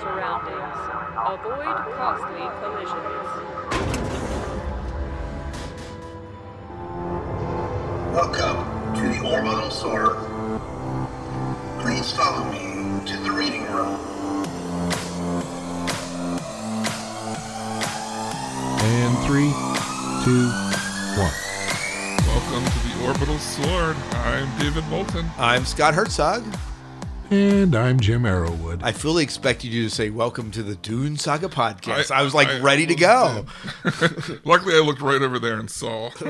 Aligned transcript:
surroundings. 0.00 0.76
Avoid 1.26 1.76
costly 1.96 2.44
collisions. 2.60 3.26
Welcome 8.12 8.58
to 8.94 9.04
the 9.08 9.20
Orbital 9.30 9.70
Sword. 9.70 10.16
Please 11.80 12.12
follow 12.12 12.44
me 12.50 13.04
to 13.06 13.16
the 13.18 13.30
reading 13.30 13.64
room. 13.72 14.00
And 18.82 19.18
three, 19.26 19.52
two, 20.24 20.50
one. 21.16 21.32
Welcome 22.26 22.64
to 22.64 22.78
the 22.88 23.06
Orbital 23.06 23.38
Sword. 23.38 23.96
I'm 24.12 24.58
David 24.58 24.86
Moulton. 24.88 25.26
I'm 25.38 25.64
Scott 25.64 25.94
Herzog. 25.94 26.44
And 27.28 27.74
I'm 27.74 27.98
Jim 27.98 28.22
Arrowwood. 28.22 28.80
I 28.84 28.92
fully 28.92 29.24
expected 29.24 29.72
you 29.72 29.82
to 29.84 29.90
say, 29.90 30.10
Welcome 30.10 30.52
to 30.52 30.62
the 30.62 30.76
Dune 30.76 31.16
Saga 31.16 31.48
podcast. 31.48 32.12
I, 32.12 32.20
I- 32.20 32.22
was 32.22 32.34
like 32.34 32.46
I 32.46 32.60
ready 32.60 32.86
to 32.86 32.94
go. 32.94 33.46
Luckily, 34.44 34.76
I 34.76 34.78
looked 34.78 35.00
right 35.00 35.20
over 35.20 35.40
there 35.40 35.58
and 35.58 35.68
saw, 35.68 36.10
saw 36.10 36.28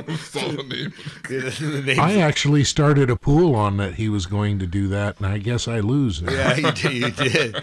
the 0.48 0.62
name. 0.66 0.94
The 1.28 1.82
name's- 1.84 1.98
I 1.98 2.16
actually 2.16 2.64
started 2.64 3.10
a 3.10 3.16
pool 3.16 3.54
on 3.54 3.76
that 3.76 3.96
he 3.96 4.08
was 4.08 4.24
going 4.24 4.58
to 4.60 4.66
do 4.66 4.88
that, 4.88 5.18
and 5.18 5.26
I 5.26 5.36
guess 5.36 5.68
I 5.68 5.80
lose. 5.80 6.22
now. 6.22 6.32
yeah, 6.32 6.54
you 6.56 6.72
did, 6.72 6.92
you 6.92 7.10
did. 7.10 7.62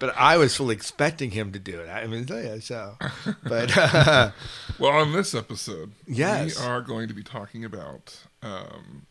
But 0.00 0.12
I 0.16 0.36
was 0.36 0.56
fully 0.56 0.74
expecting 0.74 1.30
him 1.30 1.52
to 1.52 1.60
do 1.60 1.78
it. 1.80 1.88
I 1.88 2.08
mean, 2.08 2.26
yeah, 2.28 2.58
so. 2.58 2.96
But 3.44 3.76
uh, 3.76 4.32
Well, 4.80 4.90
on 4.90 5.12
this 5.12 5.32
episode, 5.32 5.92
Yes. 6.08 6.58
we 6.60 6.66
are 6.66 6.80
going 6.80 7.06
to 7.06 7.14
be 7.14 7.22
talking 7.22 7.64
about 7.64 8.18
um, 8.42 9.06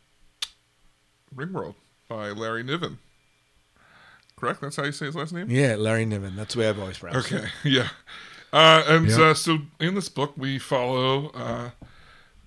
Ringworld 1.33 1.75
by 2.09 2.31
Larry 2.31 2.63
Niven. 2.63 2.97
Correct? 4.43 4.61
That's 4.61 4.75
how 4.75 4.83
you 4.83 4.91
say 4.91 5.05
his 5.07 5.15
last 5.15 5.33
name? 5.33 5.49
yeah, 5.49 5.75
Larry 5.75 6.05
Niven. 6.05 6.35
That's 6.35 6.53
the 6.53 6.59
way 6.61 6.69
I've 6.69 6.79
always 6.79 6.97
pronounced 6.97 7.31
it. 7.31 7.35
Okay, 7.35 7.47
yeah. 7.63 7.89
Uh, 8.51 8.83
and 8.87 9.07
Yeah. 9.09 9.21
uh, 9.29 9.33
so 9.33 9.59
in 9.79 9.95
this 9.95 10.09
book, 10.09 10.33
we 10.37 10.59
follow 10.59 11.29
uh, 11.29 11.71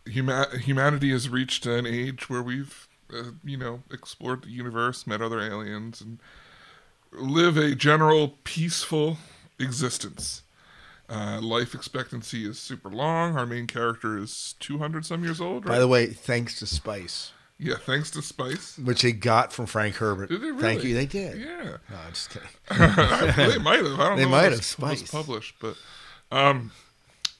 huma- 0.06 0.58
humanity 0.58 1.10
has 1.10 1.28
reached 1.28 1.66
an 1.66 1.86
age 1.86 2.28
where 2.30 2.42
we've, 2.42 2.86
uh, 3.12 3.30
you 3.44 3.56
know, 3.56 3.82
explored 3.90 4.42
the 4.44 4.50
universe, 4.50 5.06
met 5.06 5.20
other 5.22 5.40
aliens, 5.40 6.00
and 6.00 6.18
live 7.12 7.56
a 7.56 7.74
general 7.74 8.34
peaceful 8.44 9.18
existence. 9.58 10.42
Uh, 11.08 11.40
life 11.40 11.72
expectancy 11.74 12.48
is 12.48 12.58
super 12.58 12.88
long. 12.90 13.36
Our 13.38 13.46
main 13.46 13.66
character 13.66 14.18
is 14.18 14.54
200 14.60 15.06
some 15.06 15.22
years 15.24 15.40
old, 15.40 15.64
right? 15.64 15.72
By 15.74 15.78
the 15.78 15.88
way, 15.88 16.06
thanks 16.06 16.58
to 16.58 16.66
Spice, 16.66 17.32
yeah, 17.58 17.74
thanks 17.76 18.10
to 18.12 18.22
Spice. 18.22 18.78
which 18.78 19.02
they 19.02 19.12
got 19.12 19.52
from 19.52 19.66
Frank 19.66 19.96
Herbert. 19.96 20.28
Did 20.28 20.42
they 20.42 20.52
Thank 20.60 20.84
you. 20.84 20.94
They 20.94 21.06
did. 21.06 21.40
Yeah. 21.40 21.76
No, 21.90 21.96
I'm 22.06 22.12
just 22.12 22.30
kidding. 22.30 22.48
they 22.70 23.58
might 23.58 23.78
have. 23.84 23.98
I 24.00 24.08
don't 24.08 24.16
They 24.16 24.24
know. 24.24 24.24
They 24.24 24.26
might 24.26 24.42
have, 24.44 24.52
it's- 24.54 24.78
was 24.78 25.02
published, 25.10 25.54
but 25.60 25.76
um, 26.30 26.72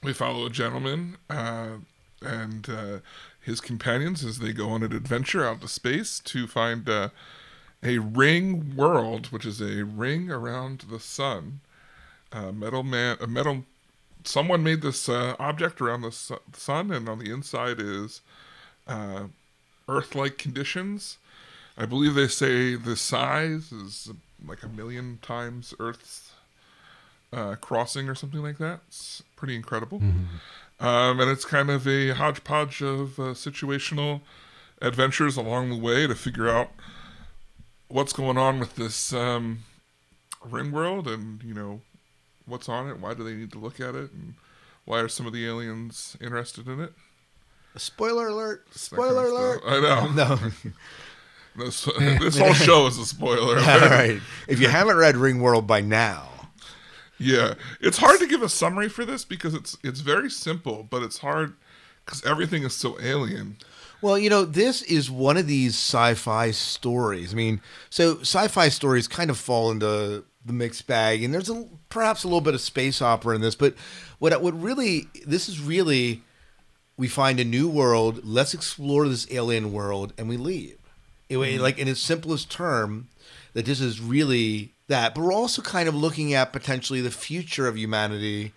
we 0.03 0.13
follow 0.13 0.45
a 0.45 0.49
gentleman 0.49 1.17
uh, 1.29 1.73
and 2.21 2.69
uh, 2.69 2.97
his 3.41 3.61
companions 3.61 4.23
as 4.25 4.39
they 4.39 4.53
go 4.53 4.69
on 4.69 4.83
an 4.83 4.91
adventure 4.93 5.45
out 5.45 5.61
to 5.61 5.67
space 5.67 6.19
to 6.19 6.47
find 6.47 6.87
uh, 6.89 7.09
a 7.83 7.99
ring 7.99 8.75
world, 8.75 9.27
which 9.27 9.45
is 9.45 9.61
a 9.61 9.83
ring 9.85 10.31
around 10.31 10.85
the 10.89 10.99
sun. 10.99 11.59
Uh, 12.31 12.51
metal 12.51 12.83
man, 12.83 13.17
a 13.21 13.27
metal. 13.27 13.63
Someone 14.23 14.61
made 14.63 14.81
this 14.81 15.07
uh, 15.07 15.35
object 15.39 15.79
around 15.79 16.01
the 16.01 16.11
su- 16.11 16.39
sun, 16.53 16.91
and 16.91 17.07
on 17.07 17.19
the 17.19 17.31
inside 17.31 17.79
is 17.79 18.21
uh, 19.87 19.91
Earth-like 19.91 20.37
conditions. 20.37 21.17
I 21.77 21.85
believe 21.85 22.15
they 22.15 22.27
say 22.27 22.75
the 22.75 22.95
size 22.95 23.71
is 23.71 24.11
like 24.45 24.63
a 24.63 24.67
million 24.67 25.19
times 25.21 25.73
Earth's 25.79 26.31
uh, 27.33 27.55
crossing 27.55 28.09
or 28.09 28.15
something 28.15 28.41
like 28.41 28.57
that. 28.57 28.81
It's 28.87 29.23
pretty 29.35 29.55
incredible. 29.55 29.99
Um, 30.79 31.19
and 31.19 31.29
it's 31.29 31.45
kind 31.45 31.69
of 31.69 31.87
a 31.87 32.11
hodgepodge 32.11 32.81
of 32.81 33.19
uh, 33.19 33.33
situational 33.33 34.21
adventures 34.81 35.37
along 35.37 35.69
the 35.69 35.77
way 35.77 36.05
to 36.05 36.15
figure 36.15 36.49
out 36.49 36.69
what's 37.87 38.13
going 38.13 38.37
on 38.37 38.59
with 38.59 38.75
this 38.75 39.11
um, 39.13 39.63
ring 40.43 40.71
world 40.71 41.07
and, 41.07 41.43
you 41.43 41.53
know, 41.53 41.81
what's 42.45 42.69
on 42.69 42.87
it, 42.89 42.99
why 42.99 43.13
do 43.13 43.23
they 43.23 43.33
need 43.33 43.51
to 43.51 43.59
look 43.59 43.79
at 43.79 43.95
it, 43.95 44.11
and 44.11 44.35
why 44.85 44.99
are 44.99 45.09
some 45.09 45.25
of 45.25 45.33
the 45.33 45.45
aliens 45.45 46.15
interested 46.21 46.67
in 46.67 46.79
it. 46.79 46.93
Spoiler 47.77 48.27
alert. 48.27 48.65
That 48.65 48.69
kind 48.69 48.75
of 48.75 48.81
Spoiler 48.81 49.25
alert. 49.27 49.61
I 49.65 49.79
know. 49.79 50.11
No. 50.15 50.39
This, 51.57 51.85
this 52.19 52.37
whole 52.37 52.53
show 52.53 52.85
is 52.85 52.99
a 52.99 53.05
spoiler. 53.07 53.57
All 53.59 53.79
right. 53.79 54.19
If 54.47 54.59
you 54.59 54.67
haven't 54.67 54.97
read 54.97 55.15
Ringworld 55.15 55.65
by 55.65 55.81
now, 55.81 56.29
Yeah, 57.17 57.55
it's 57.81 57.97
hard 57.97 58.19
to 58.19 58.27
give 58.27 58.43
a 58.43 58.49
summary 58.49 58.89
for 58.89 59.05
this 59.05 59.25
because 59.25 59.55
it's 59.55 59.75
it's 59.83 60.01
very 60.01 60.29
simple, 60.29 60.85
but 60.87 61.01
it's 61.01 61.17
hard 61.17 61.55
because 62.05 62.23
everything 62.23 62.61
is 62.61 62.75
so 62.75 62.99
alien. 63.01 63.57
Well, 64.03 64.19
you 64.19 64.29
know, 64.29 64.45
this 64.45 64.83
is 64.83 65.09
one 65.09 65.35
of 65.35 65.47
these 65.47 65.73
sci-fi 65.73 66.51
stories. 66.51 67.33
I 67.33 67.35
mean, 67.35 67.59
so 67.89 68.19
sci-fi 68.19 68.69
stories 68.69 69.07
kind 69.07 69.31
of 69.31 69.37
fall 69.39 69.71
into 69.71 70.25
the 70.45 70.53
mixed 70.53 70.85
bag, 70.85 71.23
and 71.23 71.33
there's 71.33 71.49
a, 71.49 71.65
perhaps 71.89 72.23
a 72.23 72.27
little 72.27 72.41
bit 72.41 72.53
of 72.53 72.61
space 72.61 73.01
opera 73.01 73.33
in 73.33 73.41
this. 73.41 73.55
But 73.55 73.73
what 74.19 74.39
what 74.43 74.53
really 74.61 75.07
this 75.25 75.49
is 75.49 75.59
really, 75.59 76.21
we 76.97 77.07
find 77.07 77.39
a 77.39 77.45
new 77.45 77.69
world. 77.69 78.21
Let's 78.23 78.53
explore 78.53 79.07
this 79.07 79.27
alien 79.31 79.71
world, 79.71 80.13
and 80.17 80.27
we 80.27 80.37
leave. 80.37 80.77
It, 81.29 81.37
Like 81.61 81.77
in 81.77 81.87
its 81.87 81.99
simplest 81.99 82.49
term, 82.49 83.07
that 83.53 83.65
this 83.65 83.79
is 83.79 84.01
really 84.01 84.73
that. 84.87 85.13
But 85.13 85.21
we're 85.21 85.33
also 85.33 85.61
kind 85.61 85.87
of 85.87 85.95
looking 85.95 86.33
at 86.33 86.53
potentially 86.53 87.01
the 87.01 87.11
future 87.11 87.67
of 87.67 87.77
humanity 87.77 88.53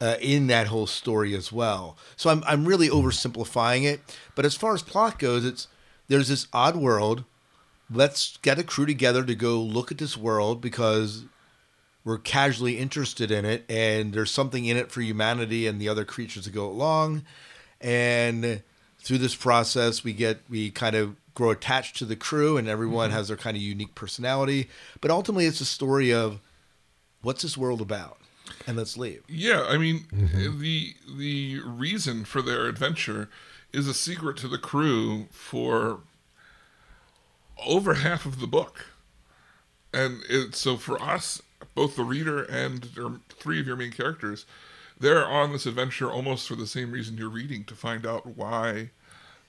uh, 0.00 0.16
in 0.20 0.46
that 0.48 0.68
whole 0.68 0.86
story 0.86 1.34
as 1.34 1.52
well. 1.52 1.96
So 2.16 2.30
I'm 2.30 2.42
I'm 2.46 2.64
really 2.66 2.88
oversimplifying 2.88 3.84
it, 3.84 4.00
but 4.34 4.44
as 4.44 4.54
far 4.54 4.74
as 4.74 4.82
plot 4.82 5.18
goes, 5.18 5.44
it's 5.44 5.68
there's 6.08 6.28
this 6.28 6.48
odd 6.52 6.76
world. 6.76 7.24
Let's 7.92 8.36
get 8.38 8.58
a 8.58 8.62
crew 8.64 8.86
together 8.86 9.24
to 9.24 9.34
go 9.34 9.60
look 9.60 9.90
at 9.90 9.98
this 9.98 10.16
world 10.16 10.60
because 10.60 11.24
we're 12.04 12.18
casually 12.18 12.78
interested 12.78 13.30
in 13.30 13.44
it, 13.44 13.64
and 13.68 14.12
there's 14.12 14.30
something 14.30 14.64
in 14.64 14.76
it 14.76 14.90
for 14.90 15.02
humanity 15.02 15.66
and 15.66 15.80
the 15.80 15.88
other 15.88 16.04
creatures 16.04 16.44
that 16.44 16.54
go 16.54 16.66
along. 16.66 17.24
And 17.80 18.62
through 18.98 19.18
this 19.18 19.34
process, 19.34 20.04
we 20.04 20.12
get 20.12 20.40
we 20.48 20.70
kind 20.70 20.96
of 20.96 21.16
grow 21.34 21.50
attached 21.50 21.96
to 21.96 22.04
the 22.04 22.16
crew, 22.16 22.56
and 22.56 22.68
everyone 22.68 23.08
mm-hmm. 23.08 23.16
has 23.16 23.28
their 23.28 23.36
kind 23.36 23.56
of 23.56 23.62
unique 23.62 23.94
personality. 23.94 24.68
But 25.00 25.10
ultimately, 25.10 25.46
it's 25.46 25.60
a 25.60 25.66
story 25.66 26.12
of 26.12 26.40
what's 27.22 27.42
this 27.42 27.56
world 27.56 27.80
about, 27.80 28.18
and 28.66 28.76
let's 28.76 28.96
leave. 28.96 29.22
Yeah, 29.28 29.64
I 29.68 29.78
mean 29.78 30.00
mm-hmm. 30.12 30.36
uh, 30.36 30.60
the 30.60 30.94
the 31.16 31.60
reason 31.64 32.24
for 32.24 32.42
their 32.42 32.66
adventure 32.66 33.28
is 33.72 33.86
a 33.86 33.94
secret 33.94 34.36
to 34.38 34.48
the 34.48 34.58
crew 34.58 35.26
for 35.30 36.00
over 37.66 37.94
half 37.94 38.26
of 38.26 38.40
the 38.40 38.46
book, 38.46 38.86
and 39.92 40.22
it, 40.28 40.54
so 40.54 40.76
for 40.76 41.00
us, 41.00 41.40
both 41.74 41.96
the 41.96 42.04
reader 42.04 42.42
and 42.42 42.88
or 42.98 43.20
three 43.28 43.60
of 43.60 43.66
your 43.66 43.76
main 43.76 43.92
characters, 43.92 44.44
they're 45.00 45.26
on 45.26 45.52
this 45.52 45.66
adventure 45.66 46.10
almost 46.10 46.46
for 46.48 46.54
the 46.56 46.66
same 46.66 46.92
reason 46.92 47.16
you're 47.16 47.28
reading 47.28 47.64
to 47.64 47.74
find 47.74 48.06
out 48.06 48.26
why 48.36 48.90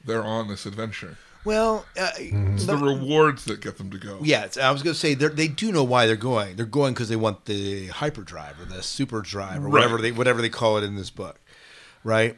they're 0.05 0.23
on 0.23 0.47
this 0.47 0.65
adventure. 0.65 1.17
Well, 1.43 1.85
uh, 1.99 2.09
It's 2.17 2.65
the 2.67 2.77
rewards 2.77 3.45
that 3.45 3.61
get 3.61 3.77
them 3.79 3.89
to 3.91 3.97
go. 3.97 4.19
yeah, 4.21 4.47
I 4.61 4.71
was 4.71 4.83
going 4.83 4.93
to 4.93 4.99
say 4.99 5.15
they're- 5.15 5.29
they 5.29 5.47
do 5.47 5.71
know 5.71 5.83
why 5.83 6.05
they're 6.05 6.15
going. 6.15 6.55
They're 6.55 6.65
going 6.67 6.93
because 6.93 7.09
they 7.09 7.15
want 7.15 7.45
the 7.45 7.87
hyperdrive 7.87 8.59
or 8.59 8.65
the 8.65 8.83
super 8.83 9.21
drive 9.21 9.57
or 9.63 9.65
Right. 9.65 9.71
whatever 9.73 9.97
they 9.99 10.11
whatever 10.11 10.41
they 10.41 10.49
call 10.49 10.77
it 10.77 10.83
in 10.83 10.95
this 10.95 11.09
book, 11.09 11.39
right? 12.03 12.37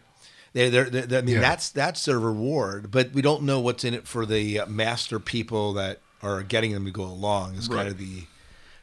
They, 0.53 0.69
they're, 0.69 0.89
they're, 0.89 1.19
I 1.19 1.21
mean, 1.21 1.35
Yeah. 1.35 1.41
that's 1.41 1.69
that's 1.69 2.05
their 2.05 2.19
reward, 2.19 2.91
but 2.91 3.11
we 3.11 3.21
don't 3.21 3.43
know 3.43 3.59
what's 3.59 3.83
in 3.83 3.93
it 3.93 4.07
for 4.07 4.25
the 4.25 4.59
uh, 4.61 4.65
master 4.67 5.19
people 5.19 5.73
that 5.73 5.99
are 6.21 6.41
getting 6.43 6.71
them 6.71 6.85
to 6.85 6.91
go 6.91 7.03
along. 7.03 7.55
Is 7.55 7.67
Right. 7.67 7.77
kind 7.77 7.89
of 7.89 7.97
the 7.97 8.23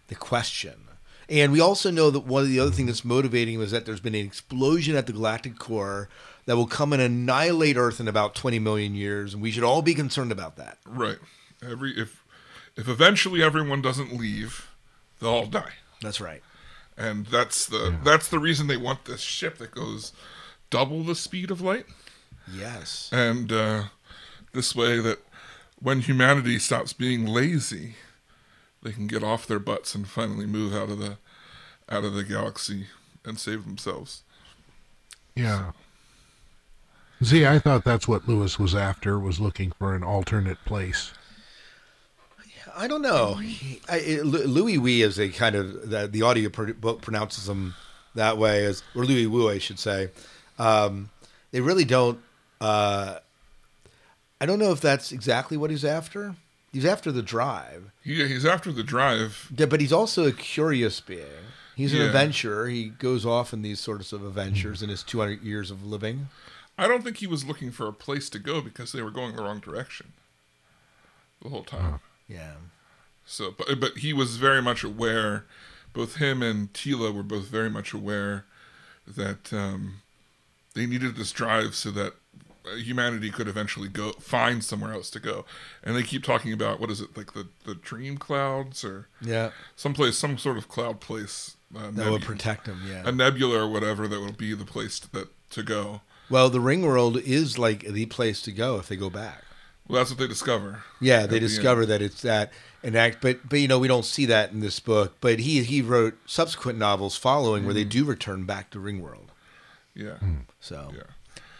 the 0.08 0.16
question. 0.16 0.74
And 1.30 1.52
we 1.52 1.60
also 1.60 1.90
know 1.92 2.10
that 2.10 2.26
one 2.26 2.42
of 2.42 2.48
the 2.48 2.58
other 2.58 2.72
things 2.72 2.88
that's 2.88 3.04
motivating 3.04 3.56
was 3.58 3.70
that 3.70 3.86
there's 3.86 4.00
been 4.00 4.16
an 4.16 4.26
explosion 4.26 4.96
at 4.96 5.06
the 5.06 5.12
galactic 5.12 5.58
core 5.58 6.08
that 6.46 6.56
will 6.56 6.66
come 6.66 6.92
and 6.92 7.00
annihilate 7.00 7.76
Earth 7.76 8.00
in 8.00 8.08
about 8.08 8.34
20 8.34 8.58
million 8.58 8.94
years, 8.96 9.32
and 9.32 9.42
we 9.42 9.52
should 9.52 9.62
all 9.62 9.80
be 9.80 9.94
concerned 9.94 10.32
about 10.32 10.56
that. 10.56 10.78
Right. 10.84 11.18
Every 11.62 11.92
if 11.96 12.24
if 12.76 12.88
eventually 12.88 13.42
everyone 13.42 13.80
doesn't 13.80 14.12
leave, 14.12 14.68
they'll 15.20 15.30
all 15.30 15.46
die. 15.46 15.74
That's 16.02 16.20
right. 16.20 16.42
and 16.96 17.26
that's 17.26 17.64
the 17.66 17.96
that's 18.02 18.28
the 18.28 18.38
reason 18.40 18.66
they 18.66 18.76
want 18.76 19.04
this 19.04 19.20
ship 19.20 19.58
that 19.58 19.70
goes 19.70 20.12
double 20.70 21.02
the 21.04 21.14
speed 21.14 21.50
of 21.50 21.60
light 21.60 21.86
Yes. 22.52 23.08
and 23.12 23.52
uh, 23.52 23.84
this 24.52 24.74
way 24.74 24.98
that 25.00 25.18
when 25.80 26.00
humanity 26.00 26.58
stops 26.58 26.92
being 26.92 27.24
lazy 27.26 27.94
they 28.82 28.92
can 28.92 29.06
get 29.06 29.22
off 29.22 29.46
their 29.46 29.58
butts 29.58 29.94
and 29.94 30.08
finally 30.08 30.46
move 30.46 30.74
out 30.74 30.90
of 30.90 30.98
the 30.98 31.18
out 31.88 32.04
of 32.04 32.14
the 32.14 32.24
galaxy 32.24 32.86
and 33.24 33.38
save 33.38 33.64
themselves 33.64 34.22
Yeah. 35.34 35.72
See, 37.22 37.44
I 37.44 37.58
thought 37.58 37.84
that's 37.84 38.08
what 38.08 38.26
Lewis 38.26 38.58
was 38.58 38.74
after, 38.74 39.18
was 39.18 39.38
looking 39.40 39.72
for 39.72 39.94
an 39.94 40.02
alternate 40.02 40.64
place. 40.64 41.12
I 42.74 42.86
don't 42.86 43.02
know. 43.02 43.34
He, 43.34 43.80
I, 43.90 43.98
it- 43.98 44.24
Louis 44.24 44.78
Wee 44.78 45.02
is 45.02 45.18
a 45.18 45.28
kind 45.28 45.54
of 45.54 45.90
the, 45.90 46.06
the 46.06 46.22
audio 46.22 46.48
pro- 46.48 46.72
book 46.72 47.02
pronounces 47.02 47.46
him 47.48 47.74
that 48.14 48.38
way 48.38 48.64
as 48.64 48.82
or 48.94 49.04
Louis 49.04 49.26
Wu, 49.26 49.50
I 49.50 49.58
should 49.58 49.78
say. 49.78 50.08
Um, 50.58 51.10
they 51.50 51.60
really 51.60 51.84
don't. 51.84 52.20
Uh, 52.60 53.18
I 54.40 54.46
don't 54.46 54.58
know 54.58 54.72
if 54.72 54.80
that's 54.80 55.12
exactly 55.12 55.56
what 55.58 55.70
he's 55.70 55.84
after. 55.84 56.34
He's 56.72 56.84
after 56.84 57.10
the 57.10 57.22
drive, 57.22 57.90
He, 58.04 58.26
he's 58.28 58.46
after 58.46 58.70
the 58.70 58.82
drive. 58.84 59.50
Yeah, 59.56 59.66
but 59.66 59.80
he's 59.80 59.92
also 59.92 60.26
a 60.26 60.32
curious 60.32 61.00
being. 61.00 61.26
He's 61.74 61.92
an 61.92 62.00
Yeah. 62.00 62.06
adventurer. 62.06 62.68
He 62.68 62.90
goes 62.90 63.24
off 63.26 63.52
in 63.52 63.62
these 63.62 63.80
sorts 63.80 64.12
of 64.12 64.24
adventures 64.24 64.82
in 64.82 64.88
his 64.90 65.02
200 65.02 65.42
years 65.42 65.70
of 65.70 65.84
living. 65.84 66.28
I 66.78 66.86
don't 66.86 67.02
think 67.02 67.16
he 67.18 67.26
was 67.26 67.44
looking 67.44 67.70
for 67.72 67.88
a 67.88 67.92
place 67.92 68.30
to 68.30 68.38
go 68.38 68.60
because 68.60 68.92
they 68.92 69.02
were 69.02 69.10
going 69.10 69.34
the 69.36 69.42
wrong 69.42 69.60
direction 69.60 70.12
the 71.42 71.48
whole 71.48 71.64
time. 71.64 72.00
Yeah. 72.28 72.54
So, 73.26 73.54
but, 73.56 73.80
but 73.80 73.98
he 73.98 74.12
was 74.12 74.36
very 74.36 74.62
much 74.62 74.84
aware. 74.84 75.44
Both 75.92 76.16
him 76.16 76.42
and 76.42 76.72
Teela 76.72 77.12
were 77.12 77.22
both 77.22 77.46
very 77.48 77.70
much 77.70 77.92
aware 77.92 78.44
that 79.06 79.52
um, 79.52 80.02
they 80.74 80.86
needed 80.86 81.16
this 81.16 81.32
drive 81.32 81.74
so 81.74 81.90
that 81.92 82.14
humanity 82.76 83.30
could 83.30 83.48
eventually 83.48 83.88
go 83.88 84.12
find 84.12 84.62
somewhere 84.64 84.92
else 84.92 85.10
to 85.10 85.20
go. 85.20 85.44
And 85.82 85.96
they 85.96 86.02
keep 86.02 86.22
talking 86.24 86.52
about 86.52 86.80
what 86.80 86.90
is 86.90 87.00
it 87.00 87.16
like 87.16 87.32
the 87.32 87.48
the 87.64 87.74
dream 87.74 88.16
clouds 88.18 88.84
or 88.84 89.08
Yeah. 89.20 89.50
someplace, 89.76 90.16
some 90.18 90.38
sort 90.38 90.56
of 90.58 90.68
cloud 90.68 91.00
place. 91.00 91.56
Uh, 91.74 91.82
That 91.82 91.94
nebu- 91.96 92.10
would 92.12 92.22
protect 92.22 92.66
him. 92.66 92.82
Yeah. 92.88 93.02
a 93.06 93.12
nebula 93.12 93.60
or 93.64 93.68
whatever 93.68 94.08
that 94.08 94.18
will 94.20 94.32
be 94.32 94.54
the 94.54 94.64
place 94.64 94.98
that 94.98 95.28
to 95.50 95.62
go. 95.62 96.00
Well, 96.28 96.50
the 96.50 96.60
ring 96.60 96.82
world 96.82 97.16
is 97.18 97.58
like 97.58 97.80
the 97.86 98.06
place 98.06 98.42
to 98.42 98.52
go 98.52 98.78
if 98.78 98.88
they 98.88 98.96
go 98.96 99.10
back. 99.10 99.44
Well, 99.88 99.98
that's 99.98 100.10
what 100.10 100.18
they 100.20 100.28
discover. 100.28 100.84
Yeah, 101.00 101.26
they 101.26 101.38
the 101.40 101.46
discover 101.48 101.82
end. 101.82 101.90
that 101.90 102.02
it's 102.02 102.22
that 102.22 102.52
and 102.82 102.94
act, 102.96 103.18
but 103.20 103.48
but 103.48 103.58
you 103.60 103.66
know 103.68 103.78
we 103.80 103.88
don't 103.88 104.04
see 104.04 104.24
that 104.26 104.52
in 104.52 104.60
this 104.60 104.78
book. 104.80 105.16
But 105.20 105.40
he 105.40 105.62
he 105.64 105.82
wrote 105.82 106.16
subsequent 106.26 106.78
novels 106.78 107.16
following 107.16 107.64
where 107.64 107.74
they 107.74 107.82
do 107.84 108.04
return 108.04 108.44
back 108.44 108.70
to 108.70 108.78
Ringworld. 108.78 109.28
Yeah, 109.94 110.18
So, 110.60 110.92
yeah. 110.94 111.02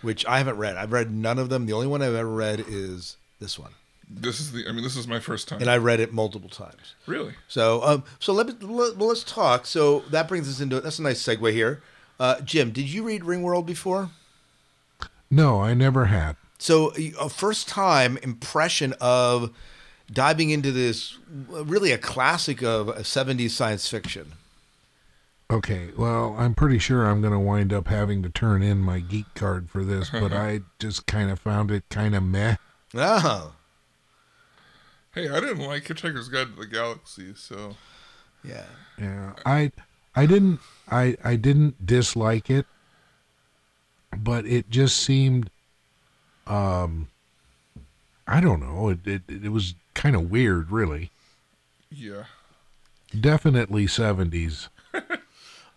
Which 0.03 0.25
I 0.27 0.39
haven't 0.39 0.57
read. 0.59 0.77
I've 0.77 0.93
read 0.93 1.11
none 1.11 1.39
of 1.39 1.49
them. 1.49 1.67
The 1.67 1.73
only 1.73 1.87
one 1.87 2.03
I've 2.03 2.15
ever 2.15 2.31
read 2.31 2.65
is 2.69 3.17
this 3.41 3.59
one, 3.59 3.73
This 4.09 4.41
is 4.41 4.53
the. 4.53 4.67
I 4.69 4.73
mean, 4.73 4.83
this 4.85 4.97
is 4.97 5.07
my 5.07 5.21
first 5.21 5.49
time. 5.49 5.61
and 5.61 5.71
I 5.71 5.77
read 5.77 6.01
it 6.01 6.13
multiple 6.13 6.51
times. 6.51 6.95
really. 7.07 7.35
So 7.49 7.83
um 7.85 8.05
so 8.19 8.33
let 8.33 8.47
me 8.49 8.55
let, 8.61 8.97
well, 8.97 9.09
let's 9.09 9.25
talk. 9.25 9.67
So 9.67 10.01
that 10.11 10.29
brings 10.29 10.49
us 10.49 10.61
into 10.61 10.81
that's 10.81 10.99
a 10.99 11.03
nice 11.03 11.23
segue 11.23 11.53
here. 11.53 11.83
Uh, 12.19 12.41
Jim, 12.43 12.71
did 12.71 12.89
you 12.93 13.03
read 13.03 13.23
Ringworld 13.23 13.65
before? 13.67 14.11
No, 15.31 15.61
I 15.63 15.73
never 15.75 16.07
had. 16.07 16.37
So 16.59 16.93
a 17.19 17.29
first 17.31 17.67
time 17.69 18.19
impression 18.19 18.95
of 19.01 19.51
diving 20.13 20.51
into 20.51 20.71
this 20.73 21.17
really 21.49 21.93
a 21.93 21.99
classic 21.99 22.63
of 22.63 22.89
a 22.89 23.01
70s 23.01 23.51
science 23.51 23.89
fiction. 23.89 24.33
Okay, 25.51 25.89
well, 25.97 26.37
I'm 26.39 26.55
pretty 26.55 26.79
sure 26.79 27.05
I'm 27.07 27.21
going 27.21 27.33
to 27.33 27.39
wind 27.41 27.73
up 27.73 27.89
having 27.89 28.23
to 28.23 28.29
turn 28.29 28.63
in 28.63 28.79
my 28.79 29.01
geek 29.01 29.33
card 29.35 29.69
for 29.69 29.85
this, 29.85 30.11
but 30.11 30.33
I 30.33 30.61
just 30.79 31.07
kind 31.07 31.31
of 31.31 31.41
found 31.41 31.71
it 31.73 31.83
kind 31.91 32.15
of 32.15 32.23
meh. 32.23 32.57
Oh, 32.95 33.53
Hey, 35.13 35.29
I 35.29 35.41
didn't 35.41 35.67
like 35.67 35.85
Hitchhiker's 35.85 36.29
Guide 36.29 36.55
to 36.55 36.61
the 36.61 36.67
Galaxy, 36.67 37.35
so 37.35 37.75
yeah. 38.45 38.67
Yeah, 38.97 39.33
I 39.45 39.73
I 40.15 40.27
didn't 40.27 40.61
I 40.89 41.17
I 41.25 41.35
didn't 41.35 41.85
dislike 41.85 42.49
it, 42.49 42.65
but 44.17 44.47
it 44.47 44.71
just 44.71 44.99
seemed 44.99 45.51
um 46.47 47.09
I 48.29 48.41
don't 48.41 48.61
know, 48.61 48.89
it 48.91 49.05
it, 49.05 49.23
it 49.29 49.49
was 49.51 49.75
kind 49.95 50.15
of 50.15 50.31
weird, 50.31 50.71
really. 50.71 51.11
yeah. 51.91 52.25
Definitely 53.19 53.87
70s. 53.87 54.69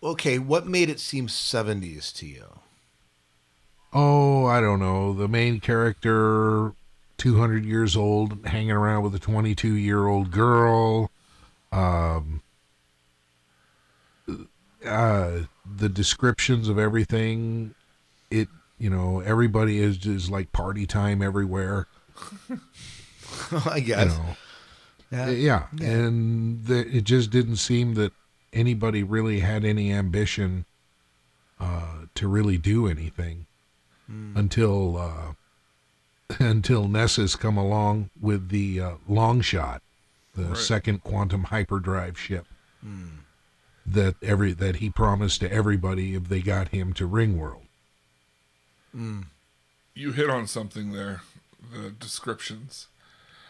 Okay, 0.03 0.37
what 0.37 0.67
made 0.67 0.89
it 0.89 0.99
seem 0.99 1.27
70s 1.27 2.11
to 2.13 2.27
you? 2.27 2.59
Oh, 3.93 4.45
I 4.45 4.59
don't 4.59 4.79
know. 4.79 5.13
The 5.13 5.27
main 5.27 5.59
character, 5.59 6.73
200 7.17 7.63
years 7.65 7.95
old, 7.95 8.45
hanging 8.45 8.71
around 8.71 9.03
with 9.03 9.15
a 9.15 9.19
22 9.19 9.73
year 9.75 10.07
old 10.07 10.31
girl. 10.31 11.11
Um, 11.71 12.41
uh, 14.85 15.41
the 15.77 15.89
descriptions 15.89 16.67
of 16.67 16.77
everything, 16.77 17.73
it, 18.29 18.49
you 18.77 18.89
know, 18.89 19.19
everybody 19.21 19.79
is 19.79 19.97
just 19.97 20.29
like 20.29 20.51
party 20.51 20.85
time 20.85 21.21
everywhere. 21.21 21.87
I 23.65 23.77
You 23.77 23.81
guess. 23.81 24.07
know, 24.07 24.37
Yeah. 25.11 25.29
yeah. 25.29 25.67
And 25.79 26.65
the, 26.65 26.87
it 26.97 27.03
just 27.03 27.29
didn't 27.31 27.57
seem 27.57 27.93
that 27.95 28.13
anybody 28.53 29.03
really 29.03 29.39
had 29.41 29.65
any 29.65 29.91
ambition 29.91 30.65
uh, 31.59 32.05
to 32.15 32.27
really 32.27 32.57
do 32.57 32.87
anything 32.87 33.45
until 34.35 34.97
uh, 34.97 35.33
until 36.39 36.87
Nessus 36.87 37.35
come 37.35 37.57
along 37.57 38.09
with 38.19 38.49
the 38.49 38.79
uh, 38.79 38.91
long 39.07 39.41
shot, 39.41 39.81
the 40.35 40.43
Right. 40.49 40.57
second 40.57 41.03
quantum 41.03 41.45
hyperdrive 41.45 42.17
ship 42.19 42.45
that 43.85 44.15
every 44.21 44.53
that 44.53 44.77
he 44.77 44.89
promised 44.89 45.39
to 45.41 45.51
everybody 45.51 46.15
if 46.15 46.27
they 46.29 46.41
got 46.41 46.69
him 46.69 46.93
to 46.93 47.07
Ringworld. 47.07 47.61
You 49.95 50.11
hit 50.11 50.29
on 50.29 50.47
something 50.47 50.91
there. 50.91 51.21
The 51.73 51.89
descriptions. 51.91 52.87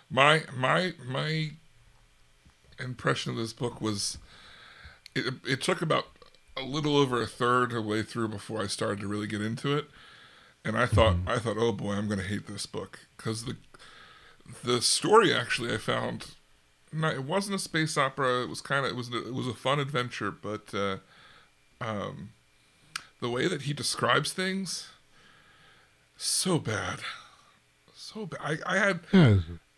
My 0.10 0.44
my 0.56 0.94
my 1.06 1.52
impression 2.80 3.32
of 3.32 3.38
this 3.38 3.54
book 3.54 3.82
was 3.82 4.18
it 5.16 5.34
it 5.48 5.62
took 5.62 5.82
about 5.82 6.06
a 6.56 6.64
little 6.64 6.98
over 6.98 7.22
a 7.22 7.28
third 7.28 7.72
of 7.72 7.76
the 7.76 7.82
way 7.82 8.04
through 8.04 8.28
before 8.28 8.62
I 8.62 8.68
started 8.68 9.00
to 9.02 9.08
really 9.08 9.28
get 9.28 9.42
into 9.42 9.76
it. 9.76 9.86
And 10.66 10.78
I 10.78 10.86
thought 10.86 11.18
I 11.28 11.40
thought, 11.40 11.58
oh 11.58 11.72
boy, 11.72 11.94
I'm 11.94 12.08
going 12.08 12.20
to 12.20 12.26
hate 12.26 12.48
this 12.48 12.66
book 12.66 13.00
because 13.18 13.46
the 13.46 13.58
the 14.64 14.82
story 14.82 15.34
actually 15.34 15.74
I 15.74 15.78
found 15.78 16.36
no, 16.94 17.10
it 17.10 17.24
wasn't 17.24 17.56
a 17.56 17.60
space 17.60 17.98
opera. 17.98 18.44
It 18.44 18.50
was 18.50 18.62
kind 18.62 18.86
of 18.86 18.92
it 18.92 18.96
was 18.96 19.10
it 19.10 19.34
was 19.34 19.48
a 19.48 19.54
fun 19.54 19.80
adventure, 19.80 20.32
but 20.32 20.74
uh, 20.74 20.98
um, 21.82 22.30
the 23.20 23.30
way 23.30 23.48
that 23.48 23.64
he 23.64 23.74
describes 23.74 24.32
things, 24.32 24.90
so 26.18 26.60
bad, 26.60 27.00
so 27.96 28.28
bad. 28.28 28.40
I, 28.42 28.58
I 28.66 28.78
had 28.78 29.00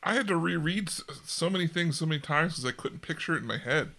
I 0.04 0.14
had 0.14 0.28
to 0.28 0.38
reread 0.38 0.90
so 0.90 1.50
many 1.50 1.68
things 1.68 1.98
so 1.98 2.06
many 2.06 2.20
times 2.20 2.54
because 2.54 2.66
I 2.66 2.76
couldn't 2.80 3.02
picture 3.02 3.34
it 3.34 3.42
in 3.42 3.48
my 3.48 3.58
head. 3.58 3.92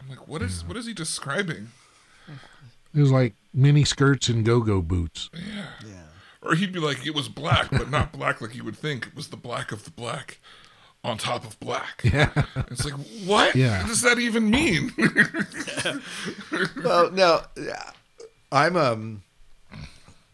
I'm 0.00 0.08
like, 0.08 0.28
what 0.28 0.42
is 0.42 0.64
what 0.64 0.76
is 0.76 0.86
he 0.86 0.94
describing? 0.94 1.68
it 2.94 3.00
was 3.00 3.10
like 3.12 3.34
mini 3.52 3.84
skirts 3.84 4.28
and 4.28 4.44
go-go 4.44 4.80
boots. 4.82 5.30
Yeah. 5.34 5.66
Yeah. 5.86 6.02
Or 6.42 6.54
he'd 6.54 6.72
be 6.72 6.78
like, 6.78 7.06
it 7.06 7.14
was 7.14 7.28
black, 7.28 7.70
but 7.70 7.90
not 7.90 8.12
black 8.12 8.40
like 8.40 8.54
you 8.54 8.64
would 8.64 8.76
think. 8.76 9.08
It 9.08 9.16
was 9.16 9.28
the 9.28 9.36
black 9.36 9.72
of 9.72 9.84
the 9.84 9.90
black 9.90 10.38
on 11.04 11.18
top 11.18 11.44
of 11.44 11.58
black. 11.60 12.02
Yeah. 12.04 12.30
It's 12.70 12.84
like, 12.84 12.94
what? 13.24 13.54
Yeah. 13.54 13.80
What 13.82 13.88
does 13.88 14.02
that 14.02 14.18
even 14.18 14.50
mean? 14.50 14.92
well, 16.84 17.10
no, 17.10 17.42
I'm 18.50 18.76
um, 18.76 19.22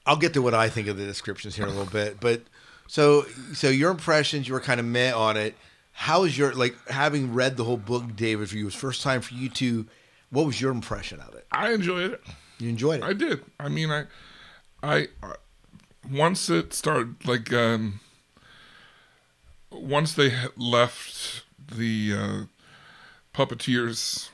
I'll 0.07 0.17
get 0.17 0.35
to 0.35 0.43
what 0.43 0.55
I 0.55 0.69
think 0.69 0.89
of 0.89 0.97
the 0.97 1.05
descriptions 1.05 1.57
here 1.57 1.67
in 1.67 1.71
a 1.71 1.75
little 1.75 1.93
bit, 1.93 2.21
but 2.21 2.43
so 2.87 3.25
so 3.55 3.69
your 3.69 3.91
impressions, 3.91 4.49
you 4.49 4.55
were 4.55 4.61
kind 4.61 4.81
of 4.81 4.87
meh 4.87 5.13
on 5.13 5.37
it. 5.37 5.55
How 5.93 6.25
is 6.25 6.37
your 6.37 6.53
like 6.55 6.75
having 6.89 7.33
read 7.35 7.57
the 7.57 7.65
whole 7.65 7.77
book, 7.77 8.17
David? 8.17 8.49
For 8.51 8.57
you, 8.57 8.63
it 8.63 8.67
was 8.67 8.75
first 8.75 9.03
time 9.03 9.21
for 9.21 9.35
you 9.35 9.49
to. 9.51 9.87
What 10.31 10.47
was 10.47 10.61
your 10.61 10.73
impression 10.73 11.21
of 11.21 11.35
it? 11.35 11.47
I 11.53 11.73
enjoyed 11.73 12.13
it. 12.13 12.23
You 12.59 12.71
enjoyed 12.71 13.01
it. 13.01 13.05
I 13.05 13.13
did. 13.13 13.45
I 13.61 13.69
mean, 13.69 13.91
I, 13.91 14.05
I, 14.83 15.09
I 15.23 15.35
once 16.11 16.49
it 16.49 16.73
started 16.73 17.27
like 17.27 17.53
um, 17.53 18.01
once 19.71 20.15
they 20.15 20.33
left 20.57 21.45
the 21.75 22.15
uh, 22.17 22.41
puppeteers 23.35 24.31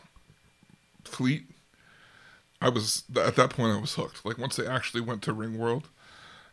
fleet, 1.05 1.45
I 2.61 2.69
was 2.69 3.05
at 3.17 3.37
that 3.37 3.50
point 3.50 3.77
I 3.77 3.81
was 3.81 3.95
hooked. 3.95 4.25
Like 4.25 4.38
once 4.38 4.57
they 4.57 4.67
actually 4.67 5.00
went 5.00 5.23
to 5.23 5.35
Ringworld, 5.35 5.85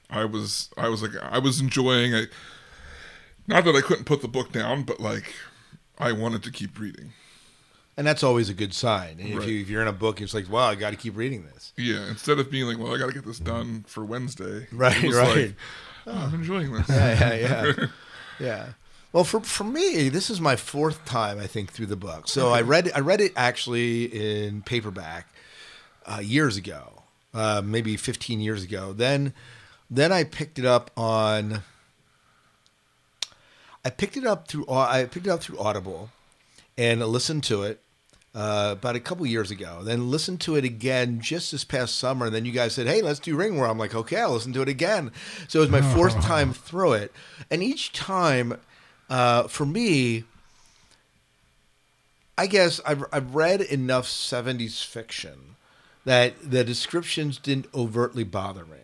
I 0.10 0.26
was 0.26 0.70
I 0.78 0.90
was 0.90 1.02
like 1.02 1.16
I 1.22 1.40
was 1.40 1.60
enjoying. 1.60 2.14
I 2.14 2.26
not 3.48 3.64
that 3.66 3.76
I 3.76 3.82
couldn't 3.82 4.06
put 4.06 4.22
the 4.22 4.28
book 4.28 4.52
down, 4.52 4.84
but 4.84 5.00
like 5.00 5.34
I 6.00 6.12
wanted 6.12 6.44
to 6.44 6.52
keep 6.52 6.80
reading. 6.80 7.14
and 7.98 8.06
that's 8.06 8.24
always 8.24 8.50
a 8.50 8.54
good 8.54 8.74
sign. 8.74 9.18
And 9.20 9.30
if, 9.30 9.48
you, 9.48 9.62
if 9.62 9.70
you're 9.70 9.82
in 9.82 9.88
a 9.88 9.94
book, 9.94 10.20
it's 10.22 10.34
like, 10.34 10.50
wow, 10.50 10.68
I 10.68 10.76
got 10.76 10.90
to 10.92 10.98
keep 10.98 11.16
reading 11.16 11.46
this. 11.46 11.72
Yeah, 11.78 12.08
instead 12.10 12.40
of 12.40 12.52
being 12.52 12.66
like, 12.66 12.78
well, 12.78 12.94
I 12.94 12.98
got 12.98 13.08
to 13.08 13.14
get 13.14 13.26
this 13.26 13.40
done 13.40 13.86
for 13.88 14.04
Wednesday. 14.04 14.68
Right, 14.72 15.02
right. 15.04 15.36
Like, 15.36 15.56
oh, 16.08 16.12
I'm 16.28 16.34
enjoying 16.36 16.72
this. 16.74 16.90
yeah, 16.90 17.34
yeah, 17.34 17.34
yeah. 17.78 17.86
yeah. 18.40 18.66
Well, 19.14 19.24
for 19.24 19.40
for 19.40 19.64
me, 19.64 20.10
this 20.10 20.30
is 20.30 20.42
my 20.42 20.58
fourth 20.58 21.06
time 21.06 21.40
I 21.40 21.48
think 21.48 21.72
through 21.72 21.86
the 21.86 21.96
book. 21.96 22.28
So 22.28 22.50
I 22.50 22.62
read 22.62 22.92
I 22.94 23.00
read 23.00 23.22
it 23.22 23.32
actually 23.38 24.06
in 24.46 24.62
paperback 24.62 25.30
uh, 26.06 26.20
years 26.22 26.58
ago, 26.58 27.04
uh, 27.34 27.62
maybe 27.64 27.96
15 27.96 28.42
years 28.42 28.64
ago. 28.64 28.92
Then 28.92 29.34
then 29.90 30.12
I 30.12 30.26
picked 30.26 30.60
it 30.60 30.66
up 30.66 30.92
on. 30.98 31.64
I 33.86 33.92
picked 33.92 34.18
it 34.18 34.26
up 34.26 34.48
through 34.48 34.66
I 34.68 35.06
picked 35.06 35.28
it 35.28 35.30
up 35.30 35.42
through 35.42 35.60
Audible, 35.60 36.10
and 36.76 37.06
listened 37.06 37.44
to 37.46 37.62
it 37.62 37.80
uh, 38.34 38.72
about 38.74 38.96
a 38.96 39.00
couple 39.00 39.26
years 39.28 39.52
ago. 39.52 39.82
Then 39.84 40.10
listened 40.10 40.42
to 40.42 40.56
it 40.56 40.66
again 40.66 41.22
just 41.22 41.52
this 41.52 41.64
past 41.64 41.98
summer. 41.98 42.26
And 42.26 42.36
then 42.36 42.46
you 42.46 42.52
guys 42.52 42.74
said, 42.74 42.88
"Hey, 42.88 43.04
let's 43.04 43.20
do 43.20 43.36
Ringworm." 43.36 43.70
I'm 43.70 43.78
like, 43.78 43.94
"Okay, 43.94 44.20
I'll 44.20 44.34
listen 44.34 44.54
to 44.54 44.64
it 44.64 44.68
again." 44.68 45.12
So 45.48 45.60
it 45.60 45.62
was 45.62 45.70
my 45.70 45.94
fourth 45.94 46.20
time 46.22 46.52
through 46.52 46.94
it, 46.94 47.14
and 47.52 47.62
each 47.62 47.94
time, 47.94 48.60
uh, 49.08 49.44
for 49.44 49.68
me, 49.68 50.24
I 52.38 52.48
guess 52.48 52.82
I've, 52.86 53.06
I've 53.14 53.34
read 53.36 53.62
enough 53.62 54.08
70s 54.08 54.84
fiction 54.84 55.56
that 56.04 56.52
the 56.52 56.64
descriptions 56.64 57.38
didn't 57.38 57.68
overtly 57.74 58.24
bother 58.24 58.66
me. 58.66 58.78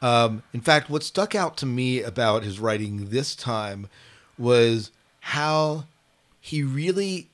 Um, 0.00 0.42
in 0.52 0.60
fact, 0.60 0.88
what 0.88 1.02
stuck 1.02 1.34
out 1.34 1.56
to 1.58 1.66
me 1.66 2.02
about 2.02 2.44
his 2.44 2.58
writing 2.60 3.10
this 3.10 3.34
time 3.34 3.88
was 4.38 4.90
how 5.20 5.84
he 6.40 6.62
really 6.62 7.28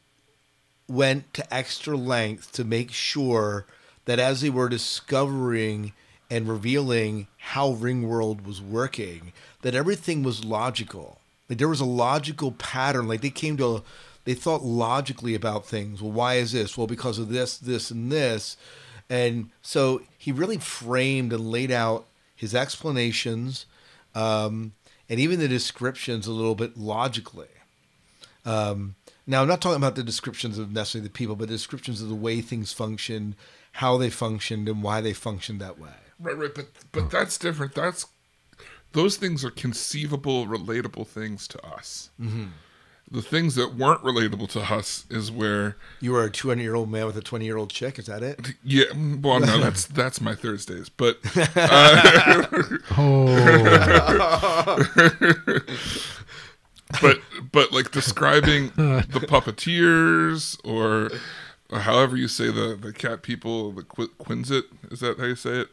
went 0.88 1.32
to 1.34 1.54
extra 1.54 1.96
length 1.96 2.52
to 2.52 2.64
make 2.64 2.90
sure 2.92 3.66
that 4.04 4.18
as 4.18 4.40
they 4.40 4.50
were 4.50 4.68
discovering 4.68 5.92
and 6.30 6.48
revealing 6.48 7.26
how 7.38 7.72
Ringworld 7.72 8.44
was 8.44 8.60
working, 8.60 9.32
that 9.62 9.74
everything 9.74 10.22
was 10.22 10.44
logical. 10.44 11.18
Like 11.48 11.58
there 11.58 11.68
was 11.68 11.80
a 11.80 11.86
logical 11.86 12.52
pattern. 12.52 13.06
Like 13.08 13.20
they 13.20 13.30
came 13.30 13.56
to, 13.58 13.76
a, 13.76 13.82
they 14.24 14.34
thought 14.34 14.62
logically 14.62 15.34
about 15.34 15.66
things. 15.66 16.02
Well, 16.02 16.12
why 16.12 16.34
is 16.34 16.52
this? 16.52 16.76
Well, 16.76 16.86
because 16.86 17.18
of 17.18 17.28
this, 17.28 17.56
this, 17.56 17.90
and 17.90 18.10
this. 18.10 18.56
And 19.08 19.50
so 19.62 20.02
he 20.18 20.32
really 20.32 20.58
framed 20.58 21.32
and 21.32 21.50
laid 21.50 21.70
out 21.70 22.06
his 22.34 22.54
explanations 22.54 23.66
um, 24.14 24.72
and 25.08 25.20
even 25.20 25.38
the 25.38 25.48
descriptions 25.48 26.26
a 26.26 26.32
little 26.32 26.54
bit 26.54 26.76
logically. 26.76 27.48
Um, 28.44 28.94
now, 29.26 29.42
I'm 29.42 29.48
not 29.48 29.62
talking 29.62 29.76
about 29.76 29.96
the 29.96 30.02
descriptions 30.02 30.58
of 30.58 30.70
necessarily 30.70 31.08
the 31.08 31.12
people, 31.12 31.34
but 31.34 31.48
the 31.48 31.54
descriptions 31.54 32.02
of 32.02 32.08
the 32.08 32.14
way 32.14 32.40
things 32.40 32.72
function, 32.72 33.36
how 33.72 33.96
they 33.96 34.10
functioned, 34.10 34.68
and 34.68 34.82
why 34.82 35.00
they 35.00 35.14
functioned 35.14 35.60
that 35.60 35.78
way. 35.78 35.90
Right, 36.20 36.36
right, 36.36 36.54
but 36.54 36.68
but 36.92 37.10
that's 37.10 37.38
different. 37.38 37.74
That's 37.74 38.06
those 38.92 39.16
things 39.16 39.44
are 39.44 39.50
conceivable, 39.50 40.46
relatable 40.46 41.06
things 41.06 41.48
to 41.48 41.66
us. 41.66 42.10
Mm-hmm. 42.20 42.44
The 43.14 43.22
things 43.22 43.54
that 43.54 43.76
weren't 43.76 44.02
relatable 44.02 44.48
to 44.50 44.60
us 44.60 45.06
is 45.08 45.30
where, 45.30 45.76
You 46.00 46.10
were 46.12 46.24
a 46.24 46.30
200 46.30 46.60
year 46.60 46.74
old 46.74 46.90
man 46.90 47.06
with 47.06 47.16
a 47.16 47.20
20 47.20 47.44
year 47.44 47.56
old 47.56 47.70
chick. 47.70 47.96
Is 47.98 48.06
that 48.06 48.24
it? 48.24 48.54
yeah. 48.64 48.86
Well, 48.92 49.38
no, 49.38 49.58
that's 49.60 49.84
that's 49.86 50.20
my 50.20 50.34
Thursdays, 50.34 50.88
but 50.88 51.18
uh, 51.56 52.46
Oh, 52.98 54.78
but 57.00 57.20
but 57.52 57.72
like 57.72 57.90
describing 57.90 58.68
the 58.76 59.24
puppeteers 59.28 60.58
or, 60.64 61.10
or 61.70 61.80
however 61.80 62.16
you 62.16 62.28
say 62.28 62.46
the 62.46 62.76
the 62.80 62.92
cat 62.92 63.22
people, 63.22 63.72
the 63.72 63.82
Qu- 63.82 64.12
Quinzit 64.20 64.64
is 64.90 65.00
that 65.00 65.18
how 65.18 65.24
you 65.26 65.36
say 65.36 65.60
it? 65.60 65.68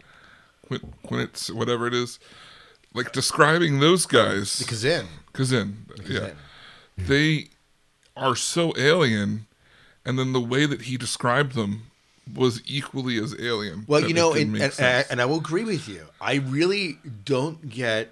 Quin- 0.67 0.93
Quinits, 1.05 1.51
whatever 1.51 1.87
it 1.87 1.93
is. 1.93 2.19
Like 2.93 3.13
describing 3.13 3.79
those 3.79 4.05
guys. 4.05 4.59
Because 4.59 4.83
in. 4.83 5.05
Kzin, 5.33 5.73
yeah, 6.07 6.19
Kzin. 6.19 6.35
They 7.07 7.47
are 8.15 8.35
so 8.35 8.73
alien, 8.77 9.47
and 10.05 10.17
then 10.17 10.33
the 10.33 10.41
way 10.41 10.65
that 10.65 10.83
he 10.83 10.97
described 10.97 11.53
them 11.55 11.83
was 12.33 12.61
equally 12.65 13.17
as 13.17 13.35
alien. 13.39 13.85
Well, 13.87 14.01
you 14.07 14.13
know, 14.13 14.33
didn't 14.33 14.61
and, 14.61 14.79
and, 14.79 15.05
and 15.09 15.21
I 15.21 15.25
will 15.25 15.37
agree 15.37 15.63
with 15.63 15.87
you. 15.89 16.07
I 16.19 16.35
really 16.35 16.99
don't 17.25 17.69
get 17.69 18.11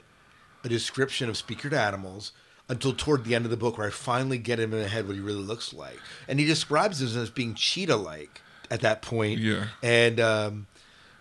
a 0.63 0.69
description 0.69 1.29
of 1.29 1.37
speaker 1.37 1.69
to 1.69 1.79
animals 1.79 2.31
until 2.67 2.93
toward 2.93 3.23
the 3.23 3.33
end 3.33 3.45
of 3.45 3.51
the 3.51 3.57
book, 3.57 3.77
where 3.77 3.87
I 3.87 3.91
finally 3.91 4.37
get 4.37 4.59
him 4.59 4.73
in 4.73 4.79
the 4.79 4.87
head 4.87 5.07
what 5.07 5.15
he 5.15 5.21
really 5.21 5.41
looks 5.41 5.73
like, 5.73 5.99
and 6.27 6.39
he 6.39 6.45
describes 6.45 7.01
us 7.01 7.15
as 7.15 7.29
being 7.29 7.55
cheetah-like 7.55 8.41
at 8.69 8.81
that 8.81 9.01
point. 9.01 9.39
Yeah. 9.39 9.67
And 9.81 10.19
um, 10.19 10.67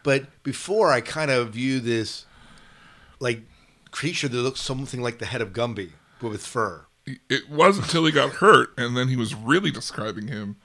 but 0.02 0.26
before 0.42 0.92
I 0.92 1.00
kind 1.00 1.30
of 1.30 1.50
view 1.50 1.80
this 1.80 2.26
like 3.20 3.42
creature 3.90 4.28
that 4.28 4.36
looks 4.36 4.60
something 4.60 5.00
like 5.00 5.18
the 5.18 5.26
head 5.26 5.40
of 5.40 5.52
Gumby, 5.52 5.92
but 6.20 6.30
with 6.30 6.46
fur. 6.46 6.84
It 7.28 7.48
wasn't 7.48 7.86
until 7.86 8.04
he 8.06 8.12
got 8.12 8.34
hurt, 8.34 8.70
and 8.78 8.96
then 8.96 9.08
he 9.08 9.16
was 9.16 9.34
really 9.34 9.70
describing 9.70 10.28
him 10.28 10.56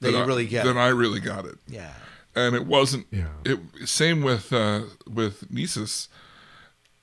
That 0.00 0.12
you 0.12 0.18
I, 0.18 0.24
really 0.24 0.46
get 0.46 0.64
Then 0.64 0.76
it. 0.76 0.80
I 0.80 0.88
really 0.88 1.20
got 1.20 1.44
it, 1.46 1.56
Yeah. 1.66 1.92
and 2.34 2.54
it 2.54 2.66
wasn't. 2.66 3.06
Yeah. 3.10 3.28
It 3.44 3.58
same 3.86 4.22
with 4.22 4.52
uh, 4.52 4.82
with 5.06 5.50
Nessus. 5.50 6.08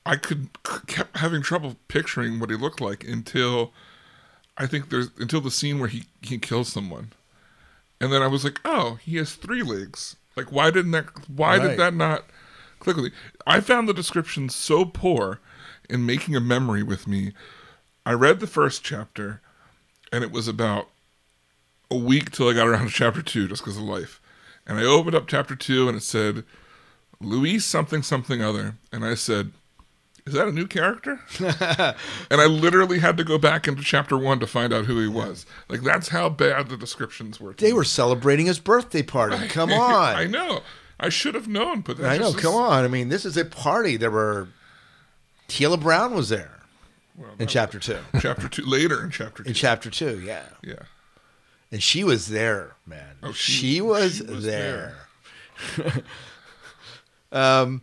I 0.06 0.18
could 0.18 0.50
kept 0.88 1.18
having 1.18 1.42
trouble 1.42 1.78
picturing 1.88 2.40
what 2.40 2.50
he 2.50 2.56
looked 2.58 2.82
like 2.82 3.04
until 3.06 3.72
I 4.58 4.68
think 4.68 4.90
there's 4.90 5.10
until 5.18 5.40
the 5.42 5.52
scene 5.52 5.80
where 5.80 5.90
he 5.90 6.04
he 6.22 6.38
kills 6.38 6.70
someone, 6.70 7.14
and 8.02 8.12
then 8.12 8.22
I 8.22 8.28
was 8.28 8.44
like, 8.44 8.60
oh, 8.66 8.96
he 9.02 9.18
has 9.18 9.34
three 9.36 9.64
legs. 9.64 10.18
Like, 10.36 10.52
why 10.52 10.72
didn't 10.72 10.92
that? 10.92 11.06
Why 11.30 11.58
Right. 11.58 11.70
did 11.70 11.80
that 11.80 11.94
not 11.94 12.26
click 12.80 12.96
with 12.98 13.06
me? 13.06 13.12
I 13.48 13.62
found 13.62 13.88
the 13.88 13.94
description 13.94 14.50
so 14.50 14.84
poor 14.84 15.40
in 15.90 16.06
making 16.06 16.36
a 16.36 16.40
memory 16.42 16.84
with 16.84 17.08
me. 17.08 17.34
I 18.06 18.14
read 18.14 18.40
the 18.40 18.48
first 18.48 18.84
chapter, 18.84 19.42
and 20.12 20.24
it 20.24 20.32
was 20.32 20.48
about 20.48 20.90
a 21.90 21.96
week 21.96 22.32
till 22.32 22.50
I 22.50 22.54
got 22.54 22.68
around 22.68 22.88
to 22.88 22.92
chapter 22.92 23.22
two, 23.22 23.48
just 23.48 23.64
because 23.64 23.78
of 23.78 23.84
life. 23.84 24.20
And 24.68 24.78
I 24.78 24.84
opened 24.84 25.16
up 25.16 25.28
chapter 25.28 25.56
two, 25.56 25.88
and 25.88 25.98
it 25.98 26.04
said 26.04 26.44
Louis 27.22 27.60
something 27.60 28.02
something 28.04 28.42
other, 28.42 28.76
and 28.92 29.06
I 29.06 29.16
said, 29.16 29.52
"Is 30.26 30.34
that 30.34 30.48
a 30.48 30.52
new 30.52 30.68
character?" 30.68 31.22
and 31.40 32.42
I 32.42 32.46
literally 32.46 33.00
had 33.00 33.16
to 33.18 33.24
go 33.24 33.38
back 33.38 33.68
into 33.68 33.84
chapter 33.84 34.18
one 34.18 34.40
to 34.40 34.48
find 34.48 34.74
out 34.74 34.86
who 34.86 35.00
he 35.00 35.08
was. 35.08 35.46
Like 35.70 35.82
that's 35.82 36.10
how 36.10 36.30
bad 36.30 36.70
the 36.70 36.78
descriptions 36.78 37.40
were. 37.40 37.54
They 37.54 37.68
me. 37.68 37.74
were 37.74 37.84
celebrating 37.86 38.48
his 38.48 38.60
birthday 38.60 39.04
party. 39.04 39.48
Come 39.48 39.72
on. 39.74 40.16
I 40.16 40.26
know. 40.26 40.62
I 41.00 41.10
should 41.10 41.36
have 41.36 41.48
known, 41.48 41.82
but 41.82 42.00
I 42.02 42.18
know. 42.18 42.32
just 42.32 42.38
Come 42.38 42.56
on. 42.56 42.84
I 42.84 42.88
mean, 42.88 43.10
this 43.10 43.26
is 43.26 43.38
a 43.38 43.46
party. 43.46 43.98
There 43.98 44.12
were 44.12 44.50
Teela 45.48 45.80
Brown 45.80 46.14
was 46.14 46.30
there 46.30 46.63
Well, 47.16 47.32
in 47.32 47.38
that- 47.40 47.50
chapter 47.50 47.80
two. 47.80 48.00
chapter 48.20 48.48
two 48.48 48.66
later 48.66 49.04
in 49.04 49.12
chapter 49.12 49.44
two. 49.44 49.50
In 49.50 49.56
chapter 49.56 49.90
two, 49.90 50.20
yeah, 50.20 50.44
yeah. 50.64 50.84
and 51.72 51.82
she 51.82 52.04
was 52.04 52.28
there, 52.28 52.76
man. 52.86 53.16
Oh, 53.22 53.32
she, 53.32 53.52
she- 53.52 53.82
was, 53.82 54.18
she 54.18 54.24
was 54.24 54.44
there. 54.44 54.96
um, 57.32 57.82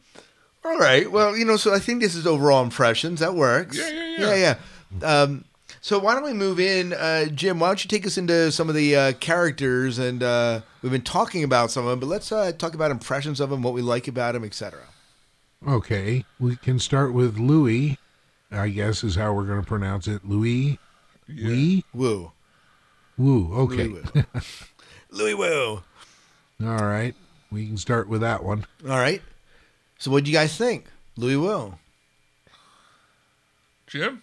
all 0.65 0.79
right. 0.79 1.11
Well, 1.11 1.37
you 1.37 1.45
know, 1.45 1.57
so 1.57 1.73
I 1.75 1.79
think 1.79 2.01
this 2.01 2.15
is 2.15 2.27
overall 2.27 2.63
impressions. 2.63 3.21
That 3.21 3.35
works. 3.35 3.79
Yeah, 3.79 3.91
yeah, 3.91 4.17
yeah, 4.19 4.35
yeah. 4.35 4.55
yeah. 5.01 5.23
Um, 5.23 5.45
so 5.81 5.99
why 5.99 6.15
don't 6.15 6.25
we 6.25 6.35
move 6.35 6.61
in, 6.61 6.93
uh, 6.93 7.27
Jim? 7.27 7.59
Why 7.59 7.69
don't 7.69 7.83
you 7.83 7.89
take 7.89 8.07
us 8.07 8.19
into 8.19 8.53
some 8.53 8.69
of 8.69 8.75
the 8.75 8.95
uh, 8.97 9.13
characters? 9.15 9.99
And 9.99 10.23
uh, 10.23 10.61
we've 10.83 10.93
been 10.93 11.01
talking 11.01 11.43
about 11.43 11.71
some 11.71 11.85
of 11.85 11.91
them, 11.91 12.01
but 12.01 12.07
let's 12.07 12.31
uh, 12.31 12.53
talk 12.53 12.75
about 12.75 12.91
impressions 12.91 13.41
of 13.41 13.49
them, 13.49 13.63
what 13.63 13.73
we 13.73 13.81
like 13.81 14.07
about 14.07 14.35
them, 14.35 14.45
etc. 14.45 14.81
okay. 15.67 16.25
We 16.39 16.57
can 16.57 16.79
start 16.79 17.15
with 17.15 17.39
Louis. 17.39 17.99
I 18.53 18.69
guess 18.69 19.05
is 19.05 19.15
how 19.15 19.33
we're 19.33 19.45
going 19.45 19.61
to 19.61 19.67
pronounce 19.67 20.09
it. 20.09 20.25
Louis. 20.29 20.79
Yeah. 21.29 21.49
Louis. 21.49 21.85
Woo. 21.95 22.33
Woo. 23.17 23.55
Okay. 23.55 23.85
Louis 23.85 24.03
Woo. 24.15 24.23
Louis 25.11 25.35
Woo. 25.35 25.83
All 26.69 26.85
right. 26.85 27.15
We 27.53 27.67
can 27.67 27.77
start 27.77 28.09
with 28.09 28.21
that 28.23 28.43
one. 28.45 28.67
All 28.85 28.99
right. 28.99 29.23
So 29.99 30.11
what 30.11 30.25
do 30.25 30.31
you 30.31 30.37
guys 30.37 30.57
think? 30.57 30.87
Louis 31.17 31.37
Will. 31.37 31.79
Jim? 33.87 34.23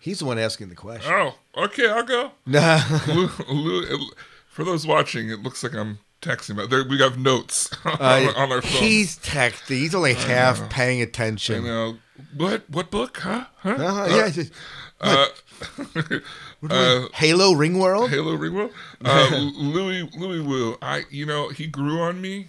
He's 0.00 0.18
the 0.18 0.24
one 0.24 0.38
asking 0.38 0.68
the 0.68 0.74
question. 0.74 1.12
Oh, 1.12 1.34
okay, 1.56 1.88
I'll 1.88 2.02
go. 2.04 2.32
Nah. 2.46 2.80
Lou, 3.06 3.28
Lou, 3.48 4.06
for 4.48 4.64
those 4.64 4.86
watching, 4.86 5.30
it 5.30 5.42
looks 5.42 5.62
like 5.62 5.74
I'm 5.74 5.98
texting, 6.20 6.56
but 6.56 6.88
we 6.88 6.98
have 6.98 7.18
notes 7.18 7.70
on, 7.84 7.96
Uh, 8.00 8.32
on 8.36 8.50
our 8.52 8.62
phone. 8.62 8.82
he's 8.82 9.18
texting. 9.18 9.76
He's 9.76 9.94
only 9.94 10.14
half 10.14 10.68
paying 10.70 10.98
You 10.98 11.04
attention. 11.04 11.64
know, 11.64 11.98
what 12.36 12.68
what 12.70 12.90
book? 12.90 13.18
Huh? 13.18 13.46
Huh? 13.58 13.70
Uh-huh, 13.70 14.06
yeah. 14.16 14.26
it's 14.26 14.36
just- 14.36 14.52
Uh, 15.00 15.26
uh, 16.70 17.06
Halo 17.14 17.52
Ring 17.52 17.78
World. 17.78 18.10
Halo 18.10 18.36
Ringworld. 18.36 18.72
Uh, 19.04 19.50
Louis 19.56 20.08
Louis 20.16 20.40
Wu. 20.40 20.76
I 20.80 21.04
you 21.10 21.26
know 21.26 21.48
he 21.48 21.66
grew 21.66 22.00
on 22.00 22.20
me. 22.20 22.48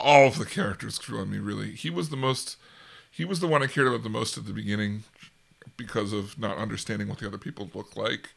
All 0.00 0.26
of 0.26 0.38
the 0.38 0.46
characters 0.46 0.98
grew 0.98 1.20
on 1.20 1.30
me. 1.30 1.38
Really, 1.38 1.72
he 1.72 1.90
was 1.90 2.08
the 2.08 2.16
most. 2.16 2.56
He 3.10 3.24
was 3.24 3.40
the 3.40 3.46
one 3.46 3.62
I 3.62 3.66
cared 3.66 3.86
about 3.86 4.02
the 4.02 4.08
most 4.08 4.36
at 4.38 4.46
the 4.46 4.52
beginning, 4.52 5.04
because 5.76 6.12
of 6.12 6.38
not 6.38 6.56
understanding 6.56 7.08
what 7.08 7.18
the 7.18 7.26
other 7.26 7.38
people 7.38 7.70
look 7.74 7.94
like. 7.96 8.30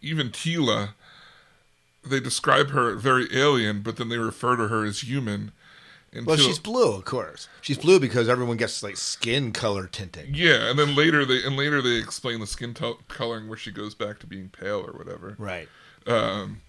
Even 0.00 0.30
Teela, 0.30 0.90
they 2.04 2.18
describe 2.20 2.70
her 2.70 2.94
very 2.96 3.26
alien, 3.32 3.82
but 3.82 3.96
then 3.96 4.08
they 4.08 4.18
refer 4.18 4.56
to 4.56 4.68
her 4.68 4.84
as 4.84 5.00
human. 5.00 5.52
Until, 6.12 6.24
Well, 6.24 6.36
she's 6.38 6.58
blue, 6.58 6.94
of 6.94 7.04
course. 7.04 7.48
She's 7.60 7.76
blue 7.78 8.00
because 8.00 8.28
everyone 8.28 8.56
gets 8.56 8.82
like 8.82 8.96
skin 8.96 9.52
color 9.52 9.86
tinting. 9.86 10.34
yeah, 10.34 10.70
and 10.70 10.78
then 10.78 10.94
later 10.94 11.24
they 11.26 11.44
and 11.44 11.56
later 11.56 11.82
they 11.82 11.96
explain 11.96 12.40
the 12.40 12.46
skin 12.46 12.72
to- 12.74 12.96
coloring 13.08 13.46
where 13.48 13.58
she 13.58 13.70
goes 13.70 13.94
back 13.94 14.18
to 14.20 14.26
being 14.26 14.48
pale 14.48 14.84
or 14.86 14.92
whatever. 14.96 15.34
Right. 15.38 15.68
Um, 16.06 16.62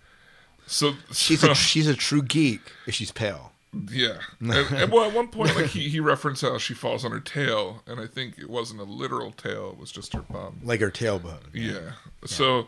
so 0.68 0.94
She's 1.14 1.44
a 1.44 1.56
she's 1.56 1.88
a 1.88 1.96
true 1.96 2.22
geek 2.22 2.60
if 2.86 2.94
she's 2.96 3.12
pale. 3.12 3.54
Yeah, 3.92 4.18
and, 4.40 4.52
and 4.52 4.92
well, 4.92 5.08
at 5.08 5.14
one 5.16 5.28
point, 5.28 5.56
like 5.56 5.68
he, 5.68 5.90
he 5.90 6.00
referenced 6.00 6.42
how 6.42 6.58
she 6.58 6.74
falls 6.74 7.06
on 7.06 7.12
her 7.12 7.20
tail, 7.20 7.84
and 7.88 8.00
I 8.00 8.08
think 8.08 8.40
it 8.40 8.50
wasn't 8.50 8.82
a 8.82 8.84
literal 8.84 9.32
tail; 9.32 9.70
it 9.70 9.78
was 9.78 9.92
just 9.92 10.12
her 10.14 10.24
bum. 10.24 10.60
Like 10.64 10.80
her 10.82 10.90
tailbone. 10.90 11.44
Yeah. 11.54 11.92
So, 12.26 12.68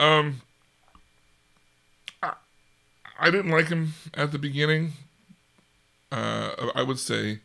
um, 0.00 0.40
I, 2.22 2.32
I 3.20 3.30
didn't 3.30 3.50
like 3.50 3.68
him 3.68 3.92
at 4.14 4.32
the 4.32 4.38
beginning. 4.38 4.94
Uh, 6.12 6.70
I 6.74 6.82
would 6.82 6.98
say 6.98 7.38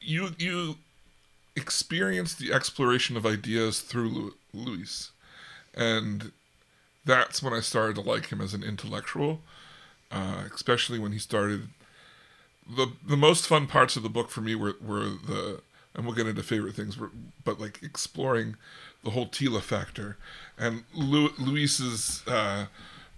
you 0.00 0.30
you 0.38 0.76
experience 1.56 2.34
the 2.34 2.52
exploration 2.52 3.16
of 3.16 3.24
ideas 3.24 3.80
through 3.80 4.08
Lu- 4.08 4.34
Louis, 4.52 5.10
and 5.74 6.32
that's 7.04 7.42
when 7.42 7.52
I 7.52 7.60
started 7.60 7.94
to 7.94 8.00
like 8.00 8.26
him 8.26 8.40
as 8.40 8.54
an 8.54 8.64
intellectual, 8.64 9.40
uh, 10.10 10.44
especially 10.52 10.98
when 10.98 11.12
he 11.12 11.18
started. 11.18 11.68
the 12.68 12.92
The 13.06 13.16
most 13.16 13.46
fun 13.46 13.68
parts 13.68 13.96
of 13.96 14.02
the 14.02 14.08
book 14.08 14.30
for 14.30 14.40
me 14.40 14.56
were 14.56 14.74
were 14.80 15.04
the 15.04 15.60
and 15.94 16.04
we'll 16.04 16.16
get 16.16 16.26
into 16.26 16.42
favorite 16.42 16.74
things, 16.74 16.98
but 17.44 17.60
like 17.60 17.80
exploring 17.82 18.56
the 19.04 19.10
whole 19.10 19.28
Teela 19.28 19.60
factor 19.60 20.16
and 20.58 20.82
Lu- 20.92 21.34
Louis's 21.38 22.26
uh, 22.26 22.66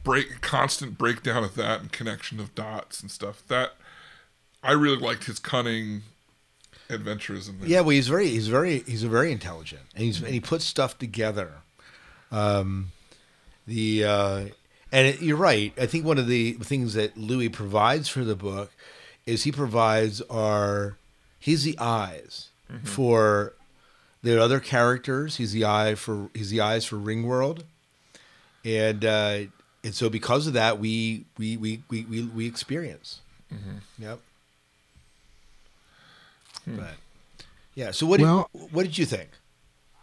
break 0.05 0.43
constant 0.43 0.99
breakdown 0.99 1.43
of 1.43 1.55
that 1.55 1.81
and 1.81 1.91
connection 1.91 2.39
of 2.39 2.55
dots 2.55 3.01
and 3.01 3.11
stuff. 3.11 3.43
That 3.49 3.77
I 4.67 4.73
really 4.73 4.99
liked 4.99 5.25
his 5.25 5.39
cunning 5.39 6.03
adventures 6.89 7.49
in 7.49 7.61
there. 7.61 7.69
Yeah, 7.69 7.81
well, 7.81 7.91
he's 7.91 8.09
very, 8.09 8.29
he's 8.29 8.49
very, 8.49 8.81
he's 8.81 9.03
a 9.03 9.09
very 9.09 9.33
intelligent, 9.33 9.83
and 9.95 10.05
he's 10.05 10.21
and 10.21 10.33
he 10.33 10.41
puts 10.41 10.65
stuff 10.65 10.99
together. 10.99 11.53
Um, 12.31 12.93
the 13.67 14.05
uh, 14.05 14.45
and 14.93 15.07
it, 15.09 15.23
you're 15.23 15.37
right. 15.37 15.73
I 15.79 15.87
think 15.87 16.05
one 16.05 16.19
of 16.19 16.27
the 16.27 16.53
things 16.55 16.95
that 16.95 17.17
Louis 17.17 17.49
provides 17.49 18.09
for 18.09 18.25
the 18.25 18.37
book 18.37 18.71
is 19.25 19.45
he 19.45 19.53
provides 19.53 20.21
our 20.23 20.97
he's 21.39 21.65
the 21.65 21.77
eyes 21.79 22.49
for 22.83 23.53
the 24.23 24.43
other 24.43 24.61
characters. 24.61 25.37
He's 25.37 25.53
the 25.53 25.65
eye 25.65 25.95
for 25.95 26.31
he's 26.35 26.51
the 26.51 26.61
eyes 26.61 26.85
for 26.85 26.97
Ringworld, 26.97 27.63
and 28.65 29.05
uh, 29.05 29.39
and 29.85 29.95
so 29.95 30.11
because 30.11 30.47
of 30.47 30.53
that, 30.55 30.79
we 30.79 31.25
we 31.39 31.57
we 31.57 31.83
we 31.89 32.05
we, 32.05 32.23
we 32.23 32.47
experience. 32.47 33.21
Yep. 33.99 34.21
But 36.67 36.95
yeah. 37.75 37.91
So 37.91 38.07
what? 38.07 38.21
Well- 38.21 38.51
did, 38.53 38.73
what 38.73 38.83
did 38.85 38.99
you 38.99 39.07
think? 39.07 39.31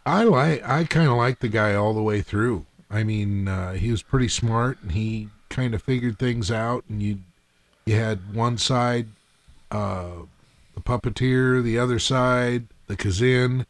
I 0.06 0.24
like 0.24 0.62
I 0.68 0.84
kind 0.84 1.08
of 1.08 1.16
like 1.16 1.40
the 1.40 1.48
guy 1.48 1.74
all 1.74 1.94
the 1.94 2.02
way 2.02 2.20
through. 2.20 2.66
I 2.90 3.02
mean, 3.04 3.48
uh, 3.48 3.72
he 3.72 3.90
was 3.90 4.02
pretty 4.02 4.28
smart 4.28 4.78
and 4.82 4.92
he 4.92 5.28
kind 5.48 5.74
of 5.74 5.82
figured 5.82 6.18
things 6.18 6.50
out. 6.50 6.84
And 6.88 7.02
you 7.02 7.20
you 7.86 7.94
had 7.96 8.34
one 8.34 8.58
side, 8.58 9.08
uh, 9.70 10.10
the 10.74 10.80
puppeteer, 10.80 11.62
the 11.62 11.78
other 11.78 11.98
side, 11.98 12.66
the 12.86 12.96
Kzin, 12.96 13.66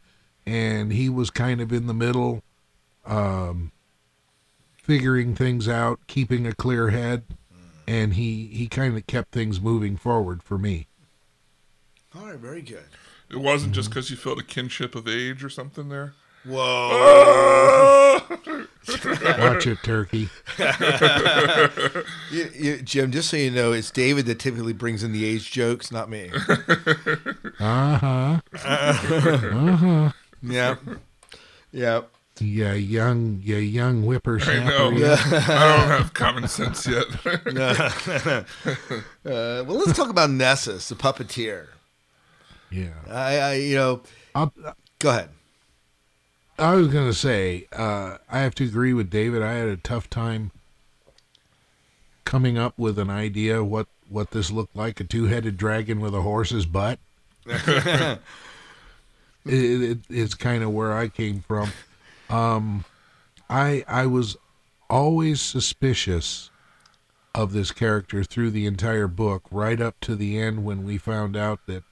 and 0.46 0.92
he 0.92 1.08
was 1.08 1.30
kind 1.30 1.60
of 1.60 1.72
in 1.72 1.86
the 1.86 1.94
middle, 1.94 2.42
um, 3.06 3.70
figuring 4.76 5.34
things 5.34 5.68
out, 5.68 6.00
keeping 6.06 6.46
a 6.46 6.54
clear 6.54 6.90
head, 6.90 7.24
and 7.86 8.14
he 8.14 8.46
he 8.48 8.66
kind 8.66 8.96
of 8.96 9.06
kept 9.06 9.30
things 9.32 9.60
moving 9.60 9.96
forward 9.96 10.42
for 10.42 10.58
me. 10.58 10.86
All 12.16 12.26
right. 12.26 12.36
Very 12.38 12.62
good. 12.62 12.84
It 13.30 13.36
wasn't 13.36 13.72
just 13.74 13.88
because 13.90 14.10
you 14.10 14.16
felt 14.16 14.38
a 14.38 14.44
kinship 14.44 14.94
of 14.94 15.08
age 15.08 15.42
or 15.42 15.48
something 15.48 15.88
there. 15.88 16.14
Whoa. 16.44 18.20
Watch 19.38 19.66
it, 19.66 19.78
Turkey. 19.82 20.28
You- 22.30 22.50
you- 22.54 22.82
Jim, 22.82 23.10
just 23.12 23.30
so 23.30 23.36
you 23.38 23.50
know, 23.50 23.72
it's 23.72 23.90
David 23.90 24.26
that 24.26 24.38
typically 24.38 24.72
brings 24.74 25.02
in 25.02 25.12
the 25.12 25.24
age 25.24 25.50
jokes, 25.50 25.90
not 25.90 26.08
me. 26.10 26.30
Uh 27.60 27.96
huh. 27.98 28.40
Uh 28.64 28.92
huh. 28.92 30.12
yeah. 30.42 30.76
Yeah. 31.72 32.02
Yeah, 32.40 32.72
young, 32.74 33.40
yeah, 33.44 33.58
young 33.58 34.02
I 34.02 34.06
whippersnapper. 34.06 34.68
know. 34.68 34.90
you. 34.90 35.06
I 35.06 35.16
don't 35.16 35.88
have 35.88 36.12
common 36.14 36.48
sense 36.48 36.84
yet. 36.86 37.06
Uh, 37.24 38.42
well, 39.24 39.64
let's 39.78 39.96
talk 39.96 40.10
about 40.10 40.30
Nessus, 40.30 40.88
the 40.88 40.96
puppeteer. 40.96 41.68
Yeah. 42.74 42.88
I, 43.08 43.38
I 43.38 43.54
you 43.54 43.76
know, 43.76 44.02
I'll, 44.34 44.52
go 44.98 45.10
ahead. 45.10 45.28
I 46.58 46.74
was 46.74 46.88
gonna 46.88 47.12
say, 47.12 47.66
uh, 47.72 48.18
I 48.28 48.40
have 48.40 48.54
to 48.56 48.64
agree 48.64 48.92
with 48.92 49.10
David. 49.10 49.42
I 49.42 49.52
had 49.52 49.68
a 49.68 49.76
tough 49.76 50.10
time 50.10 50.50
coming 52.24 52.58
up 52.58 52.76
with 52.76 52.98
an 52.98 53.10
idea 53.10 53.62
what 53.62 53.86
what 54.08 54.32
this 54.32 54.50
looked 54.50 54.76
like 54.76 54.98
a 55.00 55.04
two-headed 55.04 55.56
dragon 55.56 56.00
with 56.00 56.14
a 56.14 56.22
horse's 56.22 56.66
butt. 56.66 56.98
it, 57.46 58.18
it, 59.44 59.98
it's 60.08 60.34
kind 60.34 60.62
of 60.62 60.70
where 60.72 60.92
I 60.92 61.08
came 61.08 61.40
from. 61.40 61.70
Um, 62.28 62.84
I 63.48 63.84
I 63.86 64.06
was 64.06 64.36
always 64.90 65.40
suspicious 65.40 66.50
of 67.34 67.52
this 67.52 67.70
character 67.70 68.24
through 68.24 68.50
the 68.50 68.66
entire 68.66 69.08
book, 69.08 69.44
right 69.50 69.80
up 69.80 69.98
to 70.00 70.16
the 70.16 70.38
end 70.38 70.64
when 70.64 70.84
we 70.84 70.98
found 70.98 71.36
out 71.36 71.60
that 71.66 71.84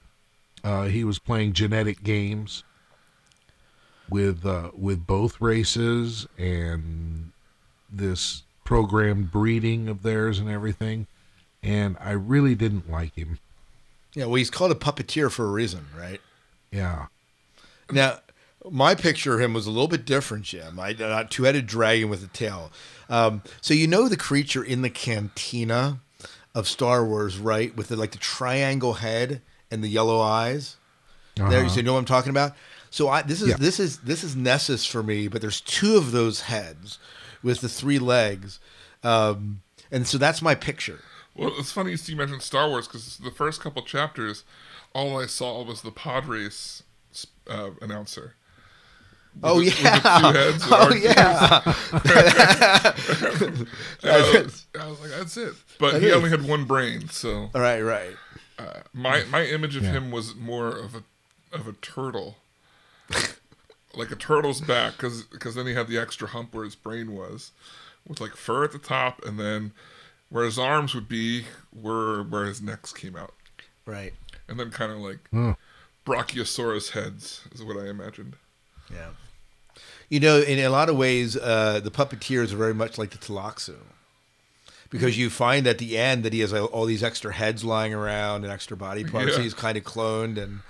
uh, 0.65 0.85
he 0.85 1.05
was 1.05 1.19
playing 1.19 1.53
genetic 1.53 2.03
games 2.03 2.65
with 4.09 4.45
uh, 4.45 4.71
with 4.77 5.07
both 5.07 5.41
races 5.41 6.27
and 6.39 7.33
this 7.91 8.43
programmed 8.65 9.31
breeding 9.31 9.89
of 9.89 10.03
theirs 10.03 10.39
and 10.39 10.49
everything. 10.49 11.07
And 11.63 11.97
I 12.01 12.13
really 12.13 12.55
didn't 12.55 12.91
like 12.91 13.15
him. 13.15 13.39
Yeah, 14.15 14.27
well, 14.27 14.35
he's 14.35 14.51
called 14.51 14.73
a 14.73 14.77
puppeteer 14.77 15.31
for 15.31 15.47
a 15.47 15.51
reason, 15.51 15.87
right? 15.99 16.21
Yeah. 16.71 17.07
Now, 17.91 18.19
my 18.71 18.95
picture 18.95 19.35
of 19.35 19.41
him 19.41 19.55
was 19.55 19.67
a 19.67 19.71
little 19.71 19.89
bit 19.89 20.05
different, 20.05 20.45
Jim. 20.45 20.79
I 20.79 20.93
not 20.93 21.31
two-headed 21.31 21.67
dragon 21.67 22.09
with 22.09 22.23
a 22.23 22.29
tail. 22.29 22.71
Um, 23.09 23.43
so 23.61 23.75
you 23.75 23.87
know 23.87 24.09
the 24.09 24.17
creature 24.17 24.63
in 24.63 24.83
the 24.83 24.91
cantina 24.91 26.01
of 26.55 26.69
Star 26.69 27.05
Wars, 27.05 27.39
right? 27.39 27.75
With 27.77 27.89
the, 27.89 27.97
like 27.97 28.13
the 28.13 28.19
triangle 28.19 28.95
head 28.95 29.41
and 29.73 29.83
the 29.83 29.89
yellow 29.89 30.21
eyes. 30.21 30.77
There, 31.37 31.47
Uh-huh. 31.47 31.69
so 31.69 31.77
you 31.77 31.83
know 31.83 31.95
what 31.95 31.99
I'm 32.01 32.05
talking 32.05 32.31
about. 32.31 32.55
So 32.91 33.09
I 33.09 33.23
this 33.23 33.41
is 33.43 33.49
Yeah. 33.49 33.57
this 33.59 33.81
is 33.81 33.99
this 33.99 34.23
is 34.23 34.37
Nessus 34.37 34.85
for 34.87 35.03
me, 35.03 35.27
but 35.29 35.41
there's 35.41 35.61
two 35.63 35.97
of 35.97 36.13
those 36.13 36.43
heads 36.43 36.99
with 37.43 37.61
the 37.63 37.69
three 37.69 37.99
legs, 37.99 38.61
um, 39.03 39.63
and 39.91 40.07
so 40.07 40.19
that's 40.19 40.43
my 40.43 40.55
picture. 40.55 41.01
well, 41.35 41.53
it's 41.59 41.73
funny 41.73 41.97
you 42.05 42.17
mentioned 42.17 42.43
Star 42.43 42.69
Wars 42.69 42.87
because 42.87 43.17
the 43.17 43.31
first 43.31 43.61
couple 43.63 43.81
chapters, 43.83 44.45
all 44.95 45.19
I 45.19 45.25
saw 45.27 45.63
was 45.65 45.81
the 45.81 45.91
pod 45.91 46.27
race 46.27 46.83
uh, 47.49 47.71
announcer. 47.81 48.35
Oh 49.43 49.59
the- 49.61 49.71
yeah, 49.71 49.95
with 49.95 50.03
the 50.03 50.19
two 50.21 50.39
heads 50.39 50.65
oh 50.71 50.91
R2s. 50.91 51.03
yeah. 51.03 52.93
I, 54.05 54.43
was, 54.43 54.67
I 54.81 54.87
was 54.89 55.01
like, 55.01 55.11
that's 55.11 55.37
it. 55.39 55.55
But 55.79 55.95
That 55.95 56.03
he 56.03 56.09
is. 56.09 56.15
only 56.15 56.29
had 56.31 56.47
one 56.47 56.65
brain, 56.65 57.09
so 57.09 57.51
All 57.55 57.61
right, 57.61 57.81
right. 57.81 58.15
My 58.93 59.25
my 59.25 59.45
image 59.45 59.77
of 59.77 59.83
Yeah. 59.85 59.93
him 59.93 60.11
was 60.11 60.35
more 60.35 60.69
of 60.69 60.95
a 60.95 61.03
of 61.53 61.67
a 61.67 61.73
turtle, 61.75 62.37
like 63.95 64.11
a 64.11 64.17
turtle's 64.17 64.61
back, 64.61 64.93
because 64.97 65.25
because 65.25 65.55
then 65.55 65.67
he 65.67 65.75
had 65.75 65.89
the 65.89 65.99
extra 65.99 66.29
hump 66.29 66.55
where 66.55 66.65
his 66.65 66.75
brain 66.75 67.13
was, 67.15 67.53
with 68.07 68.21
like 68.21 68.37
fur 68.37 68.65
at 68.65 68.73
the 68.73 68.79
top, 68.79 69.25
and 69.25 69.39
then 69.39 69.73
where 70.29 70.45
his 70.45 70.59
arms 70.59 70.95
would 70.95 71.09
be 71.09 71.45
were 71.73 72.23
where 72.23 72.45
his 72.47 72.63
necks 72.63 72.93
came 72.93 73.17
out, 73.17 73.35
Right. 73.85 74.15
and 74.49 74.59
then 74.59 74.71
kind 74.71 74.93
of 74.93 74.99
like 74.99 75.19
Oh. 75.33 75.57
Brachiosaurus 76.07 76.91
heads 76.91 77.43
is 77.53 77.63
what 77.63 77.77
I 77.77 77.89
imagined. 77.89 78.37
Yeah. 78.91 79.11
You 80.09 80.21
know, 80.21 80.41
in 80.41 80.59
a 80.59 80.69
lot 80.69 80.89
of 80.89 80.97
ways, 80.97 81.37
uh, 81.37 81.81
the 81.83 81.91
puppeteers 81.91 82.53
are 82.53 82.57
very 82.57 82.75
much 82.75 82.99
like 82.99 83.11
the 83.11 83.19
Tleilaxu. 83.19 83.77
Because 84.93 85.19
you 85.19 85.31
find 85.31 85.67
at 85.67 85.79
the 85.79 85.97
end 85.97 86.23
that 86.23 86.33
he 86.33 86.41
has 86.41 86.53
all 86.53 86.85
these 86.85 87.03
extra 87.03 87.33
heads 87.33 87.65
lying 87.65 87.95
around 87.95 88.45
and 88.45 88.53
extra 88.53 88.77
body 88.77 89.05
parts. 89.05 89.37
Yeah. 89.37 89.43
He's 89.43 89.55
kind 89.55 89.79
of 89.79 89.85
cloned, 89.85 90.37
and 90.41 90.61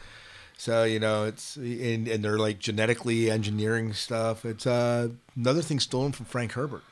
so 0.57 0.85
you 0.85 1.01
know 1.01 1.25
it's 1.25 1.57
and, 1.57 2.07
and 2.07 2.25
they're 2.25 2.39
like 2.39 2.61
genetically 2.61 3.31
engineering 3.31 3.93
stuff. 3.93 4.45
It's 4.45 4.67
uh, 4.67 5.09
another 5.37 5.61
thing 5.61 5.81
stolen 5.81 6.13
from 6.13 6.27
Frank 6.27 6.53
Herbert. 6.53 6.85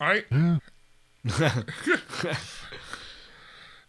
I 0.00 0.24
Yeah. 0.30 0.58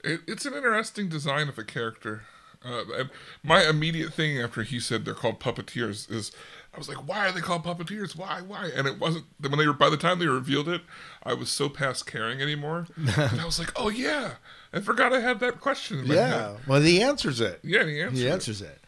it, 0.04 0.19
it's 0.28 0.46
an 0.46 0.54
interesting 0.54 1.08
design 1.08 1.48
of 1.48 1.58
a 1.58 1.63
character. 1.63 2.24
Uh, 2.65 3.06
my 3.43 3.67
immediate 3.67 4.13
thing 4.13 4.39
after 4.39 4.63
he 4.63 4.80
said 4.80 5.06
they're 5.06 5.13
called 5.13 5.39
puppeteers 5.39 6.10
is, 6.12 6.32
I 6.73 6.78
was 6.78 6.88
like, 6.88 7.08
why 7.08 7.28
are 7.28 7.32
they 7.32 7.41
called 7.41 7.63
puppeteers? 7.63 8.15
Why, 8.15 8.41
why? 8.41 8.69
And 8.76 8.88
it 8.88 8.99
wasn't 8.99 9.26
when 9.39 9.58
they 9.58 9.67
were 9.67 9.73
by 9.73 9.89
the 9.89 9.97
time 9.97 10.19
they 10.19 10.28
revealed 10.28 10.67
it, 10.69 10.82
I 11.23 11.34
was 11.34 11.49
so 11.49 11.69
past 11.69 12.06
caring 12.06 12.41
anymore. 12.41 12.88
and 12.97 13.39
I 13.39 13.45
was 13.45 13.60
like, 13.60 13.71
oh 13.76 13.89
yeah, 13.89 14.36
I 14.71 14.80
forgot 14.80 15.13
I 15.13 15.19
had 15.19 15.39
that 15.41 15.60
question. 15.60 16.06
Yeah. 16.06 16.28
head. 16.28 16.58
Well, 16.67 16.82
he 16.82 17.02
answers 17.02 17.41
it. 17.41 17.60
yeah, 17.63 17.86
he 17.86 18.02
answered. 18.02 18.17
He 18.17 18.28
it. 18.28 18.32
answers 18.32 18.62
it. 18.62 18.80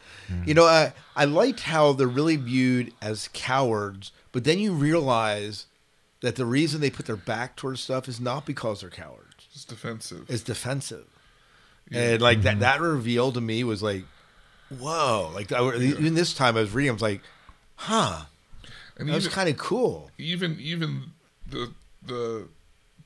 You 0.44 0.54
know, 0.54 0.64
I 0.64 0.92
I 1.14 1.24
liked 1.24 1.60
how 1.60 1.92
they're 1.92 2.08
really 2.08 2.34
viewed 2.34 2.92
as 3.00 3.28
cowards, 3.32 4.10
but 4.32 4.42
then 4.42 4.58
you 4.58 4.72
realize 4.72 5.66
that 6.20 6.34
the 6.34 6.46
reason 6.46 6.80
they 6.80 6.90
put 6.90 7.06
their 7.06 7.14
back 7.14 7.54
towards 7.54 7.80
stuff 7.80 8.08
is 8.08 8.20
not 8.20 8.44
because 8.44 8.80
they're 8.80 8.90
cowards. 8.90 9.46
It's 9.52 9.64
defensive. 9.64 10.26
It's 10.28 10.42
defensive. 10.42 11.06
And 11.92 12.20
like 12.22 12.42
that 12.42 12.60
that 12.60 12.80
reveal 12.80 13.32
to 13.32 13.40
me 13.40 13.64
was 13.64 13.82
like, 13.82 14.04
whoa! 14.78 15.30
Like 15.34 15.52
I, 15.52 15.76
even 15.76 16.14
this 16.14 16.34
time 16.34 16.56
I 16.56 16.60
was 16.60 16.72
reading, 16.72 16.90
I 16.90 16.92
was 16.94 17.02
like, 17.02 17.20
huh, 17.76 18.22
And 18.96 19.08
that 19.08 19.14
was 19.14 19.28
kind 19.28 19.48
of 19.48 19.56
cool. 19.56 20.10
even 20.18 20.58
even 20.60 21.12
the 21.48 21.72
the 22.04 22.48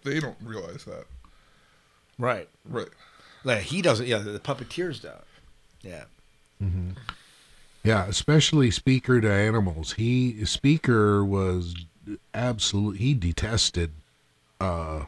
they 0.04 0.20
don't 0.20 0.36
realize 0.42 0.84
that. 0.84 1.04
Right. 2.18 2.48
Right. 2.68 2.88
Like 3.44 3.62
he 3.62 3.82
doesn't. 3.82 4.06
Yeah, 4.06 4.18
the 4.18 4.38
puppeteers 4.38 5.00
don't. 5.02 5.14
Yeah. 5.82 6.04
Yeah, 7.82 8.06
especially 8.06 8.70
Speaker 8.70 9.20
to 9.22 9.32
animals. 9.32 9.94
He 9.94 10.44
Speaker 10.44 11.24
was 11.24 11.74
absolute. 12.34 12.98
He 12.98 13.14
detested 13.14 13.92
uh, 14.60 15.04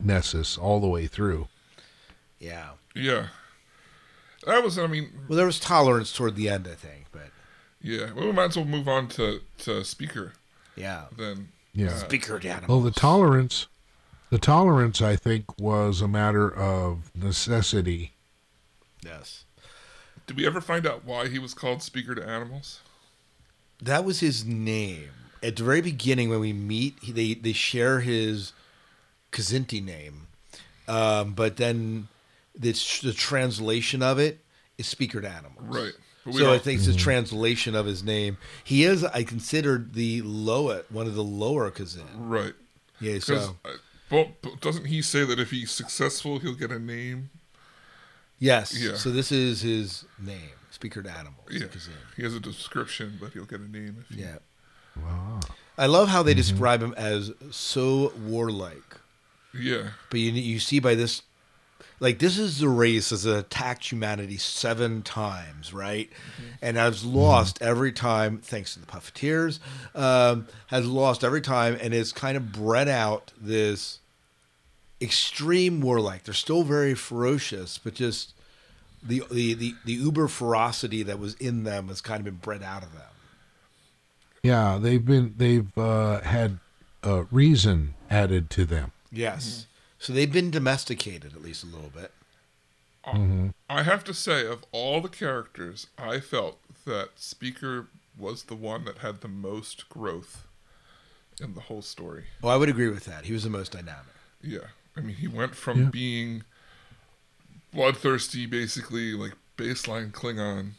Nessus 0.00 0.58
all 0.58 0.80
the 0.80 0.88
way 0.88 1.06
through. 1.06 1.46
Yeah. 2.40 2.70
Yeah. 2.94 3.28
That 4.46 4.62
was 4.62 4.78
I 4.78 4.86
mean, 4.86 5.10
Well, 5.28 5.36
there 5.36 5.46
was 5.46 5.58
tolerance 5.58 6.12
toward 6.12 6.36
the 6.36 6.48
end, 6.48 6.68
I 6.70 6.74
think, 6.74 7.06
but 7.12 7.30
yeah. 7.80 8.12
Well, 8.14 8.26
we 8.26 8.32
might 8.32 8.50
as 8.50 8.56
well 8.56 8.64
move 8.64 8.88
on 8.88 9.08
to, 9.08 9.40
to 9.58 9.84
speaker 9.84 10.32
yeah. 10.76 11.04
then. 11.16 11.48
Yeah. 11.72 11.96
Speaker 11.96 12.38
to 12.38 12.48
animals. 12.48 12.68
Well, 12.68 12.80
the 12.80 12.90
tolerance, 12.92 13.66
the 14.30 14.38
tolerance, 14.38 15.02
I 15.02 15.16
think, 15.16 15.58
was 15.58 16.00
a 16.00 16.08
matter 16.08 16.48
of 16.48 17.10
necessity. 17.14 18.12
Yes. 19.04 19.44
Did 20.26 20.36
we 20.36 20.46
ever 20.46 20.60
find 20.60 20.86
out 20.86 21.04
why 21.04 21.28
he 21.28 21.38
was 21.38 21.52
called 21.52 21.82
speaker 21.82 22.14
to 22.14 22.26
animals? 22.26 22.80
That 23.82 24.04
was 24.04 24.20
his 24.20 24.44
name. 24.44 25.10
At 25.42 25.56
the 25.56 25.64
very 25.64 25.82
beginning, 25.82 26.30
when 26.30 26.40
we 26.40 26.52
meet, 26.52 26.96
he, 27.02 27.12
they 27.12 27.34
they 27.34 27.52
share 27.52 28.00
his 28.00 28.52
Kzinti 29.32 29.84
name, 29.84 30.28
um, 30.88 31.34
but 31.34 31.58
then 31.58 32.08
the, 32.54 32.72
the 33.02 33.12
translation 33.12 34.02
of 34.02 34.18
it 34.18 34.44
is 34.78 34.86
Speaker 34.86 35.20
to 35.20 35.28
Animals. 35.28 35.60
Right. 35.60 35.92
We 36.24 36.34
So 36.34 36.52
I 36.52 36.58
think 36.58 36.80
it's 36.80 36.88
a 36.88 36.96
translation 36.96 37.74
of 37.74 37.86
his 37.86 38.02
name. 38.02 38.38
He 38.62 38.84
is, 38.84 39.04
I 39.04 39.24
considered 39.24 39.92
the 39.94 40.22
lower 40.22 40.84
one 40.88 41.06
of 41.06 41.14
the 41.14 41.24
lower 41.24 41.70
Kzin. 41.70 42.04
right. 42.16 42.54
Yeah. 43.00 43.18
So 43.18 43.56
uh, 43.64 43.70
well, 44.10 44.28
but 44.40 44.60
doesn't 44.60 44.86
he 44.86 45.02
say 45.02 45.24
that 45.24 45.38
if 45.38 45.50
he's 45.50 45.70
successful, 45.70 46.38
he'll 46.38 46.54
get 46.54 46.70
a 46.70 46.78
name? 46.78 47.30
yes. 48.38 48.78
Yeah. 48.78 48.94
So 48.94 49.10
this 49.10 49.32
is 49.32 49.62
his 49.62 50.04
name, 50.18 50.52
Speaker 50.70 51.02
to 51.02 51.10
Animals. 51.10 51.48
Yeah. 51.50 51.66
Kzin. 51.66 51.90
He 52.16 52.22
has 52.22 52.34
a 52.34 52.40
description, 52.40 53.18
but 53.20 53.32
he'll 53.32 53.44
get 53.44 53.60
a 53.60 53.70
name. 53.70 53.98
If 54.00 54.16
he, 54.16 54.22
Yeah. 54.22 54.38
Wow. 54.96 55.40
I 55.76 55.86
love 55.86 56.08
how 56.08 56.22
they 56.22 56.32
mm-hmm. 56.32 56.38
describe 56.38 56.82
him 56.82 56.94
as 56.96 57.32
so 57.50 58.12
warlike. 58.26 59.00
Yeah. 59.52 59.90
But 60.10 60.20
you 60.20 60.30
you 60.32 60.58
see 60.58 60.78
by 60.78 60.94
this, 60.94 61.22
like 62.00 62.18
this 62.18 62.38
is 62.38 62.58
the 62.58 62.68
race 62.68 63.10
that's 63.10 63.24
attacked 63.24 63.90
humanity 63.90 64.36
seven 64.36 65.02
times, 65.02 65.72
right? 65.72 66.10
And 66.60 66.76
has 66.76 67.04
lost 67.04 67.62
every 67.62 67.92
time, 67.92 68.38
thanks 68.38 68.74
to 68.74 68.80
the 68.80 68.86
puppeteers, 68.86 69.58
um, 69.94 70.46
has 70.68 70.86
lost 70.86 71.24
every 71.24 71.40
time, 71.40 71.78
and 71.80 71.94
it's 71.94 72.12
kind 72.12 72.36
of 72.36 72.52
bred 72.52 72.88
out 72.88 73.32
this 73.40 74.00
extreme 75.00 75.80
warlike. 75.80 76.24
They're 76.24 76.34
still 76.34 76.62
very 76.62 76.94
ferocious, 76.94 77.78
but 77.78 77.94
just 77.94 78.34
the 79.02 79.22
the 79.30 79.54
the, 79.54 79.74
the 79.84 79.92
uber 79.92 80.28
ferocity 80.28 81.02
that 81.02 81.18
was 81.18 81.34
in 81.34 81.64
them 81.64 81.88
has 81.88 82.00
kind 82.00 82.18
of 82.20 82.24
been 82.24 82.36
bred 82.36 82.62
out 82.62 82.82
of 82.82 82.92
them. 82.92 83.02
Yeah, 84.42 84.78
they've 84.80 85.04
been 85.04 85.34
they've 85.36 85.76
uh, 85.78 86.20
had 86.20 86.58
uh, 87.04 87.24
reason 87.30 87.94
added 88.10 88.50
to 88.50 88.64
them. 88.64 88.92
Yes. 89.10 89.66
So 90.04 90.12
they've 90.12 90.30
been 90.30 90.50
domesticated 90.50 91.34
at 91.34 91.40
least 91.40 91.62
a 91.64 91.66
little 91.66 91.88
bit. 91.88 92.12
Um, 93.06 93.16
mm-hmm. 93.16 93.48
I 93.70 93.84
have 93.84 94.04
to 94.04 94.12
say, 94.12 94.46
of 94.46 94.62
all 94.70 95.00
the 95.00 95.08
characters, 95.08 95.86
I 95.96 96.20
felt 96.20 96.58
that 96.84 97.12
Speaker 97.16 97.86
was 98.18 98.42
the 98.44 98.54
one 98.54 98.84
that 98.84 98.98
had 98.98 99.22
the 99.22 99.28
most 99.28 99.88
growth 99.88 100.46
in 101.40 101.54
the 101.54 101.62
whole 101.62 101.80
story. 101.80 102.24
Oh, 102.42 102.48
I 102.48 102.56
would 102.58 102.68
agree 102.68 102.90
with 102.90 103.06
that. 103.06 103.24
He 103.24 103.32
was 103.32 103.44
the 103.44 103.50
most 103.50 103.72
dynamic. 103.72 104.12
Yeah. 104.42 104.66
I 104.94 105.00
mean, 105.00 105.16
he 105.16 105.26
went 105.26 105.54
from 105.54 105.84
Yeah. 105.84 105.88
being 105.88 106.44
bloodthirsty, 107.72 108.44
basically 108.44 109.14
like 109.14 109.32
baseline 109.56 110.12
Klingon, 110.12 110.72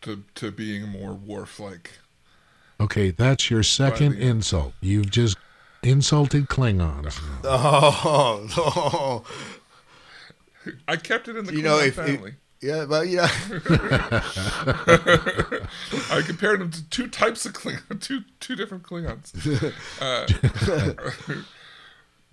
to 0.00 0.24
to 0.36 0.50
being 0.50 0.88
more 0.88 1.12
Worf 1.12 1.60
like. 1.60 1.98
Okay, 2.80 3.10
that's 3.10 3.50
your 3.50 3.62
second 3.62 4.14
insult. 4.14 4.72
You've 4.80 5.10
just 5.10 5.36
insulted 5.84 6.48
Klingons. 6.48 7.20
Oh, 7.44 8.48
oh. 8.56 9.24
I 10.88 10.96
kept 10.96 11.28
it 11.28 11.36
in 11.36 11.44
the 11.44 11.52
you 11.52 11.58
Klingon 11.60 11.64
know, 11.64 11.78
if, 11.78 11.98
if 11.98 12.06
family. 12.06 12.34
yeah, 12.62 12.86
but 12.88 13.06
yeah, 13.08 13.28
I 16.10 16.22
compared 16.26 16.60
them 16.60 16.70
to 16.70 16.88
two 16.90 17.08
types 17.08 17.46
of 17.46 17.52
Klingon, 17.52 18.00
two 18.00 18.20
two 18.40 18.56
different 18.56 18.84
Klingons. 18.84 19.32
Uh, 20.00 20.26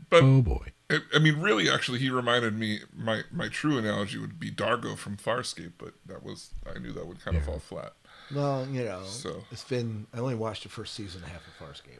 but 0.09 0.23
Oh 0.23 0.41
boy. 0.41 0.67
I, 0.89 0.99
I 1.15 1.19
mean, 1.19 1.39
really, 1.39 1.69
actually, 1.69 1.99
he 1.99 2.09
reminded 2.09 2.57
me. 2.57 2.79
My 2.95 3.21
my 3.31 3.47
true 3.47 3.77
analogy 3.77 4.17
would 4.17 4.39
be 4.39 4.51
Dargo 4.51 4.97
from 4.97 5.17
Farscape, 5.17 5.73
but 5.77 5.93
that 6.05 6.23
was 6.23 6.51
I 6.73 6.79
knew 6.79 6.91
that 6.93 7.07
would 7.07 7.23
kind 7.23 7.37
of 7.37 7.43
fall 7.43 7.59
flat. 7.59 7.93
well, 8.33 8.67
you 8.69 8.83
know, 8.83 9.03
So- 9.05 9.43
it's 9.51 9.63
been. 9.63 10.07
I 10.13 10.19
only 10.19 10.35
watched 10.35 10.63
the 10.63 10.69
first 10.69 10.93
season 10.93 11.21
and 11.23 11.31
a 11.31 11.33
half 11.33 11.45
of 11.47 11.53
Farscape. 11.67 11.99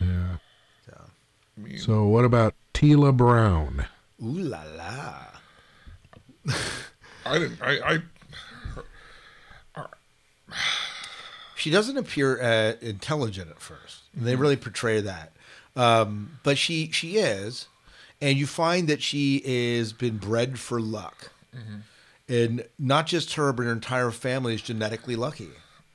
Yeah. 0.00 0.36
So, 0.86 1.00
I 1.56 1.60
mean, 1.60 1.78
So 1.78 2.04
what 2.04 2.24
about 2.24 2.54
Teela 2.74 3.16
Brown? 3.16 3.86
ooh 4.22 4.38
la 4.38 4.62
la. 4.76 5.26
I 7.26 7.38
didn't. 7.38 7.60
I, 7.62 7.78
I 7.94 8.02
She 11.56 11.70
doesn't 11.70 11.96
appear 11.98 12.40
uh, 12.40 12.72
intelligent 12.84 13.50
at 13.50 13.60
first. 13.60 14.02
And 14.16 14.26
They 14.26 14.34
really 14.36 14.56
portray 14.56 15.00
that, 15.02 15.32
um, 15.76 16.38
but 16.42 16.56
she 16.56 16.90
she 16.90 17.18
is, 17.18 17.68
and 18.20 18.38
you 18.38 18.46
find 18.46 18.88
that 18.88 19.02
she 19.02 19.42
is 19.44 19.92
been 19.92 20.16
bred 20.16 20.58
for 20.58 20.80
luck, 20.80 21.30
and 22.28 22.64
not 22.78 23.06
just 23.06 23.34
her, 23.34 23.52
but 23.52 23.64
her 23.66 23.72
entire 23.72 24.10
family 24.10 24.54
is 24.54 24.62
genetically 24.62 25.16
lucky. 25.16 25.50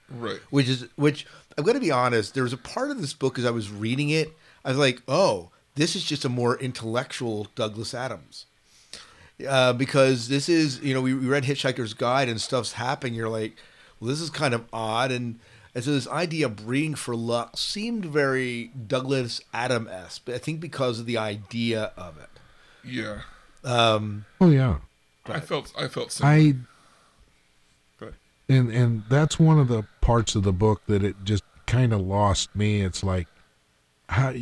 Right. 0.09 0.39
which 0.49 0.69
is 0.69 0.87
which 0.95 1.25
I'm 1.57 1.63
going 1.63 1.75
to 1.75 1.81
be 1.81 1.91
honest. 1.91 2.33
There 2.33 2.43
was 2.43 2.53
a 2.53 2.57
part 2.57 2.91
of 2.91 2.99
this 2.99 3.13
book 3.13 3.39
as 3.39 3.45
I 3.45 3.51
was 3.51 3.71
reading 3.71 4.09
it, 4.09 4.29
I 4.63 4.69
was 4.69 4.77
like, 4.77 5.01
oh, 5.07 5.49
this 5.75 5.95
is 5.95 6.03
just 6.03 6.25
a 6.25 6.29
more 6.29 6.57
intellectual 6.57 7.47
Douglas 7.55 7.93
Adams. 7.93 8.47
Uh, 9.47 9.73
because 9.73 10.29
this 10.29 10.47
is, 10.47 10.79
you 10.79 10.93
know, 10.93 11.01
we, 11.01 11.13
we 11.13 11.27
read 11.27 11.43
Hitchhiker's 11.43 11.93
Guide 11.93 12.29
and 12.29 12.39
stuff's 12.39 12.73
happening. 12.73 13.13
You're 13.13 13.29
like, 13.29 13.57
well, 13.99 14.09
this 14.09 14.21
is 14.21 14.29
kind 14.29 14.53
of 14.53 14.65
odd. 14.71 15.11
And, 15.11 15.39
and 15.73 15.83
so 15.83 15.91
this 15.91 16.07
idea 16.07 16.45
of 16.45 16.55
breeding 16.55 16.95
for 16.95 17.15
luck 17.15 17.57
seemed 17.57 18.05
very 18.05 18.71
Douglas 18.87 19.41
Adam 19.53 19.89
esque, 19.89 20.21
but 20.25 20.35
I 20.35 20.37
think 20.37 20.61
because 20.61 21.01
of 21.01 21.05
the 21.05 21.17
idea 21.17 21.91
of 21.97 22.17
it. 22.17 22.29
Yeah. 22.83 23.21
Um, 23.63 24.25
Oh 24.39 24.49
yeah. 24.49 24.77
I 25.25 25.39
felt. 25.39 25.73
I 25.77 25.87
felt. 25.87 26.11
Similar. 26.11 26.33
I 26.33 26.41
Go 26.41 26.49
ahead. 26.49 26.65
And 28.47 28.71
and 28.71 29.03
that's 29.09 29.39
one 29.39 29.59
of 29.59 29.67
the 29.67 29.85
parts 30.01 30.35
of 30.35 30.43
the 30.43 30.53
book 30.53 30.81
that 30.87 31.03
it 31.03 31.15
just 31.23 31.43
kind 31.65 31.93
of 31.93 32.01
lost 32.01 32.55
me. 32.55 32.81
It's 32.81 33.03
like 33.03 33.27
how 34.09 34.33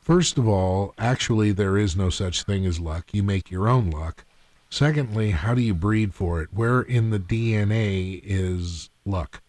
first 0.00 0.38
of 0.38 0.48
all, 0.48 0.94
actually 0.98 1.52
there 1.52 1.76
is 1.76 1.96
no 1.96 2.10
such 2.10 2.42
thing 2.42 2.66
as 2.66 2.80
luck. 2.80 3.06
You 3.12 3.22
make 3.22 3.50
your 3.50 3.68
own 3.68 3.90
luck. 3.90 4.24
Secondly, 4.68 5.32
how 5.32 5.54
do 5.54 5.62
you 5.62 5.74
breed 5.74 6.14
for 6.14 6.40
it? 6.40 6.48
Where 6.52 6.80
in 6.80 7.10
the 7.10 7.18
DNA 7.18 8.20
is 8.24 8.88
luck? 9.04 9.42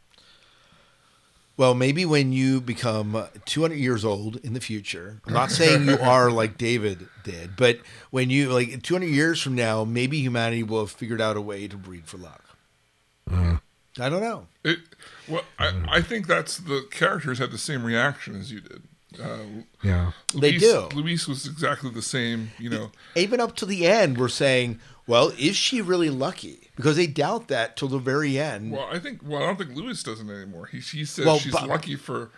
Well, 1.58 1.76
maybe 1.76 2.06
when 2.06 2.32
you 2.32 2.60
become 2.60 3.16
uh, 3.16 3.28
200 3.46 3.76
years 3.76 4.04
old 4.04 4.38
in 4.38 4.54
the 4.54 4.60
future, 4.60 5.22
I'm 5.28 5.34
not 5.34 5.52
saying 5.52 5.86
you 5.88 6.00
are 6.00 6.32
like 6.32 6.58
David 6.58 7.08
did, 7.24 7.56
but 7.56 7.78
when 8.10 8.32
you, 8.32 8.50
like 8.50 8.82
200 8.82 9.06
years 9.06 9.40
from 9.40 9.54
now, 9.54 9.84
maybe 9.84 10.18
humanity 10.18 10.64
will 10.64 10.80
have 10.80 10.92
figured 10.92 11.22
out 11.22 11.38
a 11.38 11.42
way 11.42 11.68
to 11.68 11.78
breed 11.78 12.08
for 12.08 12.18
luck. 12.18 12.51
I 14.00 14.10
don't 14.10 14.22
know. 14.22 14.48
It, 14.63 14.80
well, 15.28 15.44
I, 15.60 15.74
I 15.89 16.02
think 16.02 16.28
that's 16.28 16.58
the 16.58 16.86
characters 16.91 17.39
had 17.39 17.52
the 17.52 17.58
same 17.58 17.84
reaction 17.84 18.36
as 18.36 18.52
you 18.52 18.62
did. 18.62 18.84
Uh, 19.22 19.39
Yeah. 19.84 20.12
They 20.34 20.52
Louis, 20.54 20.60
do. 20.60 20.89
Louis 20.96 21.28
was 21.28 21.46
exactly 21.46 21.89
the 21.91 22.02
same. 22.02 22.52
You 22.58 22.70
know, 22.70 22.91
Even 23.15 23.41
up 23.41 23.56
to 23.58 23.65
the 23.65 23.86
end, 23.86 24.17
we're 24.17 24.30
saying, 24.30 24.80
well, 25.08 25.34
is 25.38 25.58
she 25.58 25.82
really 25.82 26.10
lucky? 26.10 26.70
Because 26.78 26.96
they 26.96 27.08
doubt 27.08 27.50
that 27.50 27.76
till 27.76 27.89
the 27.89 28.00
very 28.00 28.39
end 28.39 28.72
well, 28.72 28.88
I 28.89 28.98
think. 29.00 29.20
Well, 29.24 29.44
I 29.44 29.48
don't 29.48 29.58
think 29.58 29.76
Louis 29.76 30.02
doesn't 30.02 30.30
anymore. 30.30 30.67
He 30.67 30.80
he 30.80 31.04
says 31.06 31.26
Well, 31.26 31.39
she's 31.39 31.52
but- 31.52 31.67
lucky 31.67 31.96
for 31.98 32.32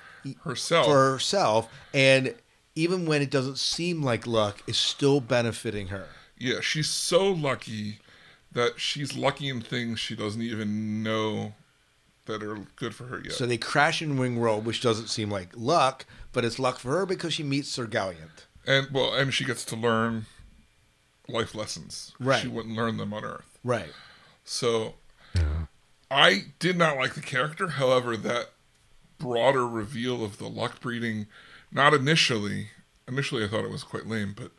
herself. 0.43 0.87
for 0.87 1.11
herself. 1.11 1.69
And 1.93 2.33
even 2.75 3.05
when 3.05 3.21
it 3.21 3.29
doesn't 3.29 3.59
seem 3.59 4.01
like 4.01 4.25
luck, 4.25 4.63
is 4.65 4.77
still 4.77 5.21
benefiting 5.21 5.87
her. 5.89 6.07
yeah, 6.39 6.59
she's 6.61 6.89
so 6.89 7.31
lucky 7.31 7.99
that 8.53 8.79
she's 8.79 9.15
lucky 9.15 9.49
in 9.49 9.61
things 9.61 9.99
she 9.99 10.15
doesn't 10.15 10.41
even 10.41 11.03
know 11.03 11.53
that 12.25 12.41
are 12.41 12.59
good 12.75 12.95
for 12.95 13.05
her 13.05 13.21
yet. 13.23 13.33
So 13.33 13.45
they 13.45 13.57
crash 13.57 14.01
in 14.01 14.17
Ringworld, 14.17 14.63
which 14.63 14.81
doesn't 14.81 15.07
seem 15.07 15.29
like 15.29 15.49
luck, 15.55 16.05
but 16.31 16.45
it's 16.45 16.57
luck 16.59 16.79
for 16.79 16.91
her 16.91 17.05
because 17.05 17.33
she 17.33 17.43
meets 17.43 17.67
Sir 17.69 17.85
Galliant. 17.85 18.45
and 18.65 18.87
well, 18.91 19.13
and 19.13 19.33
she 19.33 19.43
gets 19.43 19.65
to 19.65 19.75
learn 19.75 20.25
life 21.27 21.53
lessons. 21.55 22.13
Right. 22.19 22.41
She 22.41 22.47
wouldn't 22.47 22.75
learn 22.75 22.97
them 22.97 23.13
on 23.13 23.25
Earth. 23.25 23.57
Right. 23.63 23.91
So 24.45 24.95
I 26.11 26.45
did 26.59 26.77
not 26.77 26.97
like 26.97 27.15
the 27.15 27.21
character. 27.21 27.69
However, 27.69 28.15
that 28.17 28.51
broader 29.17 29.67
reveal 29.67 30.23
of 30.23 30.37
the 30.37 30.47
luck 30.47 30.79
breeding, 30.79 31.27
not 31.71 31.93
initially. 31.93 32.67
Initially, 33.07 33.43
I 33.43 33.47
thought 33.47 33.65
it 33.65 33.71
was 33.71 33.83
quite 33.83 34.05
lame, 34.07 34.33
but 34.37 34.51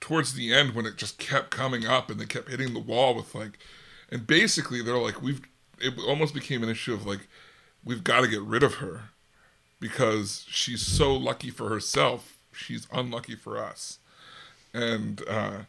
towards 0.00 0.34
the 0.34 0.52
end, 0.52 0.74
when 0.74 0.86
it 0.86 0.96
just 0.96 1.18
kept 1.18 1.50
coming 1.50 1.86
up 1.86 2.10
and 2.10 2.20
they 2.20 2.26
kept 2.26 2.48
hitting 2.48 2.74
the 2.74 2.80
wall 2.80 3.14
with 3.14 3.34
like, 3.34 3.58
and 4.10 4.26
basically 4.26 4.82
they're 4.82 4.98
like, 4.98 5.22
we've. 5.22 5.40
It 5.82 5.94
almost 6.06 6.34
became 6.34 6.62
an 6.62 6.68
issue 6.68 6.92
of 6.92 7.06
like, 7.06 7.26
we've 7.82 8.04
got 8.04 8.20
to 8.20 8.28
get 8.28 8.42
rid 8.42 8.62
of 8.62 8.74
her 8.74 9.04
because 9.80 10.44
she's 10.46 10.82
so 10.82 11.16
lucky 11.16 11.48
for 11.48 11.70
herself. 11.70 12.36
She's 12.52 12.86
unlucky 12.92 13.34
for 13.34 13.56
us, 13.56 13.98
and 14.74 15.22
uh, 15.26 15.60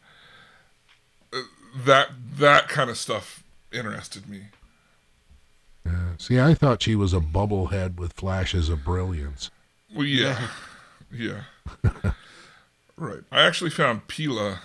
that 1.86 2.10
that 2.38 2.68
kind 2.68 2.90
of 2.90 2.98
stuff 2.98 3.44
interested 3.72 4.28
me. 4.28 4.48
See, 6.22 6.40
I 6.40 6.54
thought 6.54 6.84
she 6.84 6.96
was 6.96 7.14
a 7.14 7.20
bubblehead 7.20 7.98
with 7.98 8.14
flashes 8.14 8.70
of 8.70 8.84
brilliance. 8.84 9.50
Well, 9.96 10.06
yeah, 10.06 10.50
yeah, 11.12 11.42
right. 13.08 13.22
I 13.32 13.42
actually 13.42 13.70
found 13.72 14.08
Pila 14.08 14.62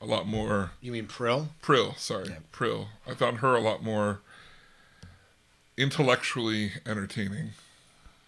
a 0.00 0.06
lot 0.06 0.26
more. 0.26 0.72
You 0.80 0.92
mean 0.92 1.06
Prill? 1.06 1.48
Prill, 1.62 1.96
sorry, 1.96 2.28
Yeah. 2.28 2.38
Prill. 2.52 2.88
I 3.06 3.14
found 3.14 3.38
her 3.38 3.54
a 3.54 3.60
lot 3.60 3.82
more 3.82 4.20
intellectually 5.76 6.72
entertaining. 6.86 7.50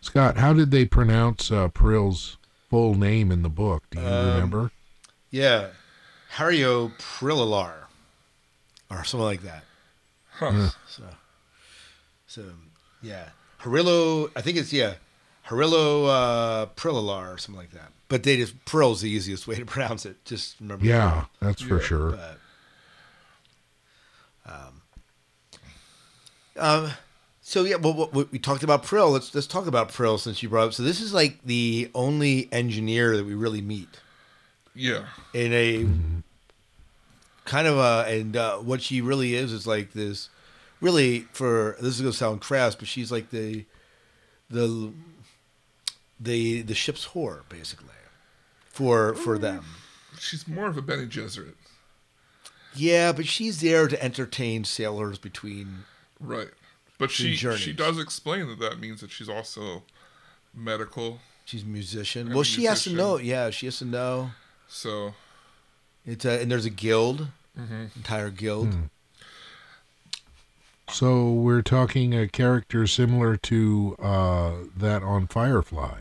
Scott, 0.01 0.37
how 0.37 0.53
did 0.53 0.70
they 0.70 0.85
pronounce 0.85 1.51
uh, 1.51 1.68
Prill's 1.68 2.37
full 2.68 2.94
name 2.94 3.31
in 3.33 3.42
the 3.42 3.49
book? 3.49 3.85
Do 3.90 4.01
you 4.01 4.07
Um, 4.07 4.27
remember? 4.35 4.70
Yeah. 5.31 5.68
Hario 6.37 6.92
Prillar. 6.99 7.73
Or 8.90 9.05
something 9.05 9.25
like 9.25 9.42
that. 9.42 9.64
Huh. 10.31 10.70
So, 10.88 11.03
so 12.27 12.44
yeah. 13.03 13.31
Harillo, 13.59 14.31
I 14.37 14.42
think 14.42 14.59
it's, 14.59 14.73
yeah. 14.73 14.94
Harillo 15.45 16.07
uh, 16.07 16.67
Prillar 16.77 17.35
or 17.35 17.39
something 17.39 17.61
like 17.61 17.73
that. 17.73 17.93
But 18.09 18.23
they 18.23 18.37
just, 18.37 18.65
Prill's 18.65 19.01
the 19.01 19.11
easiest 19.11 19.47
way 19.47 19.57
to 19.57 19.65
pronounce 19.67 20.07
it. 20.07 20.25
Just 20.25 20.61
remember. 20.61 20.85
Yeah, 20.85 21.25
that's 21.41 21.63
for 21.63 21.81
sure. 21.81 22.13
But, 22.13 22.39
um, 24.47 24.83
um, 26.57 26.91
so 27.41 27.65
yeah, 27.65 27.77
well, 27.77 27.93
what, 27.95 28.13
what 28.15 28.33
we 28.33 28.39
talked 28.39 28.63
about 28.63 28.83
Prill. 28.85 29.11
Let's 29.11 29.35
let's 29.35 29.47
talk 29.47 29.67
about 29.67 29.91
Prill 29.91 30.19
since 30.19 30.43
you 30.43 30.49
brought 30.49 30.69
up. 30.69 30.73
So 30.75 30.83
this 30.83 31.01
is 31.01 31.13
like 31.13 31.43
the 31.45 31.91
only 31.95 32.49
engineer 32.53 33.17
that 33.17 33.27
we 33.27 33.35
really 33.35 33.61
meet 33.61 33.89
Yeah, 34.75 35.05
in 35.35 35.53
a 35.53 35.87
kind 37.45 37.67
of 37.67 37.77
a 37.77 38.07
and 38.09 38.37
uh, 38.37 38.57
what 38.59 38.81
she 38.81 39.01
really 39.01 39.35
is 39.35 39.53
is 39.53 39.67
like 39.67 39.93
this. 39.93 40.31
Really, 40.81 41.21
for 41.33 41.77
this 41.81 41.97
is 41.97 42.01
gonna 42.01 42.13
sound 42.13 42.41
crass, 42.41 42.75
but 42.75 42.89
she's 42.89 43.13
like 43.13 43.31
the 43.31 43.65
the 44.51 44.93
the 46.20 46.62
the 46.62 46.74
ship's 46.74 47.09
whore 47.09 47.40
basically 47.48 47.88
for 48.66 49.14
for 49.14 49.38
them. 49.38 49.64
she's 50.18 50.46
more 50.48 50.66
of 50.66 50.77
a 50.77 50.83
Bene 50.83 51.07
Gesserit, 51.07 51.55
Yeah, 52.74 53.12
but 53.12 53.27
she's 53.27 53.61
there 53.61 53.88
to 53.88 54.03
entertain 54.03 54.64
sailors 54.64 55.18
between. 55.18 55.85
right? 56.20 56.48
But 56.98 57.11
she 57.11 57.35
she 57.37 57.72
does 57.72 57.98
explain 57.98 58.46
that 58.48 58.59
that 58.61 58.79
means 58.81 59.00
that 59.00 59.11
she's 59.11 59.29
also 59.29 59.83
medical. 60.55 61.20
She's 61.44 61.62
a 61.62 61.66
musician. 61.66 62.31
Well, 62.31 62.40
a 62.40 62.44
she 62.44 62.64
has 62.64 62.85
to 62.85 62.90
know. 62.92 63.18
Yeah, 63.18 63.50
she 63.50 63.66
has 63.66 63.79
to 63.81 63.85
know. 63.85 64.31
So 64.68 65.14
It's 66.07 66.24
a, 66.24 66.40
and 66.40 66.50
there's 66.50 66.64
a 66.64 66.70
guild, 66.70 67.29
Mm-hmm. 67.59 67.85
entire 67.96 68.31
guild. 68.31 68.74
So 70.90 71.31
we're 71.33 71.62
talking 71.62 72.14
a 72.14 72.29
character 72.29 72.87
similar 72.87 73.37
to 73.38 73.97
uh, 74.01 74.53
that 74.77 75.03
on 75.03 75.27
Firefly. 75.27 76.01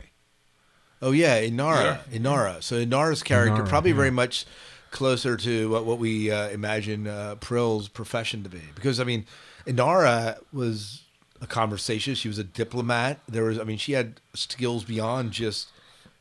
Oh 1.01 1.11
yeah, 1.11 1.41
Inara. 1.41 1.99
Inara. 2.09 2.61
So 2.61 2.75
Inara's 2.83 3.23
character 3.23 3.63
Inara, 3.63 3.69
probably 3.69 3.91
yeah. 3.91 3.97
very 3.97 4.11
much 4.11 4.45
closer 4.91 5.35
to 5.37 5.69
what, 5.69 5.85
what 5.85 5.99
we 5.99 6.29
uh, 6.31 6.49
imagine 6.49 7.07
uh, 7.07 7.35
Prill's 7.39 7.87
profession 7.87 8.43
to 8.43 8.49
be. 8.49 8.61
Because 8.75 8.99
I 8.99 9.03
mean, 9.03 9.25
Inara 9.65 10.37
was 10.51 11.03
a 11.41 11.47
conversation. 11.47 12.15
She 12.15 12.27
was 12.27 12.37
a 12.37 12.43
diplomat. 12.43 13.19
There 13.27 13.43
was, 13.45 13.59
I 13.59 13.63
mean, 13.63 13.77
she 13.77 13.93
had 13.93 14.21
skills 14.33 14.83
beyond 14.83 15.31
just 15.31 15.69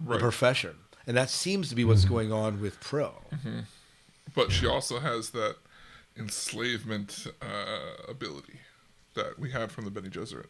the 0.00 0.18
profession, 0.18 0.76
and 1.06 1.16
that 1.16 1.30
seems 1.30 1.68
to 1.68 1.74
be 1.74 1.84
what's 1.84 2.04
Mm-hmm. 2.04 2.14
going 2.14 2.32
on 2.32 2.60
with 2.60 2.80
Prill. 2.80 3.22
but 4.34 4.50
she 4.50 4.66
also 4.66 4.98
has 4.98 5.30
that 5.30 5.56
enslavement 6.18 7.26
uh, 7.40 8.10
ability 8.10 8.60
that 9.14 9.38
we 9.38 9.50
had 9.50 9.70
from 9.70 9.84
the 9.84 9.90
Bene 9.90 10.08
Gesserit. 10.08 10.46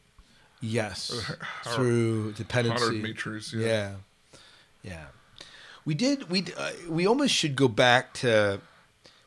Yes, 0.60 1.10
Har- 1.64 1.74
through 1.74 2.32
dependency. 2.32 2.84
Yeah. 3.52 3.60
Yeah, 3.60 3.92
yeah. 4.82 5.04
We 5.84 5.94
did. 5.94 6.30
We 6.30 6.44
uh, 6.56 6.70
we 6.88 7.06
almost 7.06 7.34
should 7.34 7.56
go 7.56 7.66
back 7.68 8.12
to. 8.14 8.60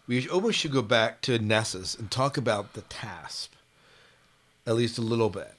We 0.08 0.30
almost 0.30 0.60
should 0.60 0.72
go 0.72 0.82
back 0.82 1.22
to 1.22 1.40
Nessus 1.40 1.96
and 1.96 2.10
talk 2.12 2.38
about 2.38 2.74
the 2.74 2.82
Tasp, 2.82 3.54
at 4.68 4.76
least 4.76 4.98
a 4.98 5.02
little 5.02 5.30
bit, 5.30 5.56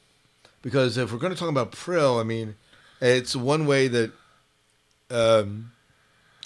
because 0.62 0.96
if 0.96 1.12
we're 1.12 1.18
going 1.18 1.32
to 1.34 1.38
talk 1.38 1.48
about 1.50 1.72
Prill, 1.72 2.20
I 2.20 2.22
mean, 2.22 2.54
it's 3.00 3.34
one 3.34 3.66
way 3.66 3.88
that 3.88 4.12
um, 5.10 5.72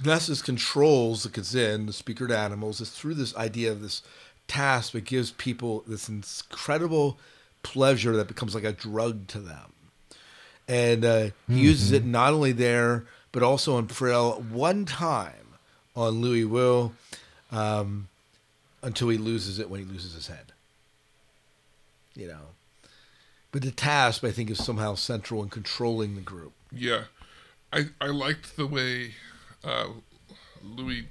Nessus 0.03 0.41
controls 0.41 1.25
the 1.25 1.29
Kzin, 1.29 1.87
the 1.87 1.93
speakered 1.93 2.33
animals, 2.33 2.81
is 2.81 2.91
through 2.91 3.15
this 3.15 3.37
idea 3.37 3.71
of 3.71 3.83
this 3.83 4.03
Tasp 4.51 4.95
but 4.95 5.05
gives 5.05 5.31
people 5.31 5.85
this 5.87 6.09
incredible 6.09 7.19
pleasure 7.63 8.17
that 8.17 8.27
becomes 8.27 8.53
like 8.53 8.65
a 8.65 8.73
drug 8.73 9.29
to 9.29 9.39
them. 9.39 9.73
And 10.67 11.05
uh, 11.05 11.31
he 11.49 11.61
uses 11.61 11.93
it 11.93 12.05
not 12.05 12.33
only 12.33 12.51
there, 12.53 13.05
but 13.31 13.45
also 13.45 13.77
on 13.77 13.87
Prill 13.87 14.43
one 14.51 14.85
time 14.85 15.55
on 15.95 16.21
Louis 16.21 16.45
Will 16.45 16.93
um, 17.53 18.09
until 18.83 19.09
he 19.09 19.19
loses 19.19 19.59
it 19.61 19.71
when 19.71 19.81
he 19.81 19.87
loses 19.87 20.15
his 20.15 20.27
head. 20.27 20.53
You 22.17 22.27
know. 22.27 22.47
But 23.53 23.63
the 23.63 23.71
Tasp, 23.71 24.25
I 24.25 24.33
think, 24.33 24.51
is 24.51 24.65
somehow 24.65 24.95
central 24.97 25.43
in 25.43 25.49
controlling 25.49 26.15
the 26.17 26.21
group. 26.21 26.53
Yeah, 26.73 27.05
I 27.73 27.87
I 28.01 28.09
liked 28.09 28.57
the 28.57 28.67
way 28.67 29.15
uh, 29.63 29.89
Louis, 30.63 31.03
ma- 31.03 31.09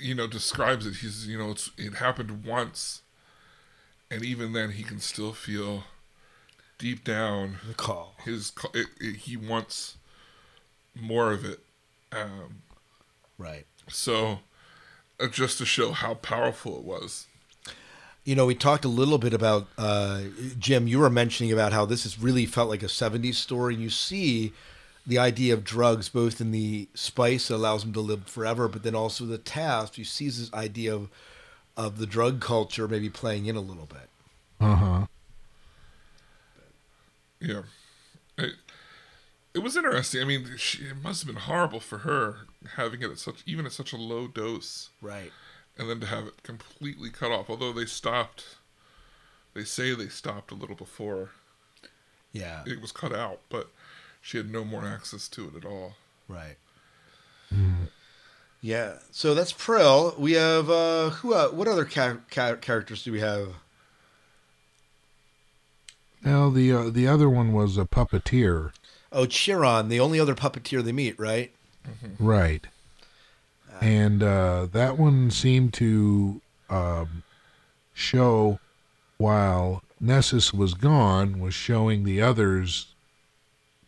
you 0.00 0.14
know, 0.14 0.26
describes 0.26 0.86
it. 0.86 0.96
He's 0.96 1.26
you 1.26 1.38
know 1.38 1.50
it's 1.52 1.70
it 1.76 1.94
happened 1.94 2.44
once, 2.44 3.02
and 4.10 4.24
even 4.24 4.52
then 4.52 4.72
he 4.72 4.82
can 4.82 5.00
still 5.00 5.32
feel 5.32 5.84
deep 6.78 7.04
down 7.04 7.58
The 7.68 7.74
call. 7.74 8.14
his 8.24 8.52
it, 8.74 8.86
it, 9.00 9.16
he 9.16 9.36
wants 9.36 9.96
more 10.94 11.32
of 11.32 11.44
it. 11.44 11.60
Um, 12.12 12.62
Right. 13.38 13.66
so 13.88 14.40
uh, 15.20 15.28
just 15.28 15.58
to 15.58 15.64
show 15.66 15.92
how 15.92 16.14
powerful 16.14 16.78
it 16.78 16.84
was. 16.84 17.26
You 18.24 18.34
know, 18.34 18.46
we 18.46 18.54
talked 18.54 18.84
a 18.86 18.88
little 18.88 19.18
bit 19.18 19.34
about 19.34 19.66
uh, 19.76 20.22
Jim. 20.58 20.86
You 20.88 21.00
were 21.00 21.10
mentioning 21.10 21.52
about 21.52 21.72
how 21.74 21.84
this 21.84 22.04
has 22.04 22.18
really 22.18 22.46
felt 22.46 22.70
like 22.70 22.82
a 22.82 22.86
'70s 22.86 23.34
story, 23.34 23.74
and 23.74 23.82
you 23.82 23.90
see 23.90 24.52
the 25.06 25.18
idea 25.18 25.52
of 25.54 25.64
drugs 25.64 26.08
both 26.08 26.40
in 26.40 26.50
the 26.50 26.88
spice 26.94 27.48
that 27.48 27.56
allows 27.56 27.82
them 27.82 27.92
to 27.92 28.00
live 28.00 28.26
forever, 28.26 28.68
but 28.68 28.82
then 28.82 28.94
also 28.94 29.24
the 29.26 29.38
Tasp. 29.38 29.98
You 29.98 30.04
see 30.04 30.26
this 30.26 30.52
idea 30.54 30.94
of 30.94 31.08
of 31.76 31.98
the 31.98 32.06
drug 32.06 32.40
culture 32.40 32.86
maybe 32.86 33.10
playing 33.10 33.46
in 33.46 33.56
a 33.56 33.60
little 33.60 33.86
bit. 33.86 34.08
Uh 34.60 34.76
huh. 34.76 35.06
Yeah. 37.40 37.62
It, 38.38 38.54
it 39.54 39.58
was 39.60 39.76
interesting. 39.76 40.20
I 40.20 40.24
mean, 40.24 40.48
she, 40.56 40.84
it 40.84 41.02
must 41.02 41.22
have 41.22 41.26
been 41.32 41.42
horrible 41.42 41.80
for 41.80 41.98
her 41.98 42.38
having 42.76 43.02
it 43.02 43.10
at 43.10 43.18
such 43.18 43.42
even 43.46 43.66
at 43.66 43.72
such 43.72 43.92
a 43.92 43.96
low 43.96 44.26
dose, 44.26 44.90
Right. 45.02 45.30
and 45.78 45.88
then 45.90 46.00
to 46.00 46.06
have 46.06 46.26
it 46.26 46.42
completely 46.42 47.10
cut 47.10 47.30
off. 47.30 47.50
Although 47.50 47.72
they 47.72 47.86
stopped, 47.86 48.56
they 49.52 49.64
say 49.64 49.94
they 49.94 50.08
stopped 50.08 50.50
a 50.50 50.54
little 50.54 50.74
before 50.76 51.30
Yeah. 52.32 52.62
it 52.66 52.80
was 52.80 52.90
cut 52.92 53.12
out, 53.14 53.40
but 53.48 53.68
she 54.24 54.38
had 54.38 54.50
no 54.50 54.64
more 54.64 54.86
access 54.86 55.28
to 55.28 55.48
it 55.48 55.54
at 55.54 55.66
all. 55.66 55.96
Right. 56.28 56.56
Yeah. 58.62 58.94
So 59.10 59.34
that's 59.34 59.52
Prill. 59.52 60.14
We 60.18 60.32
have 60.32 60.70
uh, 60.70 61.10
who? 61.10 61.34
Uh, 61.34 61.48
what 61.48 61.68
other 61.68 61.84
ca- 61.84 62.16
ca- 62.30 62.56
characters 62.56 63.04
do 63.04 63.12
we 63.12 63.20
have? 63.20 63.48
Now 66.24 66.48
the 66.48 66.72
uh, 66.72 66.88
the 66.90 67.06
other 67.06 67.28
one 67.28 67.52
was 67.52 67.76
a 67.76 67.84
puppeteer, 67.84 68.72
Oh, 69.12 69.26
Chiron, 69.26 69.88
the 69.90 70.00
only 70.00 70.18
other 70.18 70.34
puppeteer 70.34 70.82
they 70.82 70.92
meet, 70.92 71.20
right? 71.20 71.52
right? 72.18 72.66
And 73.82 74.22
uh, 74.22 74.66
that 74.72 74.96
one 74.98 75.30
seemed 75.30 75.74
to 75.74 76.40
um, 76.70 77.22
show 77.92 78.58
while 79.18 79.82
Nessus 80.00 80.54
was 80.54 80.72
gone 80.72 81.38
was 81.40 81.52
showing 81.52 82.04
the 82.04 82.22
others 82.22 82.93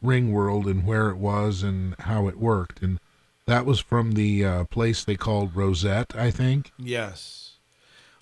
ring 0.07 0.33
world 0.33 0.67
and 0.67 0.87
where 0.87 1.09
it 1.11 1.17
was 1.17 1.63
and 1.63 1.95
how 2.01 2.29
it 2.29 2.39
worked 2.39 2.83
and 2.83 2.99
That 3.47 3.65
was 3.67 3.79
from 3.79 4.13
the 4.13 4.45
uh, 4.45 4.65
place 4.65 5.05
they 5.05 5.17
called 5.17 5.55
Rosette, 5.55 6.17
I 6.17 6.31
think. 6.33 6.73
Yes. 6.79 7.53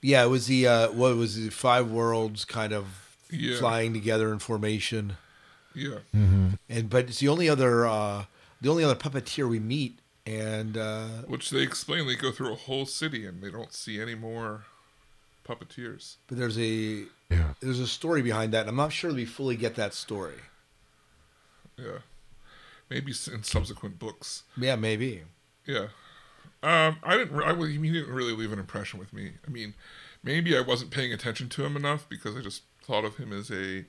Yeah, 0.02 0.22
it 0.24 0.28
was 0.28 0.46
the 0.48 0.66
uh, 0.66 0.88
what 0.92 1.16
was 1.16 1.36
the 1.36 1.48
five 1.50 1.90
worlds 1.90 2.44
kind 2.44 2.72
of 2.74 2.84
Yeah. 3.30 3.58
flying 3.58 3.94
together 3.94 4.30
in 4.32 4.38
formation, 4.38 5.16
Yeah. 5.74 6.00
and 6.68 6.90
but 6.90 7.08
it's 7.08 7.20
the 7.20 7.28
only 7.28 7.48
other 7.48 7.86
uh, 7.86 8.24
the 8.60 8.68
only 8.70 8.84
other 8.84 8.94
puppeteer 8.94 9.48
we 9.48 9.58
meet, 9.60 9.98
and 10.26 10.76
uh, 10.76 11.08
Which 11.26 11.48
they 11.50 11.62
explain 11.62 12.06
they 12.06 12.16
go 12.16 12.30
through 12.30 12.52
a 12.52 12.56
whole 12.68 12.84
city 12.86 13.24
and 13.26 13.42
they 13.42 13.50
don't 13.50 13.72
see 13.72 13.98
any 14.00 14.14
more 14.14 14.64
puppeteers. 15.48 16.16
but 16.28 16.36
there's 16.38 16.58
a 16.58 17.04
Yeah. 17.30 17.54
there's 17.60 17.80
a 17.80 17.86
story 17.88 18.20
behind 18.22 18.52
that. 18.52 18.60
and 18.60 18.68
I'm 18.70 18.76
not 18.76 18.92
sure 18.92 19.12
we 19.12 19.24
fully 19.24 19.56
get 19.56 19.74
that 19.76 19.94
story. 19.94 20.40
Yeah. 21.78 21.98
Maybe 22.90 23.12
in 23.32 23.42
subsequent 23.42 23.98
books. 23.98 24.44
Yeah, 24.56 24.76
maybe. 24.76 25.22
Yeah. 25.66 25.88
Um, 26.62 26.96
I 27.02 27.16
didn't. 27.16 27.36
re- 27.36 27.44
I, 27.44 27.52
wa- 27.52 27.66
he 27.66 27.78
didn't 27.78 28.12
really 28.12 28.32
leave 28.32 28.52
an 28.52 28.58
impression 28.58 28.98
with 28.98 29.12
me. 29.12 29.32
I 29.46 29.50
mean, 29.50 29.74
maybe 30.22 30.56
I 30.56 30.60
wasn't 30.60 30.90
paying 30.90 31.12
attention 31.12 31.48
to 31.50 31.64
him 31.64 31.76
enough 31.76 32.08
because 32.08 32.36
I 32.36 32.40
just 32.40 32.62
thought 32.82 33.04
of 33.04 33.16
him 33.16 33.32
as 33.32 33.50
a 33.50 33.84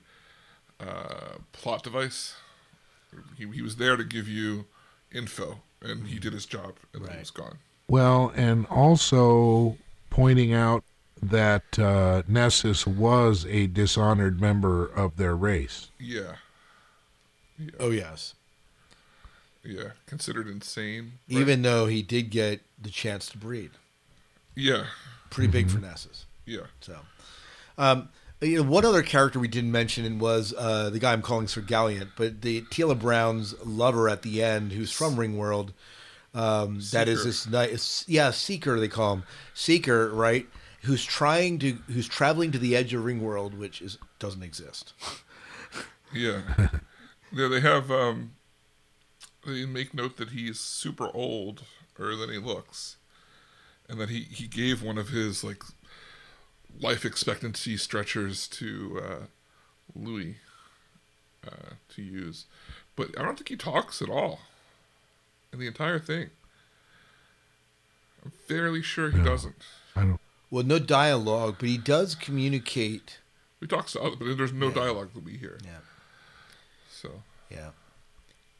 uh, 0.80 1.36
plot 1.52 1.82
device. 1.82 2.34
He, 3.36 3.48
he 3.50 3.62
was 3.62 3.76
there 3.76 3.96
to 3.96 4.04
give 4.04 4.28
you 4.28 4.66
info, 5.12 5.60
and 5.80 6.06
he 6.08 6.18
did 6.18 6.32
his 6.32 6.44
job, 6.46 6.74
and 6.92 7.04
then 7.04 7.12
he 7.12 7.18
was 7.18 7.30
gone. 7.30 7.58
Well, 7.88 8.32
and 8.34 8.66
also 8.66 9.76
pointing 10.10 10.52
out 10.52 10.84
that 11.22 11.78
uh, 11.78 12.22
Nessus 12.28 12.86
was 12.86 13.46
a 13.46 13.68
dishonored 13.68 14.40
member 14.40 14.86
of 14.86 15.16
their 15.16 15.34
race. 15.36 15.90
Yeah. 15.98 16.36
Oh 17.80 17.90
yes. 17.90 18.34
Yeah. 19.64 19.90
Considered 20.06 20.46
insane. 20.48 21.12
but- 21.28 21.36
Even 21.38 21.62
though 21.62 21.86
he 21.86 22.02
did 22.02 22.30
get 22.30 22.60
the 22.80 22.90
chance 22.90 23.28
to 23.30 23.38
breed, 23.38 23.70
Yeah. 24.54 24.86
pretty 25.30 25.48
big 25.48 25.70
for 25.70 25.78
Nessus. 25.78 26.24
Yeah. 26.44 26.66
So, 26.80 27.00
um, 27.76 28.08
you 28.40 28.56
know, 28.62 28.62
one 28.70 28.84
other 28.84 29.02
character 29.02 29.40
we 29.40 29.48
didn't 29.48 29.72
mention 29.72 30.18
was 30.18 30.54
uh, 30.56 30.90
the 30.90 30.98
guy 30.98 31.12
I'm 31.12 31.22
calling 31.22 31.48
Sir 31.48 31.62
Galliant, 31.62 32.10
but 32.16 32.42
the 32.42 32.62
Teela 32.70 32.98
Brown's 32.98 33.54
lover 33.64 34.08
at 34.08 34.22
the 34.22 34.42
end, 34.42 34.72
who's 34.72 34.92
from 34.92 35.16
Ringworld. 35.16 35.70
Um, 36.34 36.80
that 36.92 37.08
is 37.08 37.20
Seeker. 37.20 37.24
this 37.28 37.46
nice, 37.48 38.04
yeah, 38.06 38.30
Seeker 38.30 38.78
they 38.78 38.88
call 38.88 39.14
him 39.14 39.22
Seeker, 39.54 40.10
right? 40.10 40.46
Who's 40.82 41.04
trying 41.04 41.58
to, 41.60 41.72
who's 41.88 42.06
traveling 42.06 42.52
to 42.52 42.58
the 42.58 42.76
edge 42.76 42.92
of 42.94 43.02
Ringworld, 43.04 43.56
which 43.58 43.80
is 43.82 43.98
doesn't 44.20 44.42
exist. 44.42 44.92
Yeah. 46.14 46.42
yeah, 47.32 47.48
they 47.48 47.60
have 47.60 47.90
um 47.90 48.32
they 49.46 49.64
make 49.66 49.94
note 49.94 50.16
that 50.16 50.30
he's 50.30 50.58
super 50.58 51.08
old 51.14 51.64
or 51.98 52.14
than 52.16 52.30
he 52.30 52.38
looks. 52.38 52.96
And 53.88 54.00
that 54.00 54.08
he, 54.10 54.22
he 54.22 54.48
gave 54.48 54.82
one 54.82 54.98
of 54.98 55.10
his 55.10 55.44
like 55.44 55.62
life 56.80 57.04
expectancy 57.04 57.76
stretchers 57.76 58.48
to 58.48 59.00
uh 59.04 59.24
Louis 59.94 60.36
uh 61.46 61.74
to 61.94 62.02
use. 62.02 62.46
But 62.96 63.18
I 63.18 63.22
don't 63.22 63.36
think 63.36 63.48
he 63.48 63.56
talks 63.56 64.02
at 64.02 64.08
all 64.10 64.40
in 65.52 65.58
the 65.60 65.66
entire 65.68 65.98
thing. 66.00 66.30
I'm 68.24 68.32
fairly 68.48 68.82
sure 68.82 69.10
he 69.10 69.18
No. 69.18 69.24
doesn't. 69.24 69.54
I 69.94 70.02
don't. 70.02 70.20
Well, 70.50 70.64
no 70.64 70.78
dialogue, 70.78 71.56
but 71.60 71.68
he 71.68 71.78
does 71.78 72.14
communicate. 72.14 73.18
He 73.60 73.66
talks 73.66 73.92
to 73.92 74.00
other 74.02 74.16
but 74.16 74.36
there's 74.36 74.52
no 74.52 74.68
Yeah. 74.68 74.74
dialogue 74.74 75.10
that 75.14 75.22
we 75.24 75.36
hear. 75.36 75.58
Yeah, 75.64 75.78
So 77.00 77.22
yeah, 77.50 77.70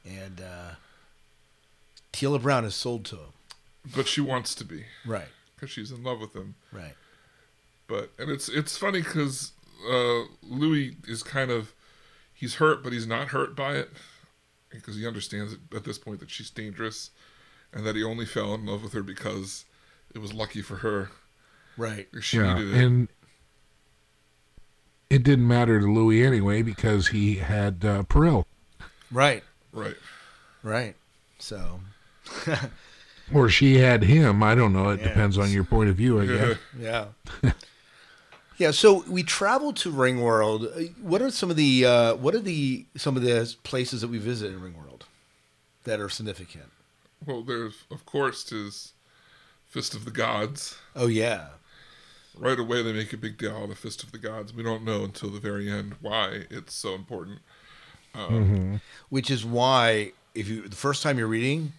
and 0.04 0.40
uh, 0.40 0.70
Teela 2.12 2.40
Brown 2.40 2.64
is 2.64 2.74
sold 2.74 3.04
to 3.06 3.16
him. 3.16 3.32
but 3.94 4.06
she 4.06 4.20
wants 4.20 4.54
to 4.56 4.64
be 4.64 4.84
Right, 5.04 5.28
because 5.54 5.70
she's 5.70 5.90
in 5.90 6.02
love 6.02 6.20
with 6.20 6.34
him. 6.34 6.54
right. 6.72 6.94
but 7.86 8.10
and 8.18 8.30
it's 8.30 8.48
it's 8.48 8.76
funny 8.76 9.00
because 9.02 9.52
uh, 9.90 10.22
Louis 10.42 10.96
is 11.08 11.22
kind 11.22 11.50
of 11.50 11.72
he's 12.34 12.56
hurt, 12.56 12.82
but 12.82 12.92
he's 12.92 13.06
not 13.06 13.28
hurt 13.28 13.56
by 13.56 13.74
it 13.76 13.90
because 14.70 14.96
he 14.96 15.06
understands 15.06 15.56
at 15.74 15.84
this 15.84 15.98
point 15.98 16.20
that 16.20 16.30
she's 16.30 16.50
dangerous, 16.50 17.10
and 17.72 17.86
that 17.86 17.96
he 17.96 18.04
only 18.04 18.26
fell 18.26 18.54
in 18.54 18.66
love 18.66 18.82
with 18.82 18.92
her 18.92 19.02
because 19.02 19.64
it 20.14 20.18
was 20.18 20.34
lucky 20.34 20.60
for 20.62 20.76
her. 20.76 21.10
Right. 21.78 22.08
She 22.20 22.36
Yeah, 22.38 22.54
needed 22.54 22.74
it. 22.74 22.84
and 22.84 23.08
it 25.10 25.22
didn't 25.22 25.46
matter 25.46 25.80
to 25.80 25.86
Louis 25.86 26.24
anyway 26.24 26.62
because 26.62 27.08
he 27.08 27.36
had 27.36 27.84
uh, 27.84 28.02
Prill, 28.04 28.44
Right. 29.10 29.42
right. 29.72 29.94
Right. 30.62 30.96
So, 31.38 31.80
or 33.34 33.48
she 33.48 33.76
had 33.78 34.02
him. 34.04 34.42
I 34.42 34.54
don't 34.54 34.72
know. 34.72 34.90
It 34.90 35.00
Yeah. 35.00 35.08
depends 35.08 35.38
on 35.38 35.50
your 35.50 35.64
point 35.64 35.90
of 35.90 35.96
view, 35.96 36.20
I 36.20 36.26
guess. 36.26 36.58
yeah. 36.78 37.06
yeah, 38.58 38.70
so 38.72 39.04
we 39.08 39.22
traveled 39.22 39.76
to 39.78 39.92
Ringworld. 39.92 40.64
Uh, 40.76 40.92
What 41.00 41.22
are 41.22 41.30
some 41.30 41.50
of 41.50 41.56
the 41.56 41.84
uh, 41.84 42.14
what 42.16 42.34
are 42.34 42.40
the 42.40 42.86
some 42.96 43.16
of 43.16 43.22
the 43.22 43.54
places 43.62 44.00
that 44.00 44.08
we 44.08 44.18
visited 44.18 44.54
in 44.54 44.60
Ringworld 44.60 45.02
that 45.84 46.00
are 46.00 46.08
significant? 46.08 46.70
well, 47.24 47.42
there's 47.42 47.84
of 47.90 48.04
course 48.06 48.48
his 48.48 48.92
Fist 49.66 49.94
of 49.94 50.04
the 50.04 50.10
Gods. 50.10 50.76
Oh 50.94 51.06
yeah. 51.06 51.48
Right 52.38 52.58
away, 52.58 52.82
they 52.82 52.92
make 52.92 53.12
a 53.12 53.16
big 53.16 53.38
deal 53.38 53.56
out 53.56 53.64
of 53.64 53.68
the 53.70 53.74
Fist 53.74 54.02
of 54.02 54.12
the 54.12 54.18
Gods. 54.18 54.54
We 54.54 54.62
don't 54.62 54.84
know 54.84 55.04
until 55.04 55.30
the 55.30 55.40
very 55.40 55.70
end 55.70 55.94
why 56.00 56.44
it's 56.50 56.74
so 56.74 56.94
important. 56.94 57.38
Um, 58.14 58.30
mm-hmm. 58.30 58.76
Which 59.08 59.30
is 59.30 59.44
why 59.44 60.12
if 60.34 60.48
you 60.48 60.68
the 60.68 60.76
first 60.76 61.02
time 61.02 61.18
you're 61.18 61.26
reading 61.26 61.72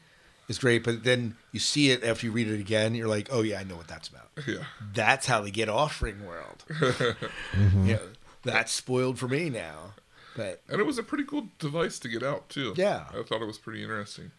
is 0.48 0.58
great, 0.58 0.84
but 0.84 1.04
then 1.04 1.36
you 1.52 1.60
see 1.60 1.91
it 1.91 2.04
after 2.04 2.26
you 2.26 2.32
read 2.32 2.48
it 2.48 2.60
again, 2.60 2.96
you're 2.96 3.08
like, 3.08 3.30
"Oh 3.32 3.41
yeah, 3.41 3.60
I 3.60 3.63
know 3.63 3.76
what 3.76 3.88
that's 3.88 4.08
about." 4.08 4.30
Yeah. 4.48 4.63
That's 4.93 5.26
how 5.26 5.41
they 5.41 5.52
get 5.52 5.70
off 5.70 6.00
Ringworld. 6.00 6.65
Mm-hmm. 7.54 7.89
Yeah. 7.89 8.00
That's 8.43 8.72
spoiled 8.72 9.17
for 9.20 9.28
me 9.28 9.50
now. 9.50 9.93
But 10.36 10.62
And 10.70 10.80
it 10.80 10.86
was 10.86 11.00
a 11.00 11.04
pretty 11.04 11.24
cool 11.24 11.48
device 11.60 11.98
to 12.00 12.08
get 12.08 12.22
out 12.24 12.50
too. 12.50 12.74
Yeah. 12.78 13.06
I 13.10 13.24
thought 13.24 13.41
it 13.41 13.48
was 13.48 13.58
pretty 13.58 13.82
interesting. 13.82 14.32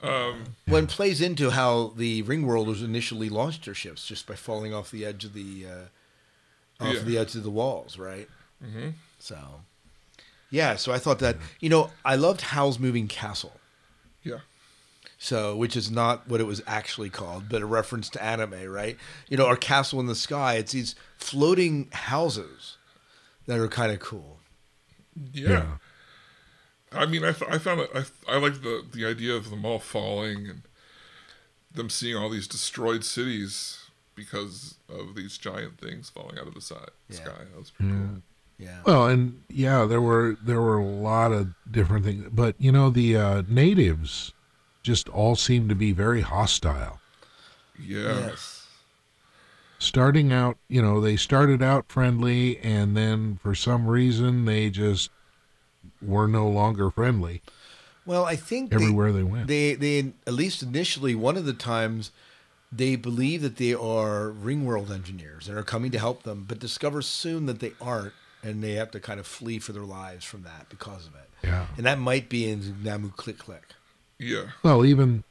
When 0.00 0.84
it 0.84 0.88
plays 0.90 1.20
into 1.20 1.50
how 1.50 1.92
the 1.96 2.22
Ringworlders 2.24 2.84
initially 2.84 3.28
launched 3.28 3.64
their 3.64 3.74
ships 3.74 4.06
just 4.06 4.26
by 4.26 4.34
falling 4.34 4.74
off 4.74 4.90
the 4.90 5.04
edge 5.04 5.24
of 5.24 5.32
the 5.32 5.66
uh, 5.66 6.84
off 6.84 6.94
Yeah. 6.94 7.00
the 7.00 7.18
edge 7.18 7.34
of 7.34 7.42
the 7.42 7.50
walls, 7.50 7.98
right? 7.98 8.28
Mm-hmm. 8.64 8.90
So, 9.18 9.38
yeah. 10.50 10.76
So 10.76 10.92
I 10.92 10.98
thought 10.98 11.18
that 11.20 11.36
you 11.60 11.68
know 11.68 11.90
I 12.04 12.16
loved 12.16 12.40
Howl's 12.42 12.78
Moving 12.78 13.08
Castle. 13.08 13.52
Yeah. 14.22 14.40
So, 15.18 15.56
which 15.56 15.76
is 15.76 15.90
not 15.90 16.28
what 16.28 16.40
it 16.40 16.46
was 16.46 16.62
actually 16.66 17.08
called, 17.08 17.44
but 17.48 17.62
a 17.62 17.66
reference 17.66 18.10
to 18.10 18.22
anime, 18.22 18.66
right? 18.68 18.98
You 19.28 19.38
know, 19.38 19.46
our 19.46 19.56
castle 19.56 19.98
in 19.98 20.06
the 20.06 20.14
sky. 20.14 20.54
It's 20.56 20.72
these 20.72 20.94
floating 21.16 21.88
houses 21.92 22.76
that 23.46 23.58
are 23.58 23.68
kind 23.68 23.90
of 23.92 23.98
cool. 24.00 24.38
Yeah. 25.32 25.78
I 26.92 27.04
mean, 27.06 27.24
I, 27.24 27.32
th- 27.32 27.50
I 27.50 27.58
found 27.58 27.80
it. 27.80 27.90
I, 27.94 28.04
I 28.28 28.38
like 28.38 28.62
the 28.62 28.84
the 28.90 29.04
idea 29.06 29.34
of 29.34 29.50
them 29.50 29.64
all 29.64 29.78
falling 29.78 30.46
and 30.48 30.62
them 31.72 31.90
seeing 31.90 32.16
all 32.16 32.30
these 32.30 32.46
destroyed 32.48 33.04
cities 33.04 33.78
because 34.14 34.76
of 34.88 35.14
these 35.14 35.36
giant 35.36 35.78
things 35.78 36.08
falling 36.08 36.38
out 36.38 36.46
of 36.46 36.54
the 36.54 36.60
side, 36.60 36.90
Yeah. 37.10 37.16
sky. 37.16 37.38
That 37.52 37.58
was 37.58 37.70
pretty 37.70 37.92
cool. 37.92 38.22
Yeah. 38.58 38.78
Well, 38.86 39.06
and 39.08 39.42
yeah, 39.50 39.84
there 39.84 40.00
were 40.00 40.36
there 40.42 40.62
were 40.62 40.78
a 40.78 40.84
lot 40.86 41.32
of 41.32 41.48
different 41.70 42.04
things, 42.06 42.26
but 42.32 42.54
you 42.58 42.72
know 42.72 42.88
the 42.88 43.16
uh, 43.16 43.42
natives 43.48 44.32
just 44.82 45.08
all 45.10 45.36
seemed 45.36 45.68
to 45.68 45.74
be 45.74 45.92
very 45.92 46.22
hostile. 46.22 47.00
Yeah. 47.78 48.28
Yes. 48.28 48.66
Starting 49.78 50.32
out, 50.32 50.56
you 50.68 50.80
know, 50.80 51.02
they 51.02 51.16
started 51.16 51.62
out 51.62 51.84
friendly, 51.92 52.58
and 52.60 52.96
then 52.96 53.38
for 53.42 53.54
some 53.54 53.86
reason 53.86 54.46
they 54.46 54.70
just 54.70 55.10
were 56.02 56.26
no 56.28 56.48
longer 56.48 56.90
friendly 56.90 57.42
Well, 58.04 58.24
I 58.24 58.36
think 58.36 58.70
they- 58.70 58.76
everywhere 58.76 59.12
they 59.12 59.22
went. 59.22 59.46
They 59.48 59.74
they 59.74 60.12
at 60.26 60.34
least 60.34 60.62
initially 60.62 61.14
one 61.14 61.36
of 61.36 61.44
the 61.44 61.52
times 61.52 62.10
they 62.72 62.96
believe 62.96 63.42
that 63.42 63.56
they 63.56 63.72
are 63.74 64.30
Ringworld 64.30 64.90
engineers 64.90 65.48
and 65.48 65.56
are 65.56 65.62
coming 65.62 65.90
to 65.92 65.98
help 65.98 66.24
them, 66.24 66.44
but 66.48 66.58
discover 66.58 67.00
soon 67.00 67.46
that 67.46 67.60
they 67.60 67.72
aren't, 67.80 68.12
and 68.42 68.62
they 68.62 68.72
have 68.72 68.90
to 68.90 69.00
kind 69.00 69.20
of 69.20 69.26
flee 69.26 69.58
for 69.60 69.72
their 69.72 69.84
lives 69.84 70.24
from 70.24 70.42
that 70.42 70.68
because 70.68 71.06
of 71.06 71.14
it. 71.14 71.30
Yeah. 71.44 71.66
And 71.76 71.86
that 71.86 71.98
might 71.98 72.28
be 72.28 72.48
in 72.50 72.82
Namu 72.82 73.10
Click 73.10 73.38
Click. 73.38 73.68
Yeah. 74.18 74.46
Well, 74.62 74.84
even 74.84 75.22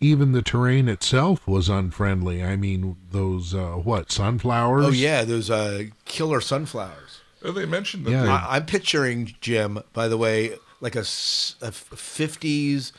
even 0.00 0.32
the 0.32 0.42
terrain 0.42 0.88
itself 0.88 1.46
was 1.48 1.68
unfriendly. 1.68 2.44
I 2.44 2.56
mean, 2.56 2.96
those 3.10 3.54
uh, 3.54 3.72
what 3.72 4.12
sunflowers? 4.12 4.84
Oh 4.86 4.90
yeah, 4.90 5.24
those 5.24 5.50
uh, 5.50 5.84
killer 6.04 6.40
sunflowers. 6.40 7.13
And 7.44 7.54
they 7.54 7.66
mentioned 7.66 8.06
that 8.06 8.10
Yeah. 8.10 8.22
they, 8.22 8.28
I, 8.28 8.56
I'm 8.56 8.66
picturing 8.66 9.34
Jim, 9.40 9.78
by 9.92 10.08
the 10.08 10.16
way, 10.16 10.54
like 10.80 10.96
a 10.96 11.00
50s 11.00 12.92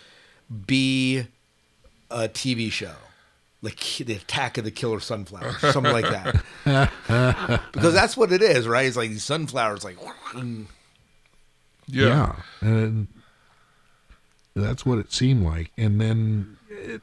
B 0.65 1.27
uh, 2.11 2.27
TV 2.31 2.71
show, 2.71 2.93
like 3.61 3.79
the 3.79 4.13
Attack 4.13 4.57
of 4.57 4.63
the 4.63 4.71
Killer 4.71 4.99
Sunflowers, 4.99 5.57
something 5.59 5.91
like 5.91 6.05
that. 6.05 6.91
because 7.73 7.93
that's 7.93 8.15
what 8.15 8.31
it 8.31 8.41
is, 8.41 8.67
right? 8.67 8.85
It's 8.85 8.95
like 8.95 9.09
these 9.09 9.23
sunflowers, 9.23 9.83
like 9.83 9.97
yeah. 11.87 12.07
yeah, 12.07 12.35
and 12.61 13.07
that's 14.55 14.85
what 14.85 14.99
it 14.99 15.11
seemed 15.11 15.43
like. 15.43 15.71
And 15.77 15.99
then 15.99 16.57
it, 16.69 17.01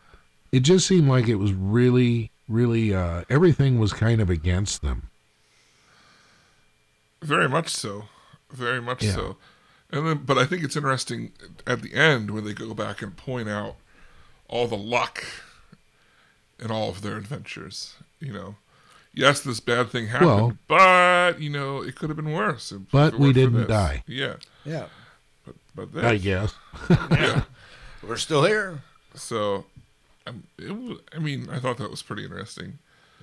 it 0.53 0.61
just 0.61 0.87
seemed 0.87 1.09
like 1.09 1.29
it 1.29 1.37
was 1.37 1.53
really, 1.53 2.31
really 2.49 2.95
uh, 2.95 3.25
everything 3.29 3.79
was 3.79 3.93
kind 3.93 4.21
of 4.21 4.31
against 4.31 4.83
them. 4.83 5.09
Very 7.23 7.49
much 7.49 7.69
so. 7.71 8.05
Very 8.51 8.81
much 8.81 9.03
Yeah. 9.03 9.15
so. 9.15 9.37
And 9.91 10.07
then, 10.07 10.19
but 10.25 10.39
I 10.39 10.47
think 10.47 10.63
it's 10.65 10.77
interesting 10.77 11.33
at 11.67 11.83
the 11.83 11.93
end 11.95 12.31
when 12.31 12.45
they 12.45 12.55
go 12.55 12.73
back 12.75 13.03
and 13.03 13.17
point 13.17 13.49
out 13.49 13.77
all 14.49 14.67
the 14.67 14.77
luck 14.77 15.25
in 16.59 16.71
all 16.71 16.89
of 16.91 17.03
their 17.03 17.17
adventures. 17.17 17.95
You 18.21 18.33
know, 18.33 18.57
yes, 19.13 19.41
this 19.41 19.61
bad 19.61 19.91
thing 19.91 20.09
happened, 20.09 20.29
Well- 20.31 20.59
but 20.69 21.41
you 21.41 21.51
know, 21.51 21.83
it 21.83 21.95
could 21.97 22.09
have 22.11 22.17
been 22.17 22.33
worse. 22.33 22.73
if- 22.73 22.83
if 22.83 22.91
But 22.91 23.15
it 23.15 23.21
we 23.21 23.33
didn't 23.33 23.67
die. 23.69 24.03
Yeah, 24.07 24.37
Yeah. 24.65 24.87
but 25.45 25.55
but 25.75 25.93
this, 25.93 26.05
I 26.05 26.17
guess. 26.19 26.55
yeah. 27.11 27.45
We're 28.03 28.17
still 28.17 28.45
here. 28.45 28.83
So, 29.15 29.67
um, 30.27 30.45
it 30.59 31.01
I 31.15 31.19
mean, 31.19 31.49
I 31.51 31.59
thought 31.59 31.77
that 31.79 31.91
was 31.91 32.03
pretty 32.03 32.25
interesting. 32.25 32.79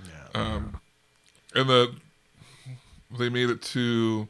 Yeah. 0.07 0.27
Um, 0.41 0.79
and 1.55 1.67
the 1.69 1.95
they 3.17 3.29
made 3.29 3.49
it 3.49 3.61
to 3.61 4.27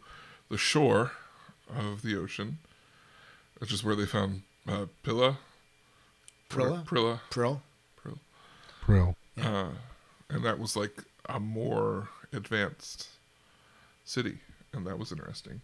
the 0.50 0.58
shore 0.58 1.12
of 1.76 2.02
the 2.02 2.18
ocean, 2.18 2.58
which 3.60 3.74
is 3.74 3.84
where 3.84 3.96
they 3.96 4.06
found 4.06 4.42
uh, 4.68 4.86
Pilla. 5.04 5.38
Prilla? 6.50 6.86
Prilla. 6.86 7.20
Pro? 7.96 8.20
Prill. 8.82 9.16
Uh, 9.42 9.70
and 10.30 10.44
that 10.44 10.60
was 10.60 10.76
like 10.76 11.04
a 11.28 11.40
more 11.40 12.10
advanced 12.34 13.08
city, 14.06 14.40
and 14.74 14.86
that 14.88 14.98
was 14.98 15.12
interesting 15.12 15.62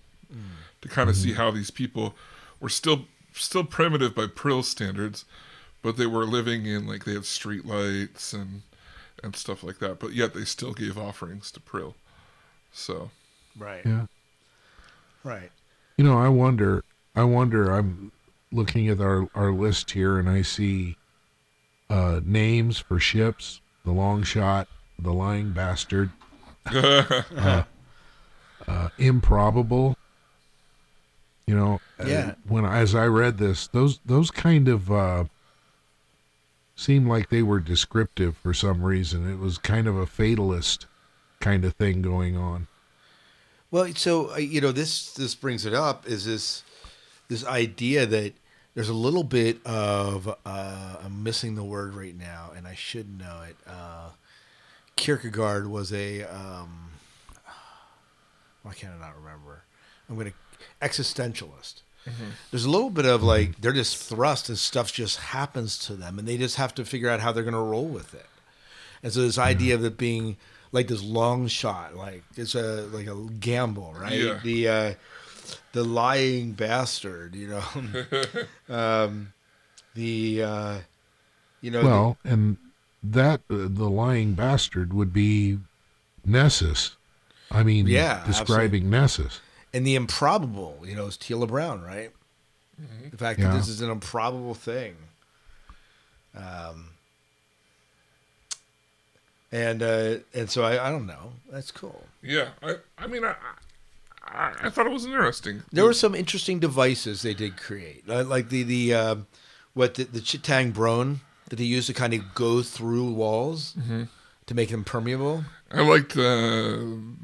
to 0.81 0.87
kind 0.87 1.09
of 1.09 1.15
see 1.15 1.33
how 1.33 1.51
these 1.51 1.71
people 1.71 2.15
were 2.59 2.69
still 2.69 3.05
still 3.33 3.63
primitive 3.63 4.15
by 4.15 4.27
Prill 4.27 4.63
standards, 4.63 5.25
but 5.81 5.97
they 5.97 6.05
were 6.05 6.25
living 6.25 6.65
in 6.65 6.87
like 6.87 7.05
they 7.05 7.13
had 7.13 7.25
street 7.25 7.65
lights 7.65 8.33
and 8.33 8.61
and 9.23 9.35
stuff 9.35 9.63
like 9.63 9.79
that, 9.79 9.99
but 9.99 10.13
yet 10.13 10.33
they 10.33 10.45
still 10.45 10.73
gave 10.73 10.97
offerings 10.97 11.51
to 11.51 11.59
Prill. 11.59 11.95
So 12.75 13.09
Right. 13.57 13.81
Yeah. 13.85 14.05
Right. 15.23 15.49
You 15.97 16.03
know, 16.03 16.19
I 16.19 16.27
wonder. 16.27 16.83
I 17.15 17.23
wonder. 17.23 17.71
I'm 17.71 18.11
looking 18.51 18.89
at 18.89 18.99
our 18.99 19.29
our 19.33 19.51
list 19.51 19.91
here, 19.91 20.19
and 20.19 20.29
I 20.29 20.41
see 20.41 20.97
uh, 21.89 22.19
names 22.23 22.77
for 22.77 22.99
ships: 22.99 23.61
the 23.85 23.93
Long 23.93 24.23
Shot, 24.23 24.67
the 24.99 25.13
Lying 25.13 25.51
Bastard, 25.51 26.09
uh, 26.65 27.63
uh, 28.67 28.89
Improbable. 28.97 29.95
You 31.47 31.55
know, 31.55 31.81
uh, 31.97 32.07
Yeah. 32.07 32.35
when 32.47 32.65
as 32.65 32.93
I 32.93 33.05
read 33.05 33.37
this, 33.37 33.67
those 33.67 33.99
those 34.05 34.31
kind 34.31 34.67
of 34.67 34.91
uh, 34.91 35.23
seemed 36.75 37.07
like 37.07 37.29
they 37.29 37.41
were 37.41 37.61
descriptive 37.61 38.35
for 38.35 38.53
some 38.53 38.83
reason. 38.83 39.31
It 39.31 39.39
was 39.39 39.57
kind 39.57 39.87
of 39.87 39.95
a 39.95 40.05
fatalist 40.05 40.87
kind 41.45 41.63
of 41.63 41.75
thing 41.75 42.01
going 42.01 42.35
on. 42.35 42.65
Well, 43.69 43.93
so 43.95 44.33
uh, 44.33 44.37
you 44.37 44.61
know, 44.61 44.71
this 44.71 45.13
this 45.13 45.35
brings 45.35 45.63
it 45.65 45.75
up 45.75 46.07
is 46.07 46.25
this 46.25 46.63
this 47.27 47.45
idea 47.45 48.07
that 48.07 48.33
there's 48.73 48.89
a 48.89 48.95
little 48.95 49.23
bit 49.23 49.63
of 49.63 50.27
uh, 50.43 50.95
I'm 51.03 51.21
missing 51.21 51.53
the 51.53 51.63
word 51.63 51.93
right 51.93 52.17
now, 52.17 52.51
and 52.55 52.67
I 52.67 52.73
should 52.73 53.19
know 53.19 53.43
it. 53.47 53.55
Uh, 53.67 54.09
Kierkegaard 54.95 55.67
was 55.67 55.93
a 55.93 56.23
um, 56.23 56.89
why 58.63 58.73
can't 58.73 58.93
I 58.95 58.99
not 58.99 59.15
remember? 59.15 59.65
I'm 60.09 60.17
gonna 60.17 60.33
existentialist. 60.81 61.81
There's 62.51 62.65
a 62.65 62.69
little 62.69 62.91
bit 62.91 63.05
of 63.05 63.21
like 63.21 63.61
they're 63.61 63.71
just 63.71 63.97
thrust 63.97 64.49
and 64.49 64.57
stuff 64.57 64.91
just 64.91 65.17
happens 65.17 65.77
to 65.85 65.93
them, 65.93 66.17
and 66.17 66.27
they 66.27 66.37
just 66.37 66.55
have 66.55 66.73
to 66.75 66.85
figure 66.85 67.09
out 67.09 67.19
how 67.19 67.31
they're 67.31 67.43
gonna 67.43 67.61
roll 67.61 67.85
with 67.85 68.15
it. 68.15 68.25
And 69.03 69.13
so 69.13 69.21
this 69.21 69.37
idea 69.37 69.75
of 69.75 69.85
it 69.85 69.95
being 69.95 70.37
like 70.75 70.87
this 70.87 71.01
long 71.01 71.47
shot, 71.47 71.95
like 71.95 72.23
it's 72.35 72.53
a 72.53 72.87
like 72.91 73.07
a 73.07 73.15
gamble, 73.39 73.95
right? 73.97 74.19
Yeah. 74.19 74.39
The 74.43 74.67
uh, 74.67 74.93
the 75.71 75.83
lying 75.83 76.51
bastard, 76.51 77.33
you 77.33 77.47
know. 77.47 77.63
um, 78.75 79.33
the 79.95 80.43
uh, 80.43 80.77
you 81.61 81.71
know. 81.71 81.83
Well, 81.83 82.17
and 82.25 82.57
that 83.01 83.39
uh, 83.49 83.67
the 83.69 83.89
lying 83.89 84.33
bastard 84.33 84.93
would 84.93 85.13
be 85.13 85.59
Nessus. 86.25 86.97
I 87.49 87.63
mean, 87.63 87.87
Yeah, 87.87 88.23
describing 88.25 88.89
Nessus. 88.89 89.39
and 89.73 89.87
the 89.87 89.95
improbable, 89.95 90.79
you 90.83 90.95
know, 90.95 91.05
is 91.05 91.17
Teela 91.17 91.47
Brown, 91.47 91.81
right? 91.81 92.11
The 93.09 93.17
fact 93.17 93.39
that 93.39 93.53
this 93.53 93.69
is 93.69 93.79
an 93.81 93.89
improbable 93.89 94.53
thing. 94.53 94.95
Um. 96.35 96.89
And 99.55 99.81
uh, 99.81 100.15
and 100.33 100.49
so 100.49 100.63
I, 100.63 100.87
I 100.87 100.89
don't 100.91 101.07
know. 101.07 101.25
That's 101.51 101.71
cool. 101.71 102.03
yeah, 102.21 102.49
I 102.61 102.75
I 102.97 103.07
mean 103.07 103.23
I 103.23 103.35
I, 104.23 104.53
I 104.63 104.69
thought 104.69 104.85
it 104.85 104.91
was 104.91 105.05
interesting. 105.05 105.63
There 105.71 105.85
were 105.85 105.93
some 105.93 106.13
interesting 106.15 106.59
devices 106.59 107.21
they 107.21 107.33
did 107.33 107.55
create, 107.57 108.03
Uh, 108.09 108.23
like 108.35 108.49
the 108.49 108.63
the 108.63 108.93
uh, 108.93 109.15
what 109.73 109.95
the, 109.95 110.03
the 110.05 110.19
Chiltang 110.19 110.73
Brone 110.73 111.21
that 111.49 111.55
they 111.57 111.63
used 111.77 111.87
to 111.87 111.93
kind 111.93 112.13
of 112.13 112.21
go 112.33 112.61
through 112.63 113.11
walls 113.13 113.75
to 114.47 114.53
make 114.53 114.69
them 114.69 114.83
permeable. 114.83 115.45
I 115.71 115.81
liked 115.81 116.17
uh, 116.17 116.77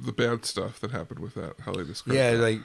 the 0.08 0.14
bad 0.16 0.46
stuff 0.46 0.80
that 0.82 0.92
happened 0.92 1.20
with 1.20 1.34
that. 1.36 1.54
How 1.66 1.74
they 1.74 1.84
described. 1.84 2.18
Yeah, 2.18 2.32
that. 2.32 2.42
like, 2.42 2.60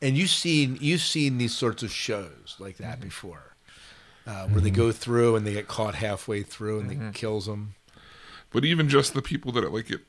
and 0.00 0.16
you've 0.16 0.30
seen 0.30 0.78
you've 0.80 1.02
seen 1.02 1.38
these 1.38 1.54
sorts 1.54 1.82
of 1.82 1.90
shows 1.92 2.56
like 2.58 2.76
that 2.78 3.00
before, 3.00 3.54
uh, 4.26 4.46
where 4.48 4.60
they 4.62 4.70
go 4.70 4.92
through 4.92 5.36
and 5.36 5.46
they 5.46 5.52
get 5.52 5.68
caught 5.68 5.94
halfway 5.96 6.42
through 6.42 6.80
and 6.80 6.90
they 6.90 6.98
kills 7.12 7.46
them. 7.46 7.74
But 8.52 8.64
even 8.64 8.88
just 8.88 9.14
the 9.14 9.22
people 9.22 9.52
that 9.52 9.64
it, 9.64 9.72
like 9.72 9.90
it 9.90 10.00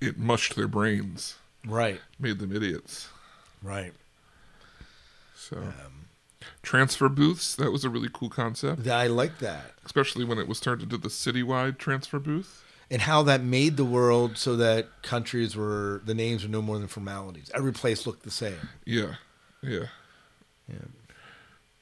it 0.00 0.16
mushed 0.18 0.54
their 0.56 0.68
brains, 0.68 1.36
Right, 1.66 2.00
made 2.18 2.38
them 2.38 2.54
idiots. 2.54 3.08
right. 3.62 3.92
So 5.34 5.56
Um, 5.56 6.06
transfer 6.62 7.08
booths 7.08 7.54
that 7.56 7.70
was 7.72 7.84
a 7.84 7.90
really 7.90 8.08
cool 8.12 8.28
concept, 8.30 8.86
I 8.86 9.06
like 9.06 9.38
that, 9.38 9.72
especially 9.84 10.24
when 10.24 10.38
it 10.38 10.46
was 10.48 10.60
turned 10.60 10.82
into 10.82 10.98
the 10.98 11.08
citywide 11.08 11.78
transfer 11.78 12.18
booth. 12.18 12.64
and 12.90 13.02
how 13.02 13.22
that 13.24 13.42
made 13.42 13.76
the 13.76 13.84
world 13.84 14.38
so 14.38 14.56
that 14.56 15.02
countries 15.02 15.54
were 15.56 16.00
the 16.06 16.14
names 16.14 16.42
were 16.42 16.48
no 16.48 16.62
more 16.62 16.78
than 16.78 16.88
formalities. 16.88 17.50
Every 17.54 17.72
place 17.72 18.06
looked 18.06 18.22
the 18.22 18.30
same. 18.30 18.68
Yeah, 18.84 19.16
yeah, 19.62 19.86
Yeah. 20.68 20.86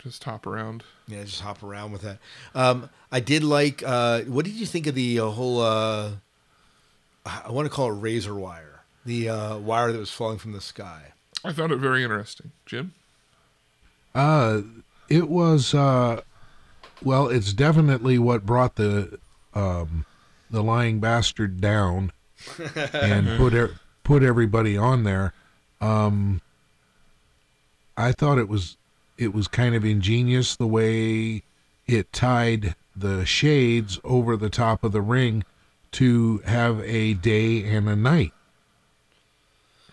Just 0.07 0.23
hop 0.23 0.47
around. 0.47 0.85
Yeah, 1.09 1.25
just 1.25 1.41
hop 1.41 1.63
around 1.63 1.93
with 1.93 2.03
that. 2.03 2.19
Um, 2.55 2.89
I 3.11 3.21
did 3.21 3.43
like. 3.43 3.83
Uh, 3.85 4.23
what 4.23 4.45
did 4.45 4.55
you 4.55 4.67
think 4.67 4.87
of 4.87 4.95
the 4.95 5.21
uh, 5.21 5.27
whole? 5.27 5.61
Uh, 5.61 6.13
I 7.25 7.51
want 7.51 7.67
to 7.67 7.71
call 7.71 7.91
it 7.91 7.95
razor 7.95 8.35
wire, 8.35 8.85
the 9.05 9.29
uh, 9.29 9.59
wire 9.59 9.91
that 9.91 9.99
was 9.99 10.13
falling 10.13 10.39
from 10.39 10.53
the 10.53 10.61
sky. 10.61 11.13
I 11.45 11.53
found 11.53 11.73
it 11.73 11.79
very 11.79 12.03
interesting, 12.03 12.53
Jim. 12.67 12.95
Uh, 14.15 14.63
it 15.09 15.29
was 15.29 15.75
uh, 15.75 16.21
well, 17.03 17.29
it's 17.29 17.53
definitely 17.53 18.19
what 18.19 18.47
brought 18.47 18.77
the 18.77 19.19
um, 19.55 20.07
the 20.51 20.63
lying 20.63 21.01
bastard 21.01 21.61
down 21.61 22.13
and 22.93 23.37
put 23.39 23.55
er- 23.55 23.75
put 24.05 24.23
everybody 24.23 24.77
on 24.77 25.03
there. 25.03 25.35
Um, 25.81 26.41
I 27.97 28.13
thought 28.13 28.39
it 28.39 28.49
was 28.49 28.77
it 29.19 29.35
was 29.35 29.49
kind 29.49 29.75
of 29.75 29.85
ingenious 29.85 30.57
the 30.57 30.67
way 30.67 31.43
it 31.87 32.13
tied 32.13 32.75
the 32.95 33.25
shades 33.25 34.01
over 34.05 34.37
the 34.37 34.51
top 34.51 34.83
of 34.85 34.93
the 34.93 35.01
ring 35.01 35.45
to 35.93 36.39
have 36.45 36.81
a 36.81 37.15
day 37.15 37.65
and 37.65 37.89
a 37.89 37.97
night. 37.97 38.33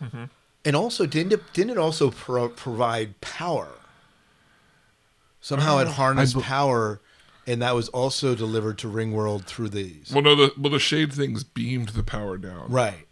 Mm-hmm. 0.01 0.25
And 0.65 0.75
also, 0.75 1.05
didn't 1.05 1.33
it, 1.33 1.53
didn't 1.53 1.71
it 1.71 1.77
also 1.77 2.11
pro- 2.11 2.49
provide 2.49 3.19
power? 3.21 3.69
Somehow 5.41 5.79
it 5.79 5.87
ah, 5.87 5.91
harnessed 5.91 6.37
I 6.37 6.41
power, 6.41 7.01
and 7.45 7.61
that 7.61 7.75
was 7.75 7.89
also 7.89 8.33
delivered 8.33 8.77
to 8.79 8.87
Ringworld 8.87 9.43
through 9.43 9.69
these. 9.69 10.11
Well, 10.13 10.23
no, 10.23 10.35
the 10.35 10.53
well 10.57 10.71
the 10.71 10.79
shade 10.79 11.11
things 11.11 11.43
beamed 11.43 11.89
the 11.89 12.03
power 12.03 12.37
down. 12.37 12.71
Right, 12.71 13.07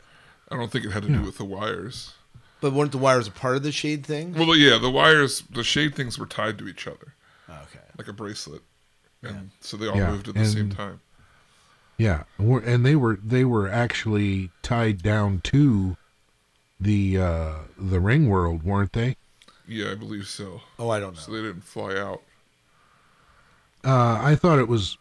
I 0.49 0.55
don't 0.55 0.71
think 0.71 0.85
it 0.85 0.91
had 0.91 1.03
to 1.03 1.09
do 1.09 1.21
with 1.21 1.37
the 1.37 1.43
wires. 1.43 2.13
But 2.61 2.73
weren't 2.73 2.91
the 2.93 2.97
wires 2.97 3.27
a 3.27 3.31
part 3.31 3.57
of 3.57 3.63
the 3.63 3.71
shade 3.71 4.05
thing? 4.05 4.33
Well, 4.33 4.55
yeah, 4.55 4.77
the 4.77 4.89
wires, 4.91 5.41
the 5.49 5.63
shade 5.63 5.95
things 5.95 6.17
were 6.17 6.25
tied 6.25 6.57
to 6.59 6.67
each 6.67 6.87
other 6.87 7.13
Okay. 7.49 7.79
like 7.97 8.07
a 8.07 8.13
bracelet, 8.13 8.63
and 9.23 9.51
so 9.61 9.77
they 9.77 9.87
all 9.87 9.97
Yeah, 9.97 10.11
moved 10.11 10.27
at 10.29 10.37
the 10.37 10.45
same 10.45 10.69
time. 10.69 11.01
Yeah, 11.97 12.23
and 12.37 12.63
and 12.63 12.85
they 12.85 12.95
were 12.95 13.17
they 13.23 13.45
were 13.45 13.69
actually 13.69 14.51
tied 14.63 15.01
down 15.03 15.39
to 15.45 15.97
the 16.79 17.17
uh, 17.19 17.55
the 17.77 17.99
ring 18.01 18.29
world, 18.29 18.63
weren't 18.63 18.93
they? 18.93 19.17
Yeah, 19.67 19.91
I 19.91 19.95
believe 19.95 20.27
so. 20.27 20.61
Oh, 20.77 20.89
I 20.89 20.99
don't 20.99 21.15
know. 21.15 21.19
So 21.21 21.31
they 21.31 21.41
didn't 21.41 21.63
fly 21.63 21.95
out. 21.97 22.21
Uh, 23.83 24.19
I 24.21 24.35
thought 24.35 24.59
it 24.59 24.67
was 24.67 24.97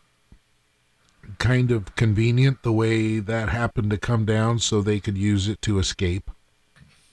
kind 1.39 1.71
of 1.73 1.95
convenient 1.97 2.63
the 2.63 2.73
way 2.73 3.19
that 3.19 3.49
happened 3.49 3.91
to 3.91 3.99
come 3.99 4.25
down, 4.25 4.59
so 4.61 4.81
they 4.81 5.01
could 5.01 5.19
use 5.19 5.49
it 5.49 5.61
to 5.63 5.79
escape. 5.79 6.31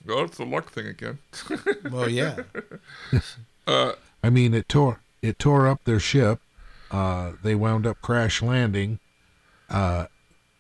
Well, 0.08 0.24
it's 0.24 0.38
the 0.38 0.45
luck 0.45 0.72
thing 0.72 0.88
again. 0.88 1.20
Well, 1.91 2.10
yeah. 2.10 2.38
Uh, 3.68 3.91
I 4.24 4.30
mean, 4.30 4.53
it 4.53 4.70
tore 4.70 5.01
it 5.22 5.38
tore 5.38 5.68
up 5.68 5.84
their 5.84 5.99
ship. 5.99 6.39
Uh, 6.89 7.34
they 7.43 7.53
wound 7.53 7.86
up 7.86 8.01
crash 8.01 8.41
landing, 8.41 8.99
uh, 9.70 10.05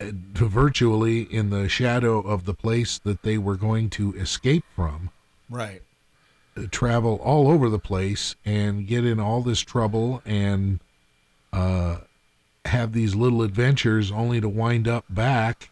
virtually 0.01 1.21
in 1.21 1.49
the 1.49 1.69
shadow 1.69 2.19
of 2.19 2.43
the 2.43 2.53
place 2.53 2.99
that 2.99 3.23
they 3.23 3.37
were 3.37 3.55
going 3.55 3.89
to 3.91 4.13
escape 4.15 4.65
from, 4.75 5.09
Right. 5.49 5.81
travel 6.69 7.15
all 7.23 7.49
over 7.49 7.69
the 7.69 7.79
place 7.79 8.35
and 8.43 8.85
get 8.85 9.05
in 9.05 9.21
all 9.21 9.41
this 9.41 9.61
trouble 9.61 10.21
and 10.25 10.81
uh, 11.53 11.99
have 12.65 12.91
these 12.91 13.15
little 13.15 13.41
adventures 13.41 14.11
only 14.11 14.41
to 14.41 14.49
wind 14.49 14.85
up 14.85 15.05
back 15.09 15.69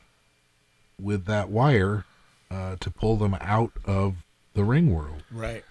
with 0.97 1.25
that 1.25 1.49
wire 1.49 2.05
uh, 2.51 2.75
to 2.79 2.91
pull 2.91 3.17
them 3.17 3.35
out 3.41 3.71
of 3.85 4.15
the 4.53 4.63
ring 4.63 4.93
world. 4.93 5.23
Right. 5.31 5.63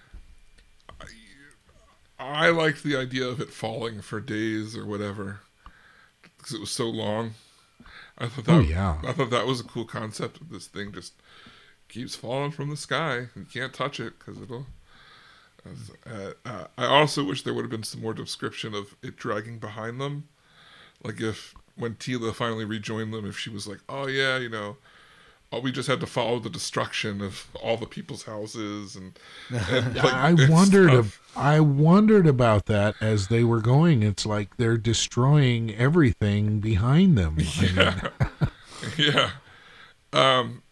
I 2.17 2.49
like 2.49 2.81
the 2.81 2.95
idea 2.95 3.27
of 3.27 3.41
it 3.41 3.49
falling 3.49 4.01
for 4.01 4.21
days 4.21 4.75
or 4.75 4.85
whatever 4.85 5.41
because 6.37 6.53
it 6.53 6.61
was 6.61 6.71
so 6.71 6.85
long. 6.89 7.33
I 8.17 8.27
thought 8.27 8.45
that 8.45 8.53
Oh, 8.53 8.59
yeah. 8.59 8.99
I 9.03 9.11
thought 9.11 9.31
that 9.31 9.45
was 9.45 9.59
a 9.59 9.65
cool 9.65 9.85
concept 9.85 10.39
of 10.39 10.49
this 10.49 10.67
thing 10.67 10.93
just 10.93 11.13
keeps 11.89 12.15
falling 12.15 12.51
from 12.51 12.69
the 12.69 12.77
sky. 12.77 13.27
You 13.35 13.45
can't 13.51 13.73
touch 13.73 13.99
it 13.99 14.17
because 14.17 14.41
it'll. 14.41 14.65
Uh, 16.05 16.31
uh, 16.45 16.67
I 16.77 16.85
also 16.85 17.23
wish 17.23 17.41
there 17.41 17.53
would 17.53 17.63
have 17.63 17.71
been 17.71 17.83
some 17.83 18.01
more 18.01 18.13
description 18.13 18.75
of 18.75 18.95
it 19.01 19.17
dragging 19.17 19.57
behind 19.57 19.99
them, 19.99 20.29
like 21.03 21.19
if 21.19 21.55
when 21.75 21.95
Teela 21.95 22.33
finally 22.35 22.65
rejoined 22.65 23.11
them, 23.11 23.25
if 23.25 23.37
she 23.37 23.49
was 23.49 23.67
like, 23.67 23.79
"Oh 23.89 24.05
yeah, 24.05 24.37
you 24.37 24.47
know, 24.47 24.77
we 25.61 25.71
just 25.71 25.87
had 25.87 25.99
to 26.01 26.05
follow 26.05 26.39
the 26.39 26.49
destruction 26.49 27.21
of 27.21 27.47
all 27.61 27.77
the 27.77 27.85
people's 27.85 28.23
houses 28.23 28.95
and." 28.95 29.17
and 29.69 29.95
like, 29.95 30.13
I 30.13 30.33
wondered. 30.49 30.89
stuff. 30.89 31.21
ab- 31.35 31.37
I 31.37 31.59
wondered 31.59 32.27
about 32.27 32.65
that 32.67 32.95
as 33.01 33.27
they 33.27 33.43
were 33.43 33.61
going. 33.61 34.03
It's 34.03 34.25
like 34.25 34.57
they're 34.57 34.77
destroying 34.77 35.73
everything 35.75 36.59
behind 36.59 37.17
them. 37.17 37.37
I 37.39 38.01
mean, 38.37 38.49
yeah. 39.13 39.31
Um. 40.13 40.63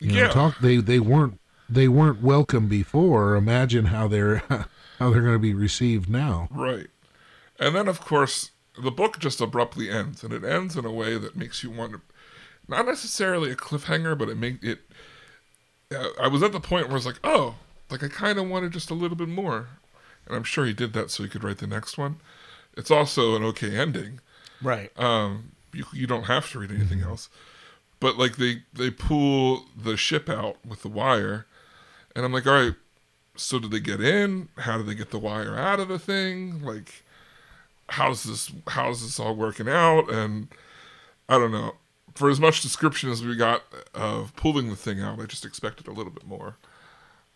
you 0.00 0.12
know, 0.12 0.18
yeah. 0.18 0.28
talk. 0.28 0.58
They 0.60 0.76
they 0.76 1.00
weren't 1.00 1.40
they 1.68 1.88
weren't 1.88 2.22
welcome 2.22 2.68
before. 2.68 3.36
Imagine 3.36 3.86
how 3.86 4.08
they're 4.08 4.38
how 4.98 5.10
they're 5.10 5.22
going 5.22 5.34
to 5.34 5.38
be 5.38 5.54
received 5.54 6.08
now. 6.08 6.48
Right. 6.50 6.88
And 7.58 7.74
then, 7.74 7.88
of 7.88 8.00
course, 8.00 8.50
the 8.82 8.90
book 8.90 9.18
just 9.18 9.40
abruptly 9.40 9.90
ends, 9.90 10.24
and 10.24 10.32
it 10.32 10.44
ends 10.44 10.76
in 10.76 10.84
a 10.84 10.92
way 10.92 11.16
that 11.18 11.36
makes 11.36 11.62
you 11.62 11.70
wonder. 11.70 12.00
Not 12.68 12.86
necessarily 12.86 13.50
a 13.50 13.56
cliffhanger, 13.56 14.16
but 14.16 14.28
it 14.28 14.36
made 14.36 14.62
it. 14.62 14.80
Uh, 15.94 16.08
I 16.20 16.28
was 16.28 16.42
at 16.42 16.52
the 16.52 16.60
point 16.60 16.86
where 16.86 16.92
I 16.92 16.94
was 16.94 17.06
like, 17.06 17.20
oh, 17.22 17.56
like 17.90 18.02
I 18.02 18.08
kind 18.08 18.38
of 18.38 18.48
wanted 18.48 18.72
just 18.72 18.90
a 18.90 18.94
little 18.94 19.16
bit 19.16 19.28
more, 19.28 19.68
and 20.26 20.34
I'm 20.34 20.44
sure 20.44 20.64
he 20.64 20.72
did 20.72 20.92
that 20.94 21.10
so 21.10 21.22
he 21.22 21.28
could 21.28 21.44
write 21.44 21.58
the 21.58 21.66
next 21.66 21.98
one. 21.98 22.16
It's 22.76 22.90
also 22.90 23.36
an 23.36 23.44
okay 23.44 23.76
ending. 23.76 24.20
Right. 24.62 24.90
Um, 24.98 25.52
you 25.72 25.84
you 25.92 26.06
don't 26.06 26.24
have 26.24 26.50
to 26.52 26.58
read 26.58 26.70
anything 26.70 27.02
else, 27.02 27.28
but 28.00 28.16
like 28.16 28.36
they 28.36 28.62
they 28.72 28.90
pull 28.90 29.66
the 29.76 29.96
ship 29.96 30.28
out 30.28 30.64
with 30.64 30.82
the 30.82 30.88
wire, 30.88 31.46
and 32.16 32.24
I'm 32.24 32.32
like, 32.32 32.46
all 32.46 32.54
right, 32.54 32.74
so 33.36 33.58
did 33.58 33.70
they 33.70 33.80
get 33.80 34.00
in? 34.00 34.48
How 34.58 34.78
did 34.78 34.86
they 34.86 34.94
get 34.94 35.10
the 35.10 35.18
wire 35.18 35.56
out 35.56 35.80
of 35.80 35.88
the 35.88 35.98
thing? 35.98 36.62
Like, 36.62 37.04
how's 37.88 38.24
this 38.24 38.50
how's 38.68 39.02
this 39.02 39.20
all 39.20 39.34
working 39.34 39.68
out? 39.68 40.10
And 40.10 40.48
I 41.28 41.38
don't 41.38 41.52
know. 41.52 41.74
For 42.14 42.30
as 42.30 42.38
much 42.38 42.62
description 42.62 43.10
as 43.10 43.24
we 43.24 43.34
got 43.36 43.62
of 43.92 44.34
pulling 44.36 44.70
the 44.70 44.76
thing 44.76 45.00
out, 45.00 45.18
I 45.20 45.24
just 45.26 45.44
expected 45.44 45.88
a 45.88 45.92
little 45.92 46.12
bit 46.12 46.26
more, 46.26 46.56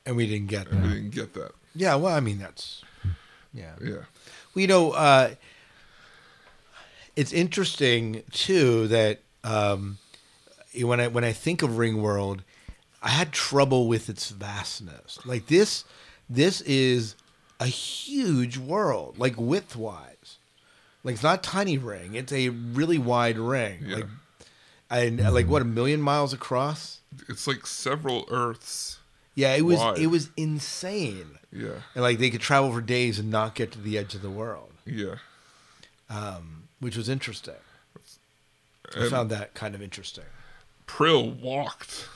And 0.06 0.16
we 0.16 0.26
didn't 0.26 0.46
get 0.48 0.68
and 0.70 0.84
that. 0.84 0.88
we 0.88 0.94
didn't 0.94 1.10
get 1.14 1.34
that. 1.34 1.52
Yeah. 1.74 1.96
Well, 1.96 2.14
I 2.14 2.20
mean, 2.20 2.38
that's. 2.38 2.82
Yeah. 3.52 3.72
Yeah, 3.82 3.90
Well, 3.94 4.04
you 4.54 4.66
know, 4.66 4.92
uh, 4.92 5.30
it's 7.16 7.32
interesting 7.32 8.22
too 8.30 8.86
that 8.88 9.20
um, 9.42 9.98
when 10.80 11.00
I 11.00 11.08
when 11.08 11.24
I 11.24 11.32
think 11.32 11.62
of 11.62 11.70
Ringworld, 11.70 12.40
I 13.02 13.08
had 13.10 13.32
trouble 13.32 13.88
with 13.88 14.08
its 14.08 14.30
vastness. 14.30 15.18
Like 15.24 15.46
this, 15.46 15.84
this 16.28 16.60
is 16.62 17.14
a 17.58 17.66
huge 17.66 18.58
world, 18.58 19.18
like 19.18 19.34
width 19.36 19.74
wise. 19.74 20.36
Like 21.02 21.14
it's 21.14 21.22
not 21.22 21.42
tiny 21.42 21.78
ring; 21.78 22.14
it's 22.14 22.32
a 22.32 22.50
really 22.50 22.98
wide 22.98 23.38
ring. 23.38 23.78
Yeah. 23.86 23.96
Like, 23.96 24.06
and 24.90 25.18
like 25.32 25.46
what 25.48 25.62
a 25.62 25.64
million 25.66 26.00
miles 26.00 26.32
across. 26.32 27.00
it's 27.28 27.46
like 27.46 27.66
several 27.66 28.26
Earths. 28.30 28.98
Yeah, 29.34 29.54
it 29.54 29.62
was 29.62 29.78
Wide. 29.78 29.98
it 29.98 30.06
was 30.08 30.30
insane. 30.36 31.38
Yeah, 31.52 31.80
And 31.94 32.02
like 32.02 32.18
they 32.18 32.28
could 32.30 32.40
travel 32.42 32.70
for 32.72 32.80
days 32.82 33.18
and 33.18 33.30
not 33.30 33.54
get 33.54 33.72
to 33.72 33.80
the 33.80 33.96
edge 33.96 34.14
of 34.14 34.20
the 34.20 34.28
world, 34.30 34.70
yeah. 34.84 35.14
um, 36.10 36.64
which 36.80 36.96
was 36.96 37.08
interesting. 37.08 37.54
I 38.96 39.08
found 39.08 39.30
that 39.30 39.54
kind 39.54 39.74
of 39.74 39.82
interesting. 39.82 40.24
Prill 40.86 41.30
walked 41.40 42.08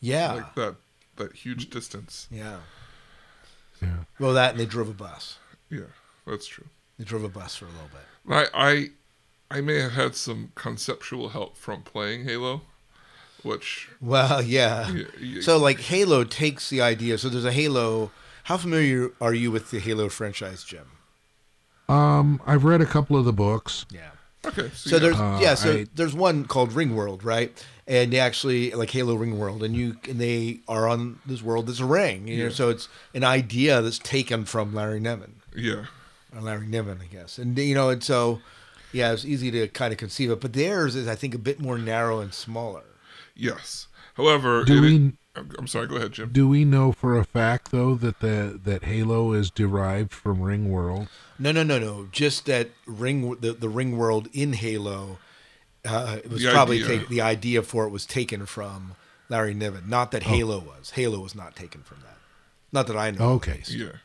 Yeah. 0.00 0.32
like 0.34 0.54
that 0.54 0.76
that 1.16 1.34
huge 1.34 1.70
distance. 1.70 2.28
yeah. 2.30 2.58
Yeah. 3.82 4.04
Well, 4.18 4.32
that 4.34 4.52
and 4.52 4.60
they 4.60 4.64
drove 4.66 4.88
a 4.88 4.94
bus. 4.94 5.38
Yeah, 5.70 5.80
that's 6.26 6.46
true. 6.46 6.66
They 6.98 7.04
drove 7.04 7.24
a 7.24 7.28
bus 7.28 7.56
for 7.56 7.66
a 7.66 7.68
little 7.68 7.90
bit. 7.92 8.50
I 8.54 8.68
I 8.68 8.90
I 9.50 9.60
may 9.60 9.80
have 9.80 9.92
had 9.92 10.14
some 10.16 10.50
conceptual 10.54 11.30
help 11.30 11.56
from 11.56 11.82
playing 11.82 12.24
Halo, 12.24 12.62
which 13.42 13.88
Well, 14.00 14.42
yeah. 14.42 14.90
Yeah, 14.90 15.04
yeah. 15.20 15.40
So, 15.42 15.56
like, 15.56 15.80
Halo 15.80 16.24
takes 16.24 16.68
the 16.70 16.80
idea. 16.80 17.16
So, 17.18 17.28
there's 17.28 17.44
a 17.44 17.52
Halo. 17.52 18.10
How 18.44 18.56
familiar 18.56 19.10
are 19.20 19.34
you 19.34 19.50
with 19.50 19.70
the 19.70 19.78
Halo 19.78 20.08
franchise, 20.08 20.64
Jim? 20.64 20.86
Um, 21.88 22.40
I've 22.46 22.64
read 22.64 22.80
a 22.80 22.86
couple 22.86 23.16
of 23.16 23.24
the 23.24 23.32
books. 23.32 23.86
Yeah. 23.92 24.10
okay. 24.44 24.70
So, 24.74 24.90
So 24.90 24.96
yeah. 24.96 25.00
there's 25.00 25.16
Uh, 25.20 25.38
yeah, 25.40 25.54
so 25.54 25.72
I- 25.72 25.86
there's 25.94 26.14
one 26.14 26.44
called 26.44 26.72
Ring 26.72 26.96
World, 26.96 27.22
right? 27.24 27.52
And 27.88 28.12
they 28.12 28.18
actually 28.18 28.72
like 28.72 28.90
Halo 28.90 29.14
Ring 29.14 29.38
World, 29.38 29.62
and 29.62 29.76
you 29.76 29.96
and 30.08 30.20
they 30.20 30.58
are 30.66 30.88
on 30.88 31.20
this 31.24 31.40
world 31.40 31.68
that's 31.68 31.78
a 31.78 31.84
ring. 31.84 32.26
You 32.26 32.44
know, 32.44 32.48
so 32.48 32.68
it's 32.68 32.88
an 33.14 33.22
idea 33.22 33.80
that's 33.80 34.00
taken 34.00 34.44
from 34.44 34.74
Larry 34.74 34.98
Niven. 34.98 35.36
yeah, 35.54 35.84
or 36.34 36.40
Larry 36.40 36.66
Niven, 36.66 36.98
I 37.00 37.06
guess. 37.06 37.38
And 37.38 37.56
you 37.56 37.76
know, 37.76 37.88
and 37.90 38.02
so 38.02 38.40
yeah, 38.92 39.12
it's 39.12 39.24
easy 39.24 39.50
to 39.52 39.68
kind 39.68 39.92
of 39.92 39.98
conceive 39.98 40.30
it. 40.30 40.40
But 40.40 40.52
theirs 40.52 40.94
is, 40.96 41.06
I 41.08 41.14
think, 41.14 41.34
a 41.34 41.38
bit 41.38 41.60
more 41.60 41.78
narrow 41.78 42.20
and 42.20 42.32
smaller. 42.34 42.84
yes. 43.34 43.88
However, 44.14 44.64
Do 44.64 44.78
it- 44.78 44.80
we 44.80 45.12
I'm 45.36 45.50
I'm 45.58 45.66
sorry. 45.66 45.86
Go 45.86 45.96
ahead, 45.96 46.12
Jim. 46.12 46.30
do 46.32 46.48
we 46.48 46.64
know 46.64 46.90
for 46.92 47.18
a 47.18 47.24
fact 47.24 47.70
though 47.70 47.94
that 47.96 48.20
the 48.20 48.58
that 48.64 48.84
Halo 48.84 49.34
is 49.34 49.50
derived 49.50 50.10
from 50.12 50.38
Ringworld? 50.38 51.08
No, 51.38 51.52
no, 51.52 51.62
no, 51.62 51.78
no. 51.78 52.08
Just 52.10 52.46
that 52.46 52.70
ring, 52.86 53.34
the, 53.40 53.52
the 53.52 53.68
ring 53.68 53.98
world 53.98 54.28
in 54.32 54.54
Halo, 54.54 55.18
uh, 55.84 56.16
it 56.24 56.30
was 56.30 56.42
The 56.42 56.50
probably 56.50 56.82
idea. 56.82 57.00
take, 57.00 57.08
the 57.10 57.20
idea 57.20 57.62
for 57.62 57.84
it 57.84 57.90
was 57.90 58.06
taken 58.06 58.46
from 58.46 58.94
Larry 59.28 59.52
Niven. 59.52 59.86
Not 59.90 60.10
that 60.12 60.22
Halo 60.22 60.58
was. 60.60 60.92
Halo 60.92 61.20
was 61.20 61.34
not 61.34 61.54
taken 61.54 61.82
from 61.82 61.98
that. 62.00 62.16
Not 62.72 62.86
that 62.86 62.96
I 62.96 63.10
know. 63.10 63.32
Okay. 63.32 63.62
Yeah, 63.68 63.96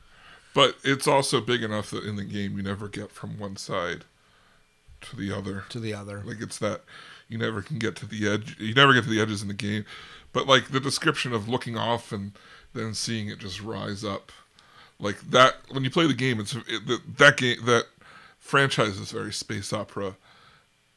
but 0.54 0.76
it's 0.84 1.08
also 1.08 1.40
big 1.40 1.64
enough 1.64 1.90
that 1.92 2.04
in 2.04 2.18
the 2.18 2.26
game 2.26 2.58
you 2.58 2.64
never 2.64 2.90
get 2.90 3.14
from 3.14 3.40
one 3.40 3.56
side 3.56 4.04
to 5.02 5.16
the 5.16 5.32
other. 5.32 5.66
To 5.70 5.80
the 5.80 5.94
other. 5.94 6.22
Like 6.26 6.42
it's 6.42 6.58
that 6.60 6.82
you 7.30 7.38
never 7.38 7.62
can 7.62 7.78
get 7.80 7.96
to 7.98 8.06
the 8.06 8.28
edge. 8.28 8.56
You 8.60 8.74
never 8.74 8.94
get 8.94 9.04
to 9.06 9.10
the 9.10 9.22
edges 9.22 9.42
in 9.42 9.48
the 9.48 9.54
game. 9.54 9.86
But 10.34 10.48
like 10.48 10.70
the 10.72 10.80
description 10.80 11.34
of 11.34 11.48
looking 11.50 11.78
off 11.78 12.12
and 12.12 12.32
then 12.74 12.94
seeing 12.94 13.28
it 13.30 13.40
just 13.40 13.62
rise 13.62 14.04
up, 14.04 14.32
like 15.00 15.20
that. 15.32 15.56
When 15.72 15.84
you 15.84 15.90
play 15.90 16.08
the 16.08 16.14
game, 16.14 16.40
it's 16.40 16.56
it, 16.56 16.88
that- 16.88 17.18
that 17.18 17.38
game 17.38 17.66
that 17.66 17.86
franchise 18.40 18.98
is 18.98 19.12
very 19.12 19.34
space 19.34 19.72
opera, 19.74 20.16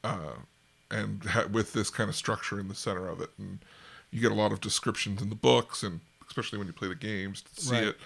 uh, 0.03 0.35
and 0.91 1.23
ha- 1.25 1.47
with 1.51 1.73
this 1.73 1.91
kind 1.91 2.09
of 2.09 2.15
structure 2.17 2.61
in 2.61 2.69
the 2.69 2.75
center 2.75 3.09
of 3.09 3.21
it, 3.21 3.31
and 3.39 3.59
you 4.13 4.21
get 4.21 4.31
a 4.33 4.35
lot 4.37 4.53
of 4.53 4.61
descriptions 4.61 5.21
in 5.21 5.29
the 5.31 5.35
books, 5.35 5.83
and 5.83 6.01
especially 6.29 6.59
when 6.59 6.67
you 6.69 6.73
play 6.73 6.89
the 6.89 6.95
games 6.95 7.43
to 7.43 7.61
see 7.61 7.75
Right. 7.75 7.85
it 7.89 7.97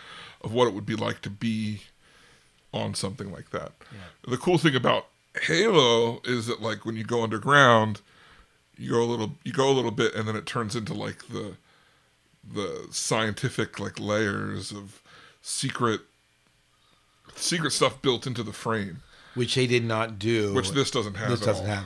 of 0.42 0.52
what 0.52 0.66
it 0.68 0.74
would 0.74 0.86
be 0.86 0.96
like 0.96 1.20
to 1.22 1.30
be 1.30 1.82
on 2.72 2.94
something 2.94 3.30
like 3.32 3.50
that. 3.50 3.72
The 4.26 4.36
cool 4.38 4.58
thing 4.58 4.74
about 4.74 5.06
Halo 5.42 6.20
is 6.24 6.46
that 6.46 6.60
like 6.62 6.84
when 6.84 6.96
you 6.96 7.04
go 7.04 7.22
underground, 7.22 8.00
you 8.76 8.90
go 8.90 9.02
a 9.02 9.04
little 9.04 9.32
you 9.44 9.52
go 9.52 9.70
a 9.70 9.72
little 9.72 9.90
bit 9.90 10.14
and 10.14 10.26
then 10.28 10.36
it 10.36 10.46
turns 10.46 10.74
into 10.76 10.94
like 10.94 11.28
the 11.28 11.54
the 12.50 12.86
scientific 12.90 13.78
like 13.78 13.98
layers 14.00 14.72
of 14.72 15.02
secret 15.42 16.00
secret 17.34 17.70
stuff 17.72 18.00
built 18.02 18.26
into 18.26 18.42
the 18.42 18.52
frame, 18.52 19.02
Which 19.34 19.54
they 19.54 19.66
did 19.66 19.84
not 19.84 20.18
do. 20.18 20.54
which 20.54 20.70
this 20.72 20.90
doesn't 20.90 21.14
have. 21.14 21.30
this 21.30 21.42
at 21.42 21.46
doesn't 21.46 21.68
all. 21.68 21.74
have. 21.76 21.84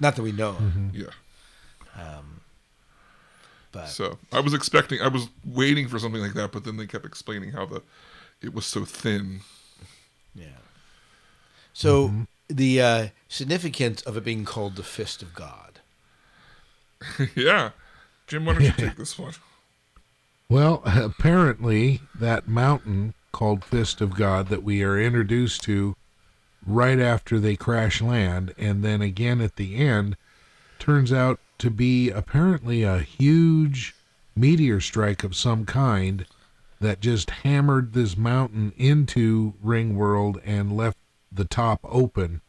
Not 0.00 0.16
that 0.16 0.22
we 0.22 0.32
know. 0.32 0.50
of. 0.50 0.56
Mm-hmm. 0.56 0.88
Yeah. 0.92 1.10
Um, 2.00 2.40
but 3.72 3.86
So 3.86 4.18
I 4.32 4.40
was 4.40 4.54
expecting, 4.54 5.00
I 5.00 5.08
was 5.08 5.28
waiting 5.44 5.88
for 5.88 5.98
something 5.98 6.20
like 6.20 6.34
that, 6.34 6.52
but 6.52 6.64
then 6.64 6.76
they 6.76 6.86
kept 6.86 7.04
explaining 7.04 7.50
how 7.52 7.66
the 7.66 7.82
it 8.40 8.54
was 8.54 8.64
so 8.66 8.84
thin. 8.84 9.40
yeah. 10.34 10.46
So 11.72 12.08
mm-hmm. 12.08 12.22
The 12.48 12.80
uh, 12.80 13.08
significance 13.28 14.02
of 14.02 14.16
it 14.16 14.24
being 14.24 14.44
called 14.44 14.76
the 14.76 14.82
Fist 14.82 15.22
of 15.22 15.34
God. 15.34 15.80
yeah, 17.36 17.70
Jim, 18.26 18.44
why 18.44 18.54
don't 18.54 18.62
you 18.62 18.72
take 18.72 18.96
this 18.96 19.18
one? 19.18 19.34
Well, 20.48 20.82
apparently 20.84 22.00
that 22.14 22.48
mountain 22.48 23.14
called 23.32 23.64
Fist 23.64 24.00
of 24.00 24.14
God 24.14 24.48
that 24.48 24.62
we 24.62 24.82
are 24.82 24.98
introduced 24.98 25.62
to 25.64 25.94
right 26.66 26.98
after 26.98 27.38
they 27.38 27.56
crash 27.56 28.00
land, 28.00 28.54
and 28.58 28.82
then 28.82 29.00
again 29.02 29.40
at 29.40 29.56
the 29.56 29.76
end, 29.76 30.16
turns 30.78 31.12
out 31.12 31.38
to 31.58 31.70
be 31.70 32.10
apparently 32.10 32.82
a 32.82 33.00
huge 33.00 33.94
meteor 34.34 34.80
strike 34.80 35.24
of 35.24 35.36
some 35.36 35.64
kind 35.64 36.26
that 36.80 37.00
just 37.00 37.30
hammered 37.30 37.92
this 37.92 38.16
mountain 38.16 38.72
into 38.76 39.54
Ringworld 39.64 40.40
and 40.44 40.76
left 40.76 40.97
the 41.30 41.44
top 41.44 41.80
open, 41.84 42.40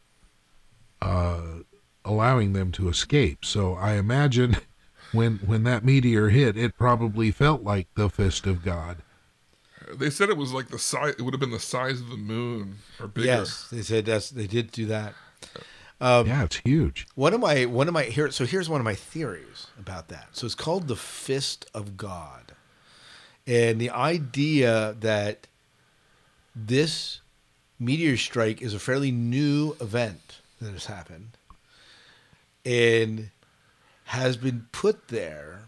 uh, 1.00 1.60
allowing 2.04 2.52
them 2.52 2.72
to 2.72 2.88
escape. 2.88 3.44
So 3.44 3.74
I 3.74 3.94
imagine 3.94 4.56
when 5.12 5.38
when 5.38 5.64
that 5.64 5.84
meteor 5.84 6.28
hit, 6.28 6.56
it 6.56 6.76
probably 6.76 7.30
felt 7.30 7.62
like 7.62 7.88
the 7.94 8.08
fist 8.08 8.46
of 8.46 8.64
God. 8.64 8.98
They 9.92 10.10
said 10.10 10.28
it 10.28 10.36
was 10.36 10.52
like 10.52 10.68
the 10.68 10.78
size. 10.78 11.14
It 11.18 11.22
would 11.22 11.34
have 11.34 11.40
been 11.40 11.50
the 11.50 11.58
size 11.58 12.00
of 12.00 12.10
the 12.10 12.16
moon 12.16 12.76
or 13.00 13.08
bigger. 13.08 13.26
Yes, 13.26 13.68
they 13.70 13.82
said 13.82 14.06
that's 14.06 14.30
they 14.30 14.46
did 14.46 14.70
do 14.70 14.86
that. 14.86 15.14
yeah, 16.26 16.44
it's 16.44 16.56
huge. 16.56 17.06
One 17.14 17.34
of 17.34 17.40
my 17.40 17.66
one 17.66 17.88
of 17.88 17.94
my 17.94 18.04
here 18.04 18.30
so 18.30 18.46
here's 18.46 18.68
one 18.68 18.80
of 18.80 18.84
my 18.84 18.94
theories 18.94 19.66
about 19.78 20.08
that. 20.08 20.28
So 20.32 20.46
it's 20.46 20.54
called 20.54 20.88
the 20.88 20.96
fist 20.96 21.66
of 21.74 21.96
God. 21.96 22.52
And 23.46 23.80
the 23.80 23.90
idea 23.90 24.94
that 25.00 25.46
this 26.54 27.19
meteor 27.80 28.16
strike 28.16 28.60
is 28.62 28.74
a 28.74 28.78
fairly 28.78 29.10
new 29.10 29.74
event 29.80 30.36
that 30.60 30.70
has 30.72 30.84
happened 30.86 31.30
and 32.64 33.30
has 34.04 34.36
been 34.36 34.66
put 34.70 35.08
there 35.08 35.62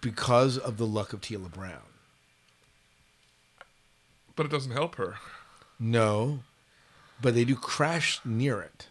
because 0.00 0.56
of 0.56 0.76
the 0.76 0.86
luck 0.86 1.12
of 1.12 1.20
Teela 1.20 1.50
Brown. 1.52 1.82
But 4.36 4.46
it 4.46 4.52
doesn't 4.52 4.72
help 4.72 4.94
her. 4.96 5.16
No, 5.80 6.40
but 7.20 7.34
they 7.34 7.44
do 7.44 7.56
crash 7.56 8.20
near 8.24 8.60
it 8.60 8.86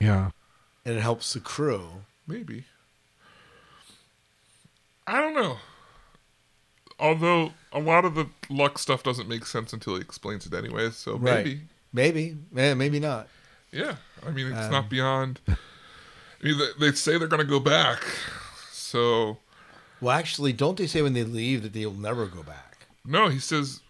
Yeah. 0.00 0.30
and 0.84 0.96
it 0.96 1.00
helps 1.02 1.32
the 1.34 1.40
crew. 1.40 2.04
Maybe. 2.26 2.64
I 5.06 5.20
don't 5.20 5.34
know. 5.34 5.58
Although 6.98 7.52
a 7.72 7.78
lot 7.80 8.04
of 8.04 8.14
the 8.14 8.26
luck 8.48 8.78
stuff 8.78 9.02
doesn't 9.02 9.28
make 9.28 9.44
sense 9.46 9.72
until 9.72 9.96
he 9.96 10.00
explains 10.00 10.46
it 10.46 10.54
anyway. 10.54 10.90
So 10.90 11.18
maybe. 11.18 11.62
Maybe. 11.92 12.36
Eh, 12.56 12.74
maybe 12.74 13.00
not. 13.00 13.28
Yeah. 13.70 13.96
I 14.26 14.30
mean, 14.30 14.46
it's 14.48 14.66
Um, 14.66 14.70
not 14.70 14.88
beyond. 14.88 15.40
I 15.48 15.56
mean, 16.42 16.58
they, 16.58 16.86
they 16.88 16.92
say 16.92 17.18
they're 17.18 17.28
going 17.28 17.42
to 17.42 17.48
go 17.48 17.60
back. 17.60 18.02
So, 18.72 19.38
Well, 20.00 20.16
actually, 20.16 20.52
don't 20.52 20.76
they 20.78 20.86
say 20.86 21.02
when 21.02 21.12
they 21.14 21.24
leave 21.24 21.62
that 21.62 21.72
they'll 21.72 21.92
never 21.92 22.26
go 22.26 22.42
back? 22.42 22.62
no, 23.04 23.28
he 23.28 23.38
says 23.38 23.80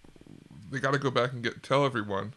they 0.70 0.78
got 0.78 0.92
to 0.92 0.98
go 0.98 1.10
back 1.10 1.32
and 1.32 1.42
get 1.42 1.62
tell 1.62 1.84
everyone. 1.86 2.34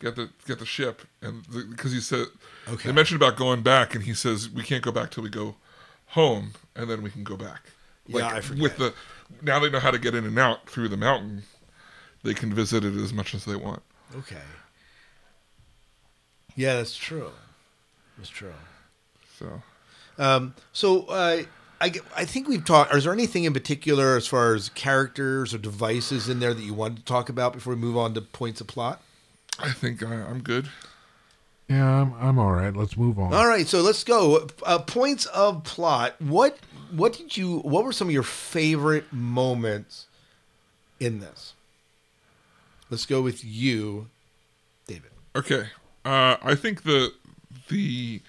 Get 0.00 0.14
the 0.16 0.28
get 0.46 0.58
the 0.58 0.66
ship 0.66 1.02
and 1.22 1.42
because 1.70 1.92
he 1.92 2.00
said 2.00 2.26
Okay. 2.68 2.88
they 2.88 2.92
mentioned 2.94 3.20
about 3.20 3.36
going 3.36 3.62
back 3.62 3.94
and 3.94 4.04
he 4.04 4.12
says 4.12 4.48
we 4.50 4.62
can't 4.62 4.82
go 4.84 4.92
back 4.92 5.10
till 5.10 5.22
we 5.22 5.30
go 5.30 5.56
home 6.08 6.52
and 6.74 6.90
then 6.90 7.02
we 7.02 7.10
can 7.10 7.24
go 7.24 7.34
back. 7.36 7.62
Yeah, 8.06 8.26
I 8.28 8.40
forget. 8.42 8.62
With 8.62 8.76
the 8.76 8.92
now 9.42 9.58
they 9.58 9.70
know 9.70 9.80
how 9.80 9.90
to 9.90 9.98
get 9.98 10.14
in 10.14 10.24
and 10.24 10.38
out 10.38 10.68
through 10.68 10.88
the 10.88 10.96
mountain, 10.96 11.42
they 12.22 12.34
can 12.34 12.52
visit 12.52 12.84
it 12.84 12.94
as 12.94 13.12
much 13.12 13.34
as 13.34 13.44
they 13.44 13.56
want. 13.56 13.82
Okay. 14.16 14.36
Yeah, 16.54 16.74
that's 16.76 16.96
true. 16.96 17.30
That's 18.16 18.30
true. 18.30 18.54
So 19.38 19.62
Um, 20.18 20.54
so 20.72 21.02
uh, 21.06 21.42
I, 21.80 21.92
I 22.16 22.24
think 22.24 22.48
we've 22.48 22.64
talked. 22.64 22.94
Is 22.94 23.04
there 23.04 23.12
anything 23.12 23.44
in 23.44 23.52
particular 23.52 24.16
as 24.16 24.26
far 24.26 24.54
as 24.54 24.70
characters 24.70 25.52
or 25.52 25.58
devices 25.58 26.28
in 26.28 26.40
there 26.40 26.54
that 26.54 26.62
you 26.62 26.72
wanted 26.72 26.98
to 26.98 27.04
talk 27.04 27.28
about 27.28 27.52
before 27.52 27.74
we 27.74 27.80
move 27.80 27.96
on 27.96 28.14
to 28.14 28.22
points 28.22 28.60
of 28.60 28.66
plot? 28.66 29.02
I 29.58 29.72
think 29.72 30.02
I, 30.02 30.14
I'm 30.14 30.42
good. 30.42 30.68
Yeah, 31.68 32.02
I'm, 32.02 32.14
I'm 32.14 32.38
all 32.38 32.52
right. 32.52 32.74
Let's 32.74 32.96
move 32.96 33.18
on. 33.18 33.34
All 33.34 33.48
right, 33.48 33.66
so 33.66 33.82
let's 33.82 34.04
go. 34.04 34.46
Uh, 34.62 34.78
points 34.78 35.26
of 35.26 35.64
plot. 35.64 36.14
What 36.20 36.58
what 36.92 37.14
did 37.14 37.36
you? 37.36 37.58
What 37.58 37.84
were 37.84 37.92
some 37.92 38.08
of 38.08 38.14
your 38.14 38.22
favorite 38.22 39.12
moments 39.12 40.06
in 41.00 41.18
this? 41.18 41.54
Let's 42.88 43.04
go 43.04 43.20
with 43.20 43.44
you, 43.44 44.08
David. 44.86 45.10
Okay. 45.34 45.66
Uh, 46.04 46.36
I 46.40 46.54
think 46.54 46.84
the 46.84 47.12
the 47.68 48.22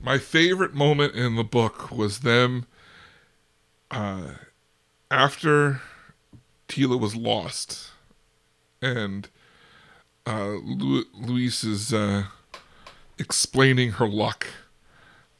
my 0.00 0.18
favorite 0.18 0.74
moment 0.74 1.14
in 1.14 1.36
the 1.36 1.44
book 1.44 1.92
was 1.92 2.20
them 2.20 2.66
uh, 3.92 4.32
after 5.12 5.80
Teela 6.68 6.98
was 6.98 7.14
lost, 7.14 7.90
and 8.82 9.28
uh, 10.26 10.54
Lu- 10.62 11.04
Louis 11.14 11.62
is 11.62 11.94
uh, 11.94 12.24
explaining 13.20 13.92
her 13.92 14.08
luck 14.08 14.48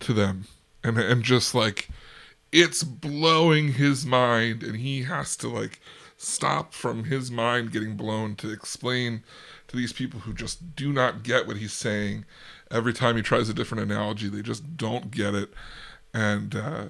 to 0.01 0.12
them, 0.12 0.45
and 0.85 0.99
and 0.99 1.22
just 1.22 1.55
like 1.55 1.89
it's 2.53 2.83
blowing 2.83 3.72
his 3.74 4.07
mind, 4.07 4.62
and 4.62 4.76
he 4.76 5.03
has 5.03 5.37
to 5.37 5.49
like 5.49 5.81
stop 6.16 6.74
from 6.74 7.05
his 7.05 7.31
mind 7.31 7.72
getting 7.72 7.97
blown 7.97 8.37
to 8.37 8.53
explain 8.53 9.22
to 9.66 9.76
these 9.76 9.93
people 9.93 10.20
who 10.20 10.35
just 10.35 10.76
do 10.76 10.93
not 10.93 11.22
get 11.22 11.47
what 11.47 11.57
he's 11.57 11.72
saying. 11.72 12.24
Every 12.70 12.93
time 12.93 13.16
he 13.16 13.22
tries 13.22 13.49
a 13.49 13.55
different 13.55 13.91
analogy, 13.91 14.28
they 14.28 14.43
just 14.43 14.76
don't 14.76 15.11
get 15.11 15.35
it, 15.35 15.51
and 16.14 16.55
uh, 16.55 16.85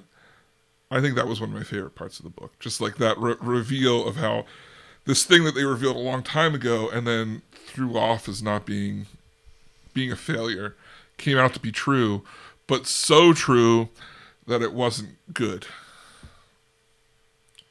I 0.91 0.99
think 0.99 1.15
that 1.15 1.27
was 1.27 1.39
one 1.39 1.49
of 1.49 1.55
my 1.55 1.63
favorite 1.63 1.95
parts 1.95 2.19
of 2.19 2.23
the 2.23 2.29
book. 2.29 2.59
Just 2.59 2.81
like 2.81 2.97
that 2.97 3.17
re- 3.17 3.35
reveal 3.39 4.07
of 4.07 4.17
how 4.17 4.45
this 5.05 5.23
thing 5.23 5.43
that 5.45 5.55
they 5.55 5.63
revealed 5.63 5.95
a 5.95 5.99
long 5.99 6.21
time 6.21 6.53
ago 6.53 6.89
and 6.89 7.07
then 7.07 7.41
threw 7.51 7.97
off 7.97 8.27
as 8.27 8.43
not 8.43 8.65
being 8.65 9.07
being 9.93 10.11
a 10.11 10.15
failure 10.15 10.75
came 11.21 11.37
out 11.37 11.53
to 11.53 11.59
be 11.59 11.71
true, 11.71 12.23
but 12.67 12.85
so 12.85 13.33
true 13.33 13.89
that 14.47 14.61
it 14.61 14.73
wasn't 14.73 15.17
good. 15.33 15.65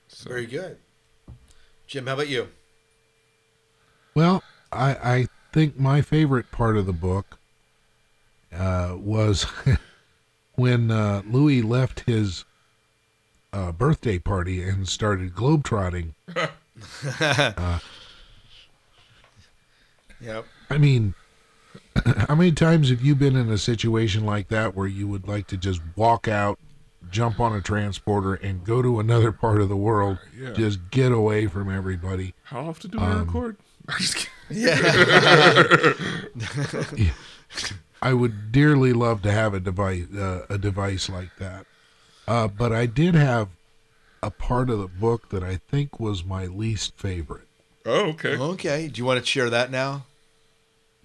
So, 0.08 0.30
Very 0.30 0.46
good, 0.46 0.78
Jim. 1.86 2.06
How 2.06 2.14
about 2.14 2.28
you? 2.28 2.48
Well, 4.14 4.42
I, 4.72 4.90
I 4.90 5.26
think 5.52 5.78
my 5.78 6.00
favorite 6.00 6.50
part 6.50 6.76
of 6.76 6.86
the 6.86 6.92
book 6.92 7.38
uh, 8.52 8.96
was 8.98 9.46
when 10.54 10.90
uh, 10.90 11.22
Louis 11.26 11.62
left 11.62 12.00
his 12.00 12.44
uh, 13.52 13.72
birthday 13.72 14.18
party 14.18 14.62
and 14.62 14.88
started 14.88 15.34
globetrotting. 15.34 16.14
Yep. 20.20 20.44
I 20.68 20.78
mean, 20.78 21.14
how 22.28 22.34
many 22.34 22.52
times 22.52 22.90
have 22.90 23.02
you 23.02 23.14
been 23.14 23.36
in 23.36 23.50
a 23.50 23.58
situation 23.58 24.24
like 24.24 24.48
that 24.48 24.74
where 24.74 24.86
you 24.86 25.06
would 25.08 25.26
like 25.28 25.46
to 25.48 25.56
just 25.56 25.80
walk 25.96 26.28
out, 26.28 26.58
jump 27.10 27.40
on 27.40 27.54
a 27.54 27.60
transporter, 27.60 28.34
and 28.34 28.64
go 28.64 28.82
to 28.82 29.00
another 29.00 29.32
part 29.32 29.60
of 29.60 29.68
the 29.68 29.76
world? 29.76 30.18
Yeah. 30.38 30.52
Just 30.52 30.90
get 30.90 31.12
away 31.12 31.46
from 31.46 31.70
everybody. 31.70 32.34
How 32.44 32.68
often 32.68 32.90
do 32.90 32.98
we 32.98 33.04
Um, 33.04 33.26
record? 33.26 33.56
I'm 33.88 33.98
just 33.98 34.16
kidding. 34.16 34.30
Yeah. 36.96 37.10
I 38.02 38.12
would 38.14 38.50
dearly 38.52 38.92
love 38.92 39.22
to 39.22 39.30
have 39.32 39.54
a 39.54 39.60
device, 39.60 40.06
uh, 40.14 40.46
a 40.48 40.56
device 40.58 41.08
like 41.08 41.36
that. 41.38 41.66
Uh, 42.26 42.48
but 42.48 42.72
I 42.72 42.86
did 42.86 43.14
have 43.14 43.48
a 44.22 44.30
part 44.30 44.70
of 44.70 44.78
the 44.78 44.88
book 44.88 45.28
that 45.30 45.42
I 45.42 45.56
think 45.56 45.98
was 46.00 46.24
my 46.24 46.46
least 46.46 46.96
favorite. 46.96 47.46
Oh, 47.86 48.10
okay. 48.10 48.36
okay. 48.36 48.88
Do 48.88 48.98
you 48.98 49.04
want 49.04 49.20
to 49.20 49.26
share 49.26 49.50
that 49.50 49.70
now? 49.70 50.04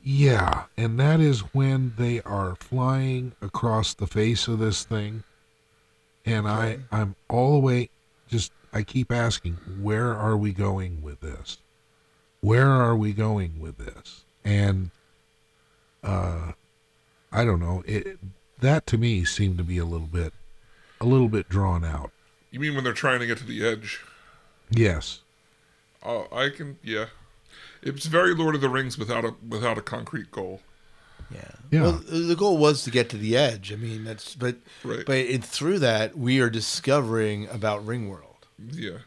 Yeah, 0.07 0.65
and 0.77 0.99
that 0.99 1.19
is 1.19 1.39
when 1.55 1.95
they 1.97 2.21
are 2.21 2.55
flying 2.57 3.33
across 3.41 3.95
the 3.95 4.05
face 4.05 4.47
of 4.47 4.59
this 4.59 4.83
thing, 4.83 5.23
and 6.23 6.47
I 6.47 6.77
I'm 6.91 7.15
all 7.27 7.53
the 7.53 7.59
way 7.59 7.89
just 8.27 8.51
I 8.71 8.83
keep 8.83 9.11
asking 9.11 9.53
where 9.81 10.13
are 10.13 10.37
we 10.37 10.53
going 10.53 11.01
with 11.01 11.21
this? 11.21 11.57
Where 12.41 12.69
are 12.69 12.95
we 12.95 13.13
going 13.13 13.59
with 13.59 13.79
this? 13.79 14.25
And 14.43 14.91
uh 16.03 16.51
I 17.31 17.43
don't 17.43 17.59
know, 17.59 17.81
it 17.87 18.19
that 18.59 18.85
to 18.85 18.99
me 18.99 19.25
seemed 19.25 19.57
to 19.57 19.63
be 19.63 19.79
a 19.79 19.85
little 19.85 20.05
bit 20.05 20.33
a 21.01 21.05
little 21.07 21.29
bit 21.29 21.49
drawn 21.49 21.83
out. 21.83 22.11
You 22.51 22.59
mean 22.59 22.75
when 22.75 22.83
they're 22.83 22.93
trying 22.93 23.21
to 23.21 23.25
get 23.25 23.39
to 23.39 23.43
the 23.43 23.65
edge? 23.65 24.01
Yes. 24.69 25.21
Oh, 26.03 26.27
I 26.31 26.49
can. 26.49 26.77
Yeah, 26.83 27.07
it's 27.86 28.05
very 28.07 28.33
Lord 28.36 28.55
of 28.55 28.61
the 28.61 28.69
Rings 28.69 28.97
without 28.97 29.23
a 29.23 29.33
without 29.47 29.77
a 29.77 29.81
concrete 29.81 30.31
goal. 30.31 30.61
Yeah. 31.33 31.39
Yeah. 31.71 31.81
Well, 31.81 32.03
the 32.07 32.36
goal 32.36 32.57
was 32.57 32.83
to 32.83 32.91
get 32.91 33.09
to 33.09 33.17
the 33.17 33.36
edge. 33.38 33.71
I 33.73 33.77
mean, 33.77 34.03
that's 34.03 34.36
but 34.36 34.57
Right. 34.83 35.05
but 35.05 35.17
it, 35.17 35.43
through 35.43 35.79
that 35.79 36.17
we 36.17 36.39
are 36.39 36.49
discovering 36.49 37.47
about 37.49 37.86
Ringworld. 37.86 38.21
Yeah, 38.71 38.99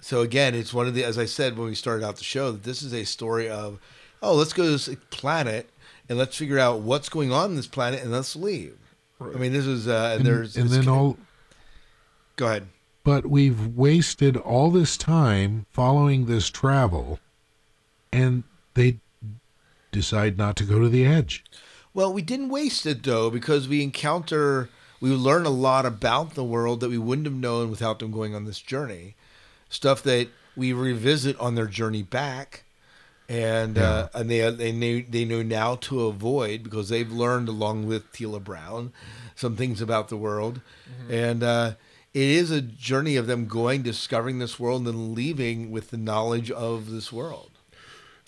So 0.00 0.20
again, 0.22 0.54
it's 0.54 0.74
one 0.74 0.86
of 0.88 0.94
the 0.94 1.04
as 1.04 1.16
I 1.18 1.24
said 1.26 1.56
when 1.56 1.68
we 1.68 1.74
started 1.74 2.04
out 2.04 2.16
the 2.16 2.24
show 2.24 2.50
that 2.52 2.64
this 2.64 2.82
is 2.82 2.92
a 2.92 3.04
story 3.04 3.48
of 3.48 3.78
oh, 4.22 4.34
let's 4.34 4.52
go 4.52 4.64
to 4.64 4.70
this 4.70 4.90
planet 5.10 5.70
and 6.08 6.18
let's 6.18 6.36
figure 6.36 6.58
out 6.58 6.80
what's 6.80 7.08
going 7.08 7.32
on 7.32 7.50
in 7.50 7.56
this 7.56 7.66
planet 7.68 8.02
and 8.02 8.10
let's 8.10 8.34
leave. 8.34 8.76
Right. 9.20 9.36
I 9.36 9.38
mean, 9.38 9.52
this 9.52 9.66
is 9.66 9.86
uh, 9.86 10.10
and, 10.18 10.20
And, 10.20 10.26
there's 10.26 10.56
and 10.56 10.68
then 10.70 10.84
ca- 10.84 10.92
all 10.94 11.18
go 12.36 12.46
ahead. 12.46 12.66
but 13.04 13.26
we've 13.26 13.66
wasted 13.76 14.36
all 14.36 14.70
this 14.70 14.96
time 14.96 15.66
following 15.70 16.26
this 16.26 16.50
travel 16.50 17.20
and 18.12 18.44
they 18.74 18.98
decide 19.92 20.38
not 20.38 20.56
to 20.56 20.64
go 20.64 20.80
to 20.80 20.88
the 20.88 21.04
edge. 21.04 21.44
Well, 21.94 22.12
we 22.12 22.22
didn't 22.22 22.50
waste 22.50 22.86
it 22.86 23.02
though 23.02 23.30
because 23.30 23.68
we 23.68 23.82
encounter, 23.82 24.68
we 25.00 25.10
learn 25.10 25.46
a 25.46 25.50
lot 25.50 25.86
about 25.86 26.34
the 26.34 26.44
world 26.44 26.80
that 26.80 26.90
we 26.90 26.98
wouldn't 26.98 27.26
have 27.26 27.34
known 27.34 27.70
without 27.70 27.98
them 27.98 28.10
going 28.10 28.34
on 28.34 28.44
this 28.44 28.60
journey. 28.60 29.14
Stuff 29.68 30.02
that 30.04 30.28
we 30.56 30.72
revisit 30.72 31.38
on 31.38 31.54
their 31.54 31.66
journey 31.66 32.02
back, 32.02 32.64
and 33.28 33.76
uh, 33.76 34.08
and 34.14 34.30
they 34.30 34.50
they 34.50 34.72
know 34.72 35.04
they 35.08 35.24
know 35.24 35.42
now 35.42 35.76
to 35.76 36.06
avoid 36.06 36.62
because 36.62 36.88
they've 36.88 37.12
learned 37.12 37.48
along 37.48 37.86
with 37.86 38.10
Teela 38.12 38.42
Brown 38.42 38.92
some 39.36 39.56
things 39.56 39.80
about 39.80 40.08
the 40.08 40.16
world, 40.16 40.60
and 41.08 41.42
uh, 41.42 41.72
it 42.14 42.22
is 42.22 42.50
a 42.50 42.60
journey 42.62 43.16
of 43.16 43.26
them 43.26 43.46
going 43.46 43.82
discovering 43.82 44.38
this 44.38 44.58
world 44.58 44.86
and 44.86 44.88
then 44.88 45.14
leaving 45.14 45.70
with 45.70 45.90
the 45.90 45.96
knowledge 45.96 46.50
of 46.50 46.90
this 46.90 47.12
world. 47.12 47.50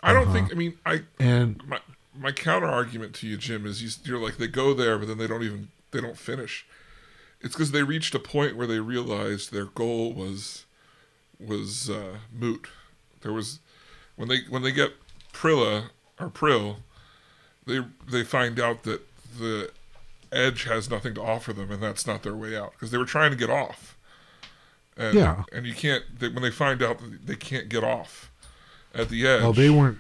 I 0.03 0.13
don't 0.13 0.33
think. 0.33 0.51
I 0.51 0.55
mean, 0.55 0.79
I 0.87 1.03
And 1.19 1.67
my 1.67 1.81
my 2.15 2.33
counter 2.33 2.67
argument 2.67 3.15
to 3.17 3.27
you, 3.27 3.37
Jim, 3.37 3.67
is 3.67 3.83
you, 3.83 3.91
you're 4.05 4.23
like 4.23 4.37
they 4.39 4.47
go 4.47 4.75
there, 4.75 4.99
but 4.99 5.09
then 5.09 5.19
they 5.19 5.27
don't 5.27 5.43
even 5.43 5.69
they 5.91 6.01
don't 6.01 6.19
finish. 6.19 6.67
It's 7.41 7.55
because 7.55 7.73
they 7.73 7.83
reached 7.83 8.15
a 8.15 8.19
point 8.19 8.57
where 8.57 8.67
they 8.67 8.81
realized 8.81 9.53
their 9.53 9.67
goal 9.67 10.13
was 10.13 10.65
was 11.39 11.89
uh, 11.89 12.19
moot. 12.33 12.69
There 13.23 13.33
was 13.33 13.61
when 14.17 14.29
they 14.29 14.41
when 14.49 14.63
they 14.63 14.73
get 14.73 14.93
Prilla 15.33 15.91
or 16.19 16.29
Prill, 16.29 16.77
they 17.67 17.81
they 18.11 18.25
find 18.25 18.61
out 18.61 18.83
that 18.85 19.03
the 19.39 19.71
edge 20.33 20.65
has 20.65 20.91
nothing 20.91 21.15
to 21.15 21.23
offer 21.23 21.53
them, 21.53 21.71
and 21.71 21.83
that's 21.83 22.07
not 22.07 22.23
their 22.23 22.37
way 22.37 22.57
out 22.57 22.73
because 22.73 22.91
they 22.91 22.99
were 22.99 23.05
trying 23.05 23.31
to 23.31 23.37
get 23.37 23.51
off. 23.51 23.97
And, 24.97 25.15
Yeah. 25.15 25.45
and 25.53 25.67
you 25.67 25.75
can't. 25.75 26.05
They, 26.19 26.29
when 26.29 26.43
they 26.43 26.51
find 26.51 26.83
out 26.83 26.99
that 26.99 27.27
they 27.27 27.37
can't 27.37 27.69
get 27.69 27.83
off 27.85 28.30
at 28.95 29.09
the 29.09 29.27
edge, 29.27 29.43
well, 29.43 29.53
they 29.53 29.71
weren't. 29.71 29.99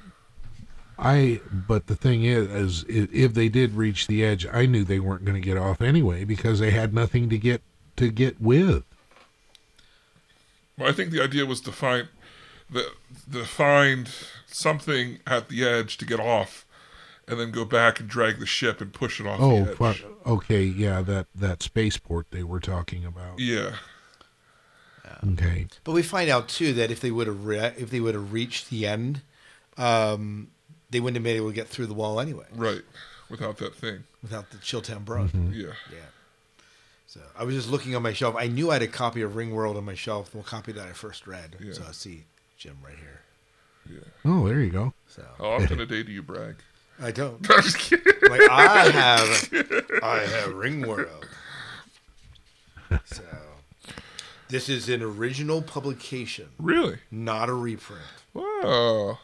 I. 0.99 1.41
But 1.51 1.87
the 1.87 1.97
thing 1.97 2.25
is, 2.25 2.49
is 2.49 2.85
if 2.89 3.35
they 3.35 3.49
did 3.49 3.73
reach 3.75 4.07
the 4.07 4.25
edge, 4.25 4.47
I 4.53 4.67
knew 4.67 4.85
they 4.85 5.01
weren't 5.01 5.25
going 5.25 5.41
to 5.41 5.47
get 5.47 5.57
off 5.57 5.81
anyway 5.81 6.25
because 6.25 6.59
they 6.61 6.71
had 6.73 6.93
nothing 6.93 7.29
to 7.31 7.39
get 7.39 7.63
to 7.97 8.11
get 8.11 8.41
with. 8.41 8.85
Well, 10.79 10.89
I 10.89 10.93
think 10.93 11.11
the 11.11 11.23
idea 11.23 11.47
was 11.47 11.61
to 11.63 11.73
find 11.73 12.09
the 12.71 12.93
the 13.27 13.45
find 13.45 14.11
something 14.47 15.19
at 15.27 15.49
the 15.49 15.65
edge 15.67 15.97
to 15.99 16.05
get 16.05 16.21
off, 16.21 16.67
and 17.29 17.39
then 17.39 17.51
go 17.51 17.65
back 17.65 18.01
and 18.01 18.09
drag 18.09 18.39
the 18.39 18.47
ship 18.47 18.81
and 18.81 18.93
push 18.93 19.21
it 19.21 19.27
off 19.27 19.41
Oh, 19.41 19.65
the 19.65 19.85
edge. 19.85 20.05
okay, 20.27 20.63
yeah, 20.63 21.01
that 21.03 21.27
that 21.35 21.63
spaceport 21.63 22.27
they 22.31 22.43
were 22.43 22.61
talking 22.61 23.05
about. 23.05 23.39
Yeah, 23.39 23.75
Okay, 25.27 25.67
But 25.85 25.93
we 25.93 26.03
find 26.03 26.31
out 26.31 26.49
too 26.49 26.73
that 26.75 26.91
if 26.91 27.01
they 27.01 27.11
would 27.11 27.27
have 27.27 27.45
re- 27.45 27.75
if 27.77 27.91
they 27.91 28.01
would 28.01 28.15
have 28.15 28.33
reached 28.33 28.71
the 28.71 28.87
end, 28.87 29.21
um, 29.77 30.49
they 30.89 30.99
wouldn't 31.01 31.17
have 31.17 31.25
been 31.25 31.37
able 31.37 31.49
to 31.49 31.55
get 31.55 31.69
through 31.69 31.87
the 31.87 31.95
wall 31.95 32.21
anyway 32.21 32.47
right. 32.55 32.83
Without 33.29 33.59
that 33.59 33.75
thing. 33.75 34.05
without 34.23 34.51
the 34.51 34.57
Chiltang 34.59 35.05
Brone. 35.05 35.53
Yeah. 35.55 35.73
Yeah. 35.93 35.99
So 37.07 37.21
I 37.39 37.45
was 37.45 37.55
just 37.55 37.69
looking 37.71 37.95
on 37.95 38.03
my 38.03 38.13
shelf. 38.13 38.35
I 38.39 38.47
knew 38.47 38.71
I 38.71 38.75
had 38.75 38.83
a 38.83 38.87
copy 38.89 39.21
of 39.23 39.33
Ringworld 39.33 39.77
on 39.77 39.85
my 39.85 39.95
shelf, 39.95 40.33
the 40.33 40.43
copy 40.43 40.73
that 40.73 40.87
I 40.89 40.93
first 40.93 41.27
read. 41.27 41.57
Yeah. 41.61 41.73
So 41.75 41.85
I 41.89 41.93
see 41.93 42.25
Jim 42.57 42.77
right 42.85 42.97
here. 42.97 43.21
Yeah. 43.89 44.09
oh, 44.33 44.47
there 44.49 44.61
you 44.61 44.71
go. 44.71 44.93
So 45.09 45.23
How 45.39 45.51
often 45.51 45.81
a 45.81 45.87
day 45.87 46.03
do 46.03 46.13
you 46.13 46.23
brag? 46.23 46.57
I 47.03 47.11
don't. 47.11 47.35
I'm 47.51 47.63
just 47.63 47.79
kidding. 47.79 48.13
Like 48.29 48.49
I 48.51 48.91
have, 48.91 49.29
I 50.03 50.19
have 50.21 50.51
Ringworld. 50.55 51.25
So 53.05 53.23
this 54.51 54.69
is 54.69 54.89
an 54.89 55.03
original 55.03 55.63
publication, 55.63 56.49
Really? 56.59 56.99
not 57.11 57.49
a 57.49 57.55
reprint. 57.55 58.03
Wow. 58.35 59.19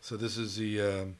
So 0.00 0.16
this 0.16 0.36
is 0.36 0.56
the. 0.56 0.80
Um, 0.80 1.16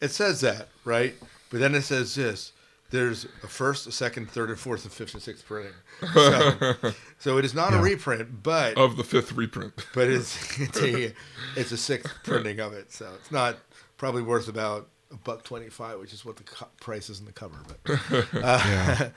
it 0.00 0.10
says 0.10 0.40
that 0.42 0.68
right, 0.84 1.14
but 1.50 1.60
then 1.60 1.74
it 1.74 1.82
says 1.82 2.14
this. 2.14 2.52
There's 2.90 3.24
a 3.42 3.48
first, 3.48 3.86
a 3.86 3.92
second, 3.92 4.30
third, 4.30 4.48
and 4.48 4.58
fourth, 4.58 4.84
and 4.84 4.92
fifth, 4.92 5.12
and 5.14 5.22
sixth 5.22 5.44
printing. 5.46 5.72
So, 6.14 6.74
so 7.18 7.36
it 7.38 7.44
is 7.44 7.52
not 7.54 7.74
a 7.74 7.78
reprint, 7.78 8.42
but 8.44 8.78
Of 8.78 8.96
the 8.96 9.02
fifth 9.04 9.32
reprint. 9.32 9.74
but 9.94 10.08
it's 10.08 10.58
it's 10.60 10.80
a 10.80 11.12
it's 11.56 11.72
a 11.72 11.76
sixth 11.76 12.14
printing 12.22 12.60
of 12.60 12.72
it. 12.72 12.92
So 12.92 13.10
it's 13.20 13.32
not 13.32 13.56
probably 13.96 14.22
worth 14.22 14.46
about 14.48 14.88
a 15.10 15.16
buck 15.16 15.42
twenty 15.42 15.68
five, 15.68 15.98
which 15.98 16.12
is 16.12 16.24
what 16.24 16.36
the 16.36 16.44
co- 16.44 16.68
price 16.80 17.10
is 17.10 17.18
in 17.20 17.26
the 17.26 17.32
cover. 17.32 17.56
But 17.84 18.24
uh, 18.42 19.08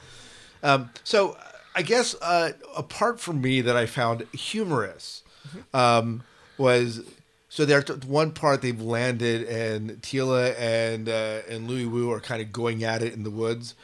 um, 0.64 0.90
so 1.04 1.38
I 1.76 1.82
guess 1.82 2.16
uh, 2.22 2.52
a 2.76 2.84
part 2.84 3.20
for 3.20 3.34
me 3.34 3.62
that 3.62 3.76
I 3.76 3.86
found 3.86 4.28
humorous 4.34 5.24
um, 5.74 6.24
was 6.58 7.02
so 7.50 7.66
there's 7.66 7.90
one 8.06 8.32
part 8.32 8.62
they've 8.62 8.82
landed 8.82 9.44
and 9.48 10.02
Teela 10.02 10.56
and 10.58 11.10
uh, 11.10 11.40
and 11.50 11.68
Louis 11.68 11.86
Wu 11.86 12.12
are 12.12 12.20
kind 12.20 12.42
of 12.42 12.52
going 12.52 12.84
at 12.84 13.02
it 13.02 13.14
in 13.14 13.24
the 13.24 13.30
woods, 13.30 13.76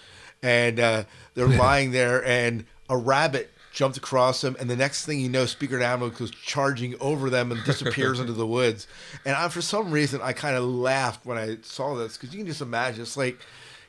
and 0.42 0.80
uh, 0.80 1.04
they're 1.34 1.48
lying 1.48 1.92
there 1.92 2.26
and 2.26 2.66
a 2.90 2.98
rabbit 2.98 3.52
jumped 3.78 3.98
across 3.98 4.42
them, 4.42 4.56
and 4.60 4.70
the 4.70 4.76
next 4.76 5.06
thing 5.06 5.20
you 5.20 5.30
know, 5.30 5.46
Speaker-to-Animals 5.46 6.18
goes 6.18 6.32
charging 6.32 7.00
over 7.00 7.30
them 7.30 7.52
and 7.52 7.64
disappears 7.64 8.20
into 8.22 8.34
the 8.34 8.48
woods. 8.48 8.88
And 9.24 9.36
I, 9.36 9.50
for 9.50 9.62
some 9.62 9.92
reason, 9.92 10.20
I 10.24 10.34
kind 10.34 10.56
of 10.56 10.64
laughed 10.64 11.28
when 11.28 11.38
I 11.38 11.58
saw 11.62 11.94
this 11.94 12.18
because 12.18 12.34
you 12.34 12.40
can 12.40 12.48
just 12.48 12.62
imagine 12.62 13.04
it's 13.04 13.16
like, 13.16 13.38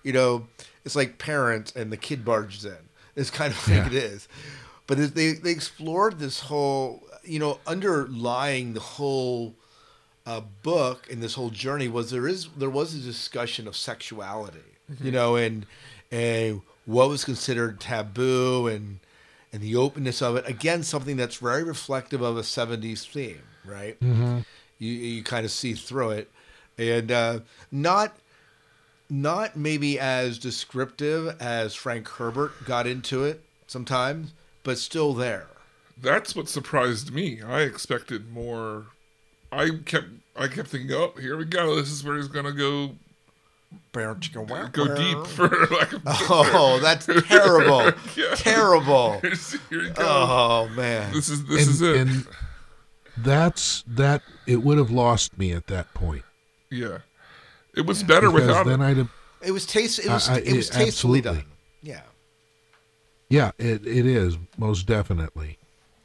you 0.02 0.12
know, 0.12 0.46
it's 0.84 0.94
like 0.94 1.16
parents 1.16 1.72
and 1.74 1.90
the 1.90 1.96
kid 1.96 2.22
barges 2.22 2.66
in. 2.66 2.76
It's 3.18 3.30
kind 3.30 3.52
of 3.52 3.58
like 3.68 3.76
Yeah. 3.76 3.86
it 3.86 3.94
is, 3.94 4.28
but 4.86 4.98
it, 4.98 5.14
they 5.14 5.32
they 5.32 5.50
explored 5.50 6.18
this 6.18 6.40
whole, 6.40 7.02
you 7.24 7.38
know, 7.38 7.58
underlying 7.66 8.74
the 8.74 8.80
whole 8.80 9.54
uh, 10.26 10.40
book 10.62 11.06
and 11.10 11.22
this 11.22 11.34
whole 11.34 11.50
journey 11.50 11.88
was 11.88 12.10
there 12.10 12.28
is 12.28 12.48
there 12.56 12.70
was 12.70 12.94
a 12.94 12.98
discussion 12.98 13.66
of 13.66 13.76
sexuality, 13.76 14.70
you 15.02 15.10
know, 15.10 15.36
and 15.36 15.66
and 16.12 16.62
what 16.86 17.08
was 17.08 17.24
considered 17.24 17.80
taboo 17.80 18.66
and 18.68 19.00
and 19.52 19.62
the 19.62 19.74
openness 19.76 20.20
of 20.22 20.36
it. 20.36 20.46
Again, 20.46 20.82
something 20.82 21.16
that's 21.16 21.36
very 21.36 21.64
reflective 21.64 22.20
of 22.22 22.36
a 22.36 22.42
'70s 22.42 23.04
theme, 23.10 23.42
right? 23.64 23.96
You 24.00 24.92
you 24.92 25.22
kind 25.24 25.44
of 25.44 25.50
see 25.50 25.74
through 25.74 26.10
it, 26.10 26.30
and 26.78 27.10
uh, 27.10 27.40
not 27.72 28.16
not 29.10 29.56
maybe 29.56 29.98
as 29.98 30.38
descriptive 30.38 31.40
as 31.40 31.74
Frank 31.74 32.08
Herbert 32.08 32.64
got 32.64 32.86
into 32.86 33.24
it 33.24 33.42
sometimes, 33.66 34.32
but 34.62 34.78
still 34.78 35.14
there. 35.14 35.46
That's 36.00 36.36
what 36.36 36.48
surprised 36.48 37.12
me. 37.12 37.42
I 37.42 37.62
expected 37.62 38.32
more. 38.32 38.86
I 39.50 39.70
kept 39.84 40.06
I 40.36 40.48
kept 40.48 40.68
thinking, 40.68 40.92
oh, 40.94 41.12
here 41.20 41.36
we 41.36 41.44
go. 41.44 41.74
This 41.76 41.90
is 41.90 42.04
where 42.04 42.16
he's 42.16 42.28
gonna 42.28 42.52
go 42.52 42.92
go 44.72 44.94
deep 44.94 45.26
for 45.26 45.48
lack 45.48 45.92
of 45.92 46.02
Oh, 46.06 46.78
that's 46.80 47.06
terrible. 47.26 47.90
Yeah. 48.16 48.34
Terrible. 48.34 49.20
here 49.70 49.82
he. 49.82 49.90
Oh 49.96 50.68
man. 50.74 51.12
This 51.12 51.28
is 51.28 51.44
this 51.46 51.66
and, 51.66 51.70
is 51.70 51.82
it. 51.82 51.96
and 51.96 52.26
that's 53.16 53.82
that. 53.86 54.22
It 54.46 54.62
would 54.62 54.78
have 54.78 54.90
lost 54.90 55.38
me 55.38 55.52
at 55.52 55.66
that 55.68 55.92
point. 55.94 56.24
yeah, 56.70 56.98
it 57.78 57.86
was 57.86 58.02
better 58.02 58.30
without 58.30 58.66
then 58.66 58.80
it. 58.80 58.84
I'd 58.84 58.96
have. 58.98 59.10
It 59.40 59.52
was 59.52 59.64
taste. 59.66 59.98
It 60.00 60.08
was. 60.08 60.28
I- 60.28 60.34
I- 60.34 60.38
it 60.38 60.56
was 60.56 60.68
it- 60.68 60.72
tastefully 60.72 61.18
absolutely. 61.20 61.42
done. 61.42 61.50
Yeah. 61.82 62.00
Yeah, 63.30 63.50
it, 63.58 63.86
it 63.86 64.06
is 64.06 64.36
most 64.56 64.86
definitely. 64.86 65.58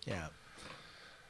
Yeah. 0.06 0.28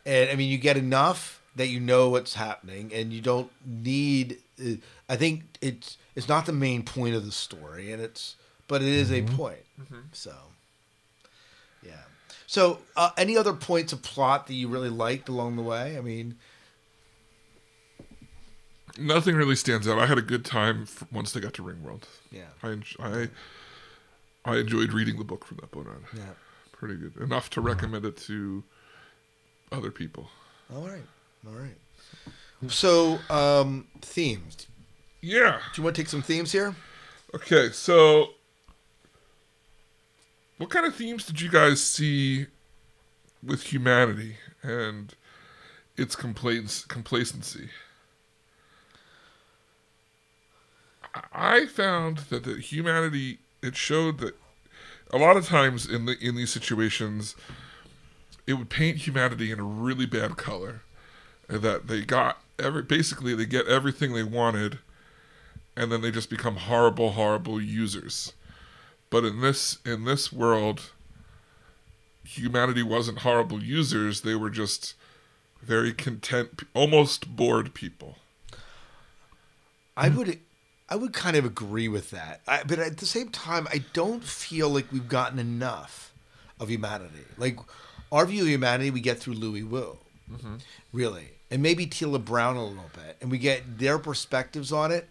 And 0.06 0.30
I 0.30 0.36
mean, 0.36 0.50
you 0.50 0.58
get 0.58 0.76
enough 0.76 1.42
that 1.56 1.68
you 1.68 1.80
know 1.80 2.10
what's 2.10 2.34
happening, 2.34 2.92
and 2.94 3.14
you 3.14 3.22
don't 3.22 3.52
need. 3.66 4.40
Uh, 4.60 4.76
I 5.08 5.16
think 5.16 5.44
it's 5.62 5.98
it's 6.16 6.28
not 6.28 6.46
the 6.46 6.52
main 6.54 6.84
point 6.84 7.16
of 7.16 7.26
the 7.26 7.32
story, 7.32 7.92
and 7.92 8.02
it's 8.02 8.36
but 8.68 8.82
it 8.82 8.88
is 8.88 9.12
a 9.12 9.22
point. 9.22 9.64
So. 10.12 10.34
Yeah. 11.86 11.92
So, 12.48 12.80
uh, 12.96 13.12
any 13.18 13.38
other 13.38 13.54
points 13.54 13.94
of 13.94 14.02
plot 14.02 14.48
that 14.48 14.54
you 14.54 14.68
really 14.68 14.90
liked 14.90 15.30
along 15.30 15.56
the 15.58 15.62
way? 15.64 15.98
I 15.98 16.02
mean, 16.02 16.38
Nothing 18.98 19.36
really 19.36 19.56
stands 19.56 19.88
out. 19.88 19.98
I 19.98 20.06
had 20.06 20.18
a 20.18 20.22
good 20.22 20.46
time 20.46 20.88
once 21.12 21.32
they 21.32 21.40
got 21.40 21.54
to 21.56 21.64
Ringworld. 21.64 22.04
yeah, 22.32 22.44
I 22.62 22.68
enj- 22.68 23.00
I 23.00 23.30
I 24.50 24.58
enjoyed 24.58 24.94
reading 24.94 25.18
the 25.18 25.24
book 25.24 25.46
from 25.46 25.58
that 25.62 25.72
point 25.72 25.88
on. 25.88 26.04
yeah. 26.16 26.24
Pretty 26.72 26.96
good. 26.96 27.16
Enough 27.18 27.50
to 27.52 27.62
recommend 27.62 28.06
it 28.06 28.18
to 28.18 28.64
other 29.72 29.90
people. 29.90 30.30
All 30.74 30.86
right, 30.88 31.04
all 31.48 31.54
right. 31.54 31.78
So, 32.68 33.20
um, 33.30 33.88
themes. 34.02 34.68
Yeah. 35.22 35.60
Do 35.74 35.82
you 35.82 35.84
want 35.86 35.96
to 35.96 36.02
take 36.02 36.10
some 36.10 36.22
themes 36.22 36.52
here? 36.52 36.76
Okay, 37.34 37.70
so 37.72 38.30
what 40.58 40.70
kind 40.70 40.86
of 40.86 40.96
themes 40.96 41.26
did 41.26 41.42
you 41.42 41.50
guys 41.50 41.82
see 41.82 42.48
with 43.42 43.64
humanity 43.64 44.36
and 44.62 45.14
its 45.98 46.16
complaints 46.16 46.86
complacency? 46.86 47.70
I- 51.14 51.66
found 51.66 52.20
that 52.30 52.44
the 52.44 52.60
humanity 52.60 53.40
it 53.62 53.76
showed 53.76 54.20
that 54.20 54.36
a 55.12 55.18
lot 55.18 55.38
of 55.38 55.46
times 55.46 55.88
in 55.88 56.06
the 56.06 56.18
in 56.20 56.36
these 56.36 56.52
situations 56.52 57.36
it 58.46 58.54
would 58.54 58.70
paint 58.70 58.98
humanity 58.98 59.52
in 59.52 59.60
a 59.60 59.64
really 59.64 60.06
bad 60.06 60.38
color 60.38 60.82
that 61.48 61.88
they 61.88 62.02
got 62.02 62.42
every 62.60 62.82
basically 62.82 63.36
they 63.36 63.46
get 63.46 63.68
everything 63.68 64.14
they 64.14 64.24
wanted, 64.24 64.80
and 65.76 65.92
then 65.92 66.02
they 66.02 66.12
just 66.12 66.30
become 66.30 66.56
horrible, 66.58 67.12
horrible 67.12 67.62
users. 67.62 68.34
But 69.10 69.24
in 69.24 69.42
this 69.42 69.78
in 69.86 70.06
this 70.06 70.32
world, 70.32 70.92
humanity 72.26 72.84
wasn't 72.84 73.20
horrible 73.20 73.62
users; 73.64 74.22
they 74.22 74.36
were 74.36 74.50
just 74.50 74.96
very 75.62 75.94
content, 75.94 76.64
almost 76.74 77.36
bored 77.36 77.74
people. 77.74 78.18
I 79.96 80.10
would 80.10 80.40
I 80.90 80.96
would 80.96 81.14
kind 81.14 81.36
of 81.36 81.46
agree 81.46 81.88
with 81.88 82.12
that. 82.12 82.42
I, 82.48 82.64
but 82.64 82.80
at 82.80 82.98
the 82.98 83.06
same 83.06 83.30
time, 83.30 83.68
I 83.72 83.84
don't 83.94 84.24
feel 84.24 84.70
like 84.70 84.92
we've 84.92 85.08
gotten 85.08 85.40
enough 85.40 86.14
of 86.60 86.70
humanity. 86.70 87.26
Like 87.38 87.58
our 88.12 88.26
view 88.26 88.44
of 88.44 88.50
humanity, 88.50 88.92
we 88.92 89.02
get 89.02 89.20
through 89.20 89.34
Louis 89.36 89.64
Wu, 89.64 89.98
really, 90.92 91.30
and 91.50 91.62
maybe 91.64 91.88
Teela 91.88 92.24
Brown 92.24 92.58
a 92.58 92.66
little 92.66 92.90
bit, 92.94 93.18
and 93.22 93.32
we 93.32 93.38
get 93.38 93.80
their 93.80 93.98
perspectives 93.98 94.72
on 94.72 94.92
it. 94.92 95.10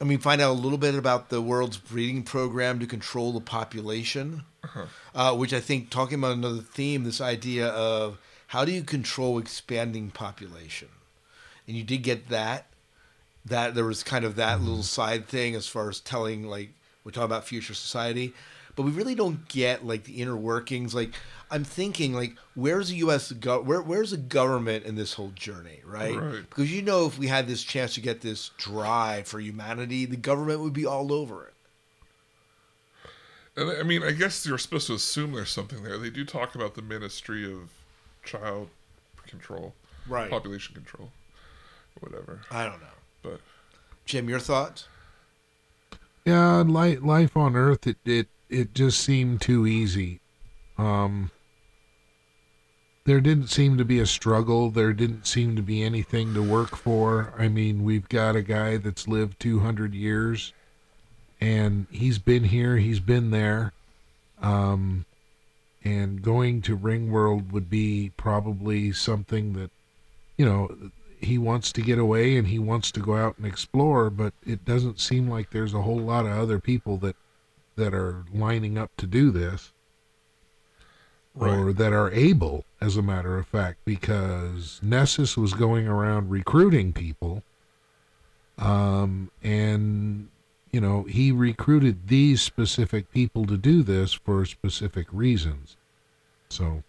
And 0.00 0.08
we 0.08 0.16
find 0.16 0.40
out 0.40 0.50
a 0.50 0.52
little 0.52 0.78
bit 0.78 0.94
about 0.94 1.28
the 1.28 1.42
world's 1.42 1.76
breeding 1.76 2.22
program 2.22 2.78
to 2.78 2.86
control 2.86 3.32
the 3.32 3.40
population, 3.40 4.44
uh, 5.12 5.34
which 5.34 5.52
I 5.52 5.58
think 5.58 5.90
talking 5.90 6.18
about 6.18 6.36
another 6.36 6.60
theme, 6.60 7.02
this 7.02 7.20
idea 7.20 7.66
of 7.68 8.18
how 8.48 8.64
do 8.64 8.70
you 8.70 8.84
control 8.84 9.38
expanding 9.38 10.10
population, 10.12 10.88
and 11.66 11.76
you 11.76 11.82
did 11.82 12.04
get 12.04 12.28
that 12.28 12.66
that 13.48 13.74
there 13.74 13.84
was 13.84 14.02
kind 14.02 14.24
of 14.24 14.36
that 14.36 14.58
mm-hmm. 14.58 14.68
little 14.68 14.82
side 14.82 15.26
thing 15.26 15.54
as 15.54 15.66
far 15.66 15.88
as 15.88 16.00
telling 16.00 16.44
like 16.44 16.70
we're 17.04 17.10
talking 17.12 17.24
about 17.24 17.44
future 17.46 17.74
society 17.74 18.32
but 18.76 18.82
we 18.84 18.90
really 18.92 19.14
don't 19.14 19.48
get 19.48 19.84
like 19.84 20.04
the 20.04 20.20
inner 20.20 20.36
workings 20.36 20.94
like 20.94 21.10
i'm 21.50 21.64
thinking 21.64 22.12
like 22.14 22.36
where's 22.54 22.90
the 22.90 22.96
us 22.96 23.32
go- 23.32 23.60
where, 23.62 23.82
where's 23.82 24.10
the 24.12 24.16
government 24.16 24.84
in 24.84 24.94
this 24.94 25.14
whole 25.14 25.32
journey 25.34 25.80
right? 25.84 26.16
Right. 26.16 26.48
because 26.48 26.72
you 26.72 26.82
know 26.82 27.06
if 27.06 27.18
we 27.18 27.26
had 27.28 27.46
this 27.46 27.62
chance 27.62 27.94
to 27.94 28.00
get 28.00 28.20
this 28.20 28.50
drive 28.56 29.26
for 29.26 29.40
humanity 29.40 30.04
the 30.04 30.16
government 30.16 30.60
would 30.60 30.72
be 30.74 30.86
all 30.86 31.12
over 31.12 31.46
it 31.46 31.54
And 33.56 33.70
I 33.70 33.82
mean, 33.82 34.04
I 34.04 34.12
guess 34.12 34.46
you're 34.46 34.58
supposed 34.58 34.86
to 34.86 34.94
assume 34.94 35.32
there's 35.32 35.50
something 35.50 35.82
there. 35.82 35.98
They 35.98 36.10
do 36.10 36.24
talk 36.24 36.54
about 36.54 36.76
the 36.76 36.82
Ministry 36.82 37.44
of 37.44 37.70
Child 38.22 38.68
Control, 39.26 39.74
Right. 40.06 40.30
Population 40.30 40.74
Control, 40.76 41.10
whatever. 42.00 42.40
i 42.52 42.62
don't 42.64 42.80
know 42.80 42.97
But 43.28 43.40
jim 44.06 44.28
your 44.28 44.40
thoughts 44.40 44.88
Yeah, 46.24 46.62
life 46.66 47.00
life 47.02 47.36
on 47.36 47.56
Earth 47.56 47.86
it 47.86 47.98
it 48.04 48.28
it 48.48 48.74
just 48.74 49.00
seemed 49.00 49.40
too 49.42 49.66
easy. 49.66 50.20
Um 50.78 51.30
there 53.04 53.20
didn't 53.20 53.48
seem 53.48 53.78
to 53.78 53.84
be 53.86 54.00
a 54.00 54.06
struggle. 54.06 54.70
There 54.70 54.92
didn't 54.92 55.26
seem 55.26 55.56
to 55.56 55.62
be 55.62 55.82
anything 55.82 56.34
to 56.34 56.42
work 56.42 56.76
for. 56.76 57.32
I 57.38 57.48
mean, 57.48 57.82
we've 57.82 58.06
got 58.08 58.36
a 58.36 58.42
guy 58.42 58.76
that's 58.76 59.08
lived 59.08 59.40
200 59.40 59.94
years 59.94 60.52
and 61.40 61.86
he's 61.90 62.18
been 62.18 62.44
here, 62.44 62.76
he's 62.76 63.00
been 63.00 63.30
there. 63.30 63.72
Um 64.40 65.04
and 65.84 66.22
going 66.22 66.60
to 66.62 66.76
Ringworld 66.76 67.52
would 67.52 67.70
be 67.70 68.12
probably 68.16 68.92
something 68.92 69.52
that 69.54 69.70
you 70.36 70.46
know, 70.46 70.90
he 71.20 71.38
wants 71.38 71.72
to 71.72 71.82
get 71.82 71.98
away 71.98 72.36
and 72.36 72.48
he 72.48 72.58
wants 72.58 72.90
to 72.92 73.00
go 73.00 73.16
out 73.16 73.36
and 73.38 73.46
explore, 73.46 74.10
but 74.10 74.34
it 74.46 74.64
doesn't 74.64 75.00
seem 75.00 75.28
like 75.28 75.50
there's 75.50 75.74
a 75.74 75.82
whole 75.82 75.98
lot 75.98 76.26
of 76.26 76.32
other 76.32 76.58
people 76.58 76.96
that 76.98 77.16
that 77.76 77.94
are 77.94 78.24
lining 78.32 78.76
up 78.76 78.90
to 78.96 79.06
do 79.06 79.30
this 79.30 79.72
or 81.40 81.72
that 81.72 81.92
are 81.92 82.10
able, 82.10 82.64
as 82.80 82.96
a 82.96 83.02
matter 83.02 83.38
of 83.38 83.46
fact, 83.46 83.78
because 83.84 84.80
Nessus 84.82 85.36
was 85.36 85.54
going 85.54 85.86
around 85.86 86.30
recruiting 86.30 86.92
people, 86.92 87.44
um, 88.58 89.30
and 89.42 90.28
you 90.72 90.80
know 90.80 91.04
he 91.04 91.30
recruited 91.30 92.08
these 92.08 92.42
specific 92.42 93.12
people 93.12 93.46
to 93.46 93.56
do 93.56 93.84
this 93.84 94.12
for 94.12 94.44
specific 94.44 95.06
reasons. 95.12 95.76
So 96.48 96.82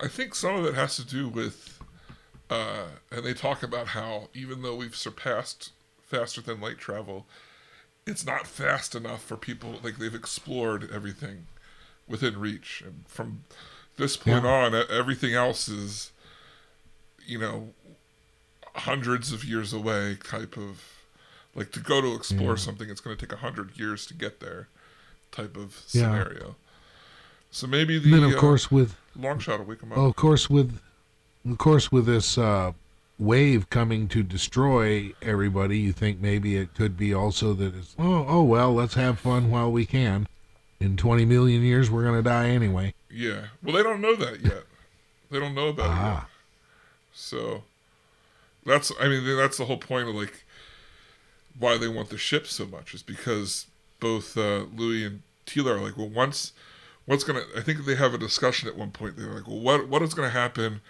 I 0.00 0.08
think 0.08 0.34
some 0.34 0.56
of 0.56 0.66
it 0.66 0.74
has 0.74 0.96
to 0.96 1.06
do 1.06 1.28
with, 1.28 1.73
uh, 2.50 2.86
and 3.10 3.24
they 3.24 3.34
talk 3.34 3.62
about 3.62 3.88
how 3.88 4.28
even 4.34 4.62
though 4.62 4.76
we've 4.76 4.96
surpassed 4.96 5.72
faster 6.02 6.40
than 6.40 6.60
light 6.60 6.78
travel, 6.78 7.26
it's 8.06 8.24
not 8.26 8.46
fast 8.46 8.94
enough 8.94 9.22
for 9.22 9.36
people. 9.36 9.80
Like 9.82 9.96
they've 9.96 10.14
explored 10.14 10.90
everything 10.92 11.46
within 12.06 12.38
reach, 12.38 12.82
and 12.84 13.04
from 13.08 13.44
this 13.96 14.16
point 14.16 14.44
Yeah. 14.44 14.50
on, 14.50 14.74
everything 14.90 15.34
else 15.34 15.68
is, 15.68 16.10
you 17.26 17.38
know, 17.38 17.72
hundreds 18.76 19.32
of 19.32 19.44
years 19.44 19.72
away. 19.72 20.16
Type 20.22 20.56
of 20.56 20.82
like 21.54 21.70
to 21.72 21.80
go 21.80 22.00
to 22.00 22.14
explore 22.14 22.56
something, 22.56 22.90
it's 22.90 23.00
going 23.00 23.16
to 23.16 23.26
take 23.26 23.32
a 23.32 23.40
hundred 23.40 23.78
years 23.78 24.06
to 24.06 24.14
get 24.14 24.40
there. 24.40 24.68
Type 25.32 25.56
of 25.56 25.82
Yeah. 25.92 26.02
scenario. 26.02 26.56
So 27.50 27.66
maybe 27.68 27.98
the 27.98 28.12
and 28.12 28.22
then, 28.24 28.30
of 28.30 28.36
uh, 28.36 28.40
course, 28.40 28.70
with 28.70 28.96
long 29.16 29.38
shot 29.38 29.60
will 29.60 29.66
wake 29.66 29.78
them 29.80 29.92
up. 29.92 29.98
Well, 29.98 30.06
of 30.08 30.16
course, 30.16 30.50
with 30.50 30.80
of 31.48 31.58
course 31.58 31.92
with 31.92 32.06
this 32.06 32.38
uh, 32.38 32.72
wave 33.18 33.70
coming 33.70 34.08
to 34.08 34.22
destroy 34.22 35.12
everybody, 35.22 35.78
you 35.78 35.92
think 35.92 36.20
maybe 36.20 36.56
it 36.56 36.74
could 36.74 36.96
be 36.96 37.12
also 37.14 37.54
that 37.54 37.74
it's 37.74 37.94
oh 37.98 38.24
oh 38.28 38.42
well, 38.42 38.72
let's 38.74 38.94
have 38.94 39.18
fun 39.18 39.50
while 39.50 39.70
we 39.70 39.86
can. 39.86 40.26
In 40.80 40.96
20 40.96 41.24
million 41.24 41.62
years, 41.62 41.90
we're 41.90 42.04
gonna 42.04 42.22
die 42.22 42.48
anyway. 42.50 42.94
Yeah. 43.10 43.46
Well, 43.62 43.74
they 43.74 43.82
don't 43.82 44.00
know 44.00 44.16
that 44.16 44.40
yet. 44.40 44.64
They 45.30 45.38
don't 45.38 45.54
know 45.54 45.68
about 45.68 45.86
it 45.86 45.88
yet. 45.88 45.98
Ah, 45.98 46.28
So 47.12 47.62
that's 48.66 48.92
I 49.00 49.08
mean 49.08 49.24
that's 49.36 49.58
the 49.58 49.64
whole 49.66 49.78
point 49.78 50.08
of 50.08 50.14
like 50.14 50.44
why 51.58 51.78
they 51.78 51.88
want 51.88 52.10
the 52.10 52.18
ship 52.18 52.46
so 52.46 52.66
much 52.66 52.94
is 52.94 53.02
because 53.02 53.66
both 54.00 54.36
uh, 54.36 54.64
Louis 54.74 55.04
and 55.04 55.22
Teela 55.46 55.76
are 55.76 55.80
like, 55.80 55.96
well, 55.96 56.08
once 56.08 56.52
what's 57.06 57.24
gonna 57.24 57.42
I 57.56 57.60
think 57.60 57.84
they 57.84 57.94
have 57.94 58.14
a 58.14 58.18
discussion 58.18 58.68
at 58.68 58.76
one 58.76 58.90
point. 58.90 59.16
They're 59.16 59.32
like, 59.32 59.46
well, 59.46 59.60
what 59.60 59.88
what 59.88 60.02
is 60.02 60.14
gonna 60.14 60.30
happen 60.30 60.80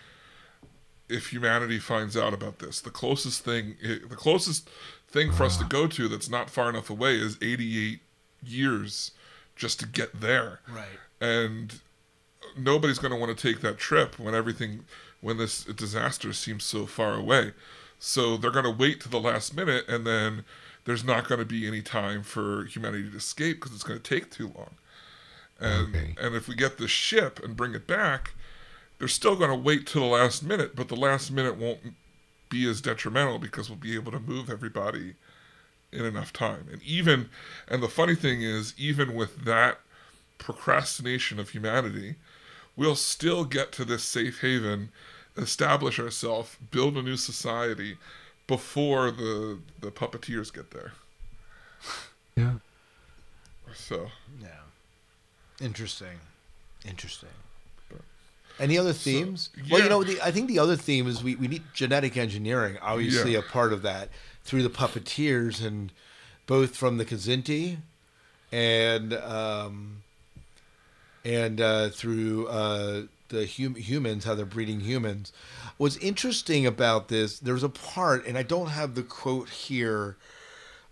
if 1.08 1.32
humanity 1.32 1.78
finds 1.78 2.16
out 2.16 2.32
about 2.34 2.58
this? 2.60 2.80
The 2.80 2.90
closest 2.90 3.44
thing 3.44 3.76
the 3.82 4.16
closest 4.16 4.68
thing 5.08 5.32
for 5.32 5.44
us 5.44 5.56
to 5.58 5.64
go 5.64 5.86
to 5.86 6.08
that's 6.08 6.28
not 6.30 6.50
far 6.50 6.68
enough 6.68 6.90
away 6.90 7.14
is 7.16 7.36
88 7.40 8.00
years 8.42 9.12
just 9.56 9.78
to 9.80 9.86
get 9.86 10.20
there 10.20 10.60
right 10.68 10.98
and 11.20 11.80
nobody's 12.58 12.98
going 12.98 13.12
to 13.12 13.18
want 13.18 13.36
to 13.36 13.52
take 13.52 13.62
that 13.62 13.78
trip 13.78 14.18
when 14.18 14.34
everything 14.34 14.84
when 15.20 15.38
this 15.38 15.64
disaster 15.64 16.32
seems 16.32 16.64
so 16.64 16.84
far 16.86 17.14
away 17.14 17.52
so 17.98 18.36
they're 18.36 18.50
going 18.50 18.64
to 18.64 18.70
wait 18.70 19.00
to 19.00 19.08
the 19.08 19.20
last 19.20 19.54
minute 19.56 19.84
and 19.88 20.04
then 20.06 20.44
there's 20.84 21.04
not 21.04 21.26
going 21.28 21.38
to 21.38 21.44
be 21.46 21.66
any 21.66 21.80
time 21.80 22.22
for 22.22 22.64
humanity 22.64 23.08
to 23.08 23.16
escape 23.16 23.58
because 23.60 23.72
it's 23.72 23.84
going 23.84 23.98
to 24.00 24.14
take 24.14 24.30
too 24.30 24.52
long 24.56 24.74
and 25.60 25.94
Okay. 25.94 26.14
and 26.20 26.34
if 26.34 26.48
we 26.48 26.54
get 26.56 26.76
the 26.78 26.88
ship 26.88 27.40
and 27.42 27.56
bring 27.56 27.74
it 27.74 27.86
back 27.86 28.34
they're 28.98 29.08
still 29.08 29.36
going 29.36 29.50
to 29.50 29.56
wait 29.56 29.86
till 29.86 30.02
the 30.02 30.06
last 30.08 30.42
minute 30.42 30.74
but 30.76 30.88
the 30.88 30.96
last 30.96 31.30
minute 31.30 31.56
won't 31.56 31.80
be 32.54 32.68
as 32.68 32.80
detrimental 32.80 33.38
because 33.38 33.68
we'll 33.68 33.78
be 33.78 33.96
able 33.96 34.12
to 34.12 34.20
move 34.20 34.48
everybody 34.48 35.14
in 35.92 36.04
enough 36.04 36.32
time. 36.32 36.68
And 36.70 36.80
even 36.82 37.28
and 37.68 37.82
the 37.82 37.88
funny 37.88 38.14
thing 38.14 38.42
is 38.42 38.74
even 38.78 39.14
with 39.14 39.44
that 39.44 39.80
procrastination 40.38 41.40
of 41.40 41.50
humanity, 41.50 42.16
we'll 42.76 42.96
still 42.96 43.44
get 43.44 43.72
to 43.72 43.84
this 43.84 44.04
safe 44.04 44.40
haven, 44.40 44.90
establish 45.36 45.98
ourselves, 45.98 46.56
build 46.70 46.96
a 46.96 47.02
new 47.02 47.16
society 47.16 47.96
before 48.46 49.10
the 49.10 49.58
the 49.80 49.90
puppeteers 49.90 50.52
get 50.52 50.70
there. 50.70 50.92
yeah. 52.36 52.54
So. 53.74 54.10
Yeah. 54.40 54.48
Interesting. 55.60 56.20
Interesting 56.86 57.30
any 58.60 58.78
other 58.78 58.92
themes? 58.92 59.50
well, 59.70 59.82
you 59.82 59.88
know, 59.88 60.02
the, 60.04 60.20
I 60.22 60.30
think 60.30 60.48
the 60.48 60.58
other 60.58 60.76
theme 60.76 61.06
is 61.06 61.22
we, 61.22 61.34
we 61.36 61.48
need 61.48 61.62
genetic 61.74 62.16
engineering, 62.16 62.76
obviously 62.80 63.32
Yeah. 63.32 63.40
a 63.40 63.42
part 63.42 63.72
of 63.72 63.82
that 63.82 64.08
through 64.44 64.62
the 64.62 64.70
puppeteers 64.70 65.64
and 65.64 65.90
both 66.46 66.76
from 66.76 66.98
the 66.98 67.04
Kzinti 67.04 67.78
and 68.52 69.12
um, 69.14 70.02
and 71.24 71.60
uh, 71.60 71.88
through 71.88 72.46
uh, 72.48 73.02
the 73.28 73.46
hum- 73.46 73.74
humans, 73.76 74.24
how 74.24 74.34
they're 74.34 74.44
breeding 74.46 74.80
humans. 74.80 75.32
What's 75.78 75.96
interesting 75.96 76.66
about 76.66 77.08
this, 77.08 77.38
there's 77.38 77.62
a 77.64 77.68
part, 77.68 78.26
and 78.26 78.36
I 78.38 78.42
don't 78.42 78.68
have 78.68 78.94
the 78.94 79.02
quote 79.02 79.48
here, 79.48 80.16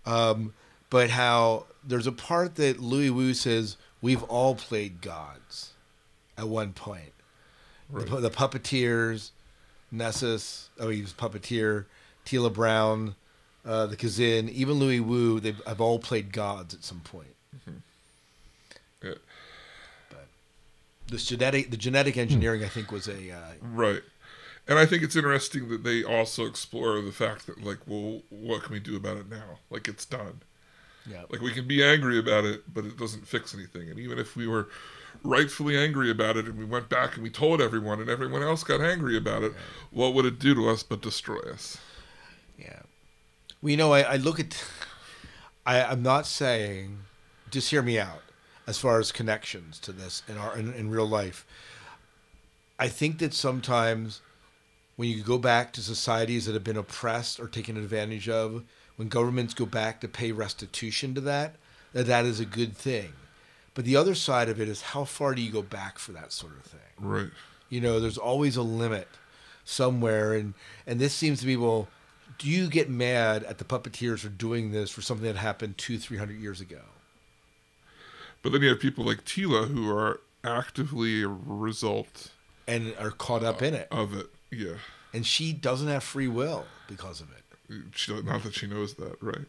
um, 0.05 0.53
but 0.89 1.11
how 1.11 1.67
there's 1.87 2.07
a 2.07 2.11
part 2.11 2.55
that 2.55 2.79
Louis 2.81 3.09
Wu 3.11 3.33
says, 3.33 3.77
"We've 4.01 4.23
all 4.23 4.55
played 4.55 5.01
gods." 5.01 5.69
At 6.35 6.49
one 6.49 6.73
point, 6.73 7.12
the, 7.93 8.19
the 8.21 8.29
puppeteers, 8.29 9.31
Nessus, 9.91 10.69
oh, 10.79 10.89
he 10.89 11.01
was 11.01 11.13
puppeteer, 11.13 11.85
Teela 12.25 12.51
Brown, 12.51 13.15
uh, 13.65 13.85
the 13.85 13.95
Kzin, 13.95 14.49
even 14.49 14.75
Louis 14.75 14.99
Wu, 14.99 15.39
they've 15.39 15.61
have 15.65 15.79
all 15.79 15.99
played 15.99 16.31
gods 16.33 16.73
at 16.73 16.83
some 16.83 16.99
point. 17.01 17.35
yeah, 19.03 19.13
This 21.07 21.25
genetic, 21.25 21.71
the 21.71 21.77
genetic 21.77 22.17
engineering, 22.17 22.63
I 22.63 22.67
think, 22.67 22.91
was 22.91 23.07
a 23.07 23.31
uh, 23.31 23.53
right. 23.61 24.01
and 24.67 24.79
I 24.79 24.85
think 24.85 25.03
it's 25.03 25.15
interesting 25.15 25.69
that 25.69 25.83
they 25.83 26.03
also 26.03 26.45
explore 26.45 26.99
the 27.01 27.11
fact 27.11 27.45
that 27.47 27.63
like, 27.63 27.79
well, 27.85 28.21
what 28.29 28.63
can 28.63 28.73
we 28.73 28.79
do 28.79 28.95
about 28.95 29.17
it 29.17 29.29
now? 29.29 29.59
Like 29.69 29.87
it's 29.87 30.05
done. 30.05 30.41
Yeah. 31.09 31.23
Like 31.29 31.41
we 31.41 31.51
can 31.51 31.67
be 31.67 31.83
angry 31.83 32.17
about 32.17 32.45
it, 32.45 32.73
but 32.73 32.85
it 32.85 32.97
doesn't 32.97 33.27
fix 33.27 33.53
anything. 33.53 33.89
And 33.89 33.99
even 33.99 34.17
if 34.17 34.35
we 34.35 34.47
were 34.47 34.69
rightfully 35.23 35.77
angry 35.77 36.09
about 36.09 36.37
it 36.37 36.45
and 36.45 36.57
we 36.57 36.65
went 36.65 36.89
back 36.89 37.15
and 37.15 37.23
we 37.23 37.29
told 37.29 37.61
everyone 37.61 37.99
and 37.99 38.09
everyone 38.09 38.41
else 38.41 38.63
got 38.63 38.81
angry 38.81 39.17
about 39.17 39.43
it, 39.43 39.53
what 39.91 40.13
would 40.13 40.25
it 40.25 40.39
do 40.39 40.53
to 40.55 40.69
us 40.69 40.83
but 40.83 41.01
destroy 41.01 41.39
us? 41.51 41.77
Yeah. 42.57 42.81
Well, 43.61 43.71
you 43.71 43.77
know, 43.77 43.93
I, 43.93 44.01
I 44.01 44.15
look 44.17 44.39
at. 44.39 44.63
I, 45.65 45.83
I'm 45.83 46.03
not 46.03 46.25
saying. 46.25 46.99
Just 47.49 47.69
hear 47.69 47.81
me 47.81 47.99
out. 47.99 48.21
As 48.65 48.79
far 48.79 48.99
as 48.99 49.11
connections 49.11 49.77
to 49.79 49.91
this 49.91 50.23
in 50.27 50.37
our 50.37 50.57
in, 50.57 50.73
in 50.73 50.89
real 50.89 51.07
life, 51.07 51.45
I 52.79 52.87
think 52.87 53.19
that 53.19 53.33
sometimes 53.33 54.21
when 54.95 55.09
you 55.09 55.21
go 55.21 55.37
back 55.37 55.73
to 55.73 55.81
societies 55.81 56.45
that 56.45 56.53
have 56.53 56.63
been 56.63 56.77
oppressed 56.77 57.39
or 57.39 57.47
taken 57.47 57.77
advantage 57.77 58.29
of, 58.29 58.63
when 58.95 59.07
governments 59.07 59.53
go 59.53 59.65
back 59.65 59.99
to 60.01 60.07
pay 60.07 60.31
restitution 60.31 61.13
to 61.15 61.21
that, 61.21 61.55
that 61.93 62.05
that 62.05 62.25
is 62.25 62.39
a 62.39 62.45
good 62.45 62.75
thing. 62.75 63.11
But 63.73 63.85
the 63.85 63.95
other 63.95 64.13
side 64.15 64.49
of 64.49 64.61
it 64.61 64.67
is 64.67 64.81
how 64.81 65.03
far 65.03 65.33
do 65.33 65.41
you 65.41 65.51
go 65.51 65.61
back 65.63 65.97
for 65.97 66.11
that 66.11 66.31
sort 66.31 66.53
of 66.53 66.63
thing? 66.63 66.79
Right. 66.99 67.29
You 67.69 67.81
know, 67.81 67.99
there's 67.99 68.17
always 68.19 68.55
a 68.55 68.61
limit 68.61 69.07
somewhere, 69.65 70.33
and 70.33 70.53
and 70.85 70.99
this 70.99 71.13
seems 71.13 71.39
to 71.39 71.45
be 71.45 71.57
well. 71.57 71.87
Do 72.39 72.49
you 72.49 72.67
get 72.67 72.89
mad 72.89 73.43
at 73.43 73.57
the 73.59 73.63
puppeteers 73.63 74.19
for 74.19 74.29
doing 74.29 74.71
this 74.71 74.89
for 74.89 75.01
something 75.01 75.25
that 75.25 75.35
happened 75.37 75.77
two, 75.77 75.97
three 75.97 76.17
hundred 76.17 76.39
years 76.39 76.61
ago? 76.61 76.81
But 78.41 78.51
then 78.51 78.61
you 78.61 78.69
have 78.69 78.79
people 78.79 79.05
like 79.05 79.23
Teela 79.23 79.67
who 79.67 79.89
are 79.95 80.19
actively 80.43 81.23
a 81.23 81.27
result 81.27 82.31
and 82.67 82.93
are 82.99 83.11
caught 83.11 83.43
up 83.43 83.61
in 83.61 83.73
it, 83.73 83.87
of 83.91 84.13
it. 84.15 84.27
Yeah. 84.51 84.75
and 85.13 85.25
she 85.25 85.53
doesn't 85.53 85.87
have 85.87 86.03
free 86.03 86.27
will 86.27 86.65
because 86.87 87.21
of 87.21 87.29
it. 87.31 87.83
She, 87.95 88.13
not 88.21 88.43
that 88.43 88.53
she 88.53 88.67
knows 88.67 88.95
that, 88.95 89.15
right? 89.21 89.45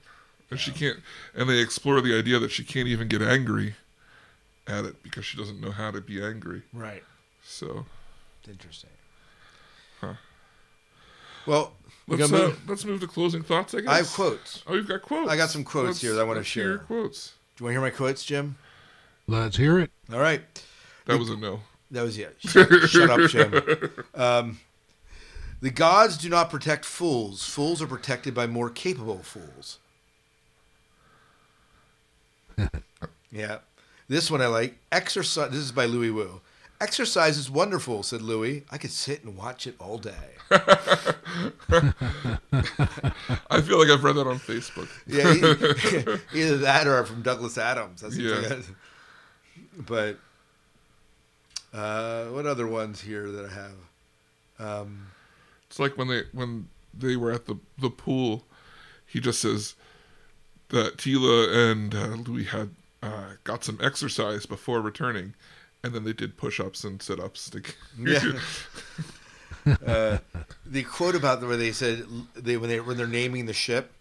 And 0.51 0.61
she 0.61 0.71
can't. 0.71 0.99
And 1.35 1.49
they 1.49 1.59
explore 1.59 2.01
the 2.01 2.17
idea 2.17 2.39
that 2.39 2.53
she 2.53 2.63
can't 2.65 2.87
even 2.87 3.09
get 3.09 3.21
angry 3.23 3.75
at 4.67 4.85
it 4.85 5.03
because 5.03 5.25
she 5.25 5.37
doesn't 5.37 5.61
know 5.61 5.71
how 5.71 5.91
to 5.91 6.01
be 6.01 6.23
angry. 6.23 6.63
Right. 6.73 7.03
So 7.43 7.85
It's 8.41 8.49
interesting. 8.51 8.91
Huh. 10.01 10.15
Well, 11.47 11.73
let's 12.09 12.31
gonna 12.31 12.43
uh, 12.45 12.47
move- 12.49 12.69
let's 12.69 12.85
move 12.85 13.01
to 13.01 13.07
closing 13.07 13.43
thoughts. 13.43 13.75
I 13.75 13.81
guess 13.81 13.89
I 13.91 13.97
have 13.99 14.09
quotes. 14.13 14.63
Oh, 14.67 14.75
you've 14.75 14.89
got 14.89 15.03
quotes. 15.03 15.31
I 15.31 15.37
got 15.37 15.51
some 15.51 15.65
quotes 15.65 15.87
Let's- 15.89 16.01
here 16.01 16.15
that 16.15 16.21
I 16.21 16.25
wanna 16.25 16.41
let's 16.41 16.53
hear 16.53 16.65
your 16.65 16.77
share. 16.79 16.87
quotes. 16.87 17.33
Do 17.57 17.63
you 17.63 17.65
want 17.67 17.71
to 17.71 17.75
hear 17.75 17.81
my 17.93 17.97
quotes, 17.97 18.25
Jim? 18.25 18.57
Let's 19.29 19.57
hear 19.57 19.79
it. 19.79 19.91
All 20.13 20.19
right. 20.19 20.43
That 21.07 21.19
was 21.19 21.31
a 21.31 21.37
no. 21.37 21.61
That 21.91 22.03
was 22.03 22.19
it. 22.19 22.37
Shut, 22.41 22.69
shut 22.89 23.11
up, 23.11 23.31
Jim. 23.31 23.91
Um, 24.15 24.59
the 25.61 25.71
gods 25.71 26.19
do 26.19 26.29
not 26.29 26.51
protect 26.51 26.85
fools. 26.85 27.45
Fools 27.45 27.81
are 27.81 27.87
protected 27.87 28.35
by 28.35 28.47
more 28.49 28.69
capable 28.71 29.19
fools. 29.23 29.79
yeah. 33.31 33.59
This 34.09 34.31
one 34.31 34.41
I 34.43 34.47
like. 34.47 34.77
Exercise. 34.93 35.51
This 35.51 35.61
is 35.61 35.73
by 35.73 35.87
Louis 35.87 36.11
Wu. 36.11 36.41
Exercise 36.81 37.39
is 37.39 37.49
wonderful, 37.51 38.03
said 38.03 38.21
Louis. 38.21 38.65
I 38.71 38.79
could 38.79 38.91
sit 38.91 39.25
and 39.25 39.37
watch 39.37 39.67
it 39.67 39.75
all 39.79 39.97
day. 39.99 40.13
I 40.51 40.59
feel 43.63 43.79
like 43.79 43.89
I've 43.89 44.05
read 44.05 44.17
that 44.17 44.27
on 44.27 44.39
Facebook. 44.39 44.89
Yeah, 45.07 45.33
either 46.35 46.59
that 46.59 46.87
or 46.87 47.05
from 47.05 47.23
Douglas 47.23 47.57
Adams. 47.59 48.03
That's 48.03 48.17
Yeah. 48.17 48.41
yeah. 48.41 48.57
But 49.77 50.19
uh, 51.73 52.27
what 52.27 52.47
other 52.47 52.67
ones 52.67 53.01
here 53.01 53.31
that 53.31 53.47
I 53.47 53.53
have? 53.55 53.73
Um, 54.59 55.07
It's 55.69 55.79
like 55.79 55.97
when 55.97 56.09
they 56.09 56.25
when 56.33 56.69
they 56.93 57.17
were 57.17 57.33
at 57.33 57.47
the 57.47 57.57
the 57.79 57.91
pool, 57.91 58.45
he 59.07 59.21
just 59.21 59.41
says 59.41 59.75
that 60.69 60.99
Teela 60.99 61.71
and 61.73 61.95
uh, 61.95 62.07
Louis 62.29 62.45
had 62.45 62.71
uh, 63.05 63.25
got 63.45 63.65
some 63.65 63.79
exercise 63.83 64.47
before 64.47 64.81
returning, 64.81 65.35
and 65.83 65.95
then 65.95 66.05
they 66.05 66.13
did 66.13 66.37
push 66.37 66.59
ups 66.59 66.85
and 66.85 67.03
sit 67.03 67.21
ups. 67.21 67.51
To... 67.51 67.63
Yeah. 67.99 68.33
uh, 69.87 70.19
the 70.65 70.83
quote 70.83 71.15
about 71.15 71.41
the, 71.41 71.47
where 71.47 71.57
they 71.57 71.73
said 71.73 72.05
they 72.35 72.57
when 72.57 72.71
they 72.71 72.81
when 72.81 72.97
they're 72.97 73.07
naming 73.07 73.47
the 73.47 73.53
ship, 73.53 73.93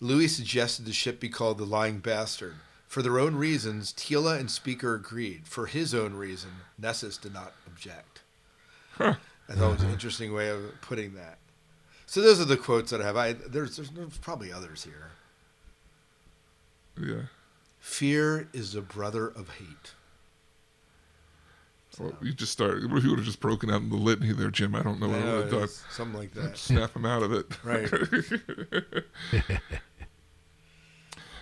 Louis 0.00 0.28
suggested 0.28 0.84
the 0.84 0.92
ship 0.92 1.20
be 1.20 1.28
called 1.28 1.58
the 1.58 1.64
Lying 1.64 1.98
Bastard. 1.98 2.54
For 2.88 3.00
their 3.00 3.18
own 3.18 3.36
reasons, 3.36 3.92
Teela 3.94 4.38
and 4.38 4.50
Speaker 4.50 4.94
agreed. 4.94 5.48
For 5.48 5.64
his 5.64 5.94
own 5.94 6.12
reason, 6.12 6.50
Nessus 6.78 7.16
did 7.16 7.32
not 7.32 7.54
object. 7.66 8.20
Huh. 8.92 9.14
I 9.48 9.54
thought 9.54 9.70
it 9.70 9.74
was 9.74 9.82
an 9.82 9.92
interesting 9.92 10.34
way 10.34 10.50
of 10.50 10.60
putting 10.82 11.14
that. 11.14 11.38
So 12.04 12.20
those 12.20 12.38
are 12.38 12.44
the 12.44 12.58
quotes 12.58 12.90
that 12.90 13.00
I 13.00 13.04
have. 13.04 13.16
I, 13.16 13.32
there's, 13.32 13.76
there's 13.76 13.90
there's 13.90 14.18
probably 14.18 14.52
others 14.52 14.84
here. 14.84 15.10
yeah. 17.00 17.22
Fear 17.82 18.48
is 18.52 18.72
the 18.74 18.80
brother 18.80 19.26
of 19.26 19.50
hate. 19.58 19.92
Well, 21.98 22.12
you 22.22 22.32
just 22.32 22.52
started. 22.52 22.84
If 22.84 23.02
you 23.04 23.10
would 23.10 23.18
have 23.18 23.26
just 23.26 23.40
broken 23.40 23.70
out 23.70 23.82
in 23.82 23.90
the 23.90 23.96
litany 23.96 24.32
there, 24.32 24.50
Jim? 24.50 24.74
I 24.76 24.82
don't 24.82 25.00
know 25.00 25.08
what 25.08 25.18
I 25.18 25.24
would 25.34 25.42
have 25.42 25.50
done. 25.50 25.68
something 25.90 26.18
like 26.18 26.32
that. 26.34 26.56
Snap 26.56 26.94
him 26.94 27.04
out 27.04 27.22
of 27.24 27.32
it. 27.32 27.46
Right. 27.64 27.90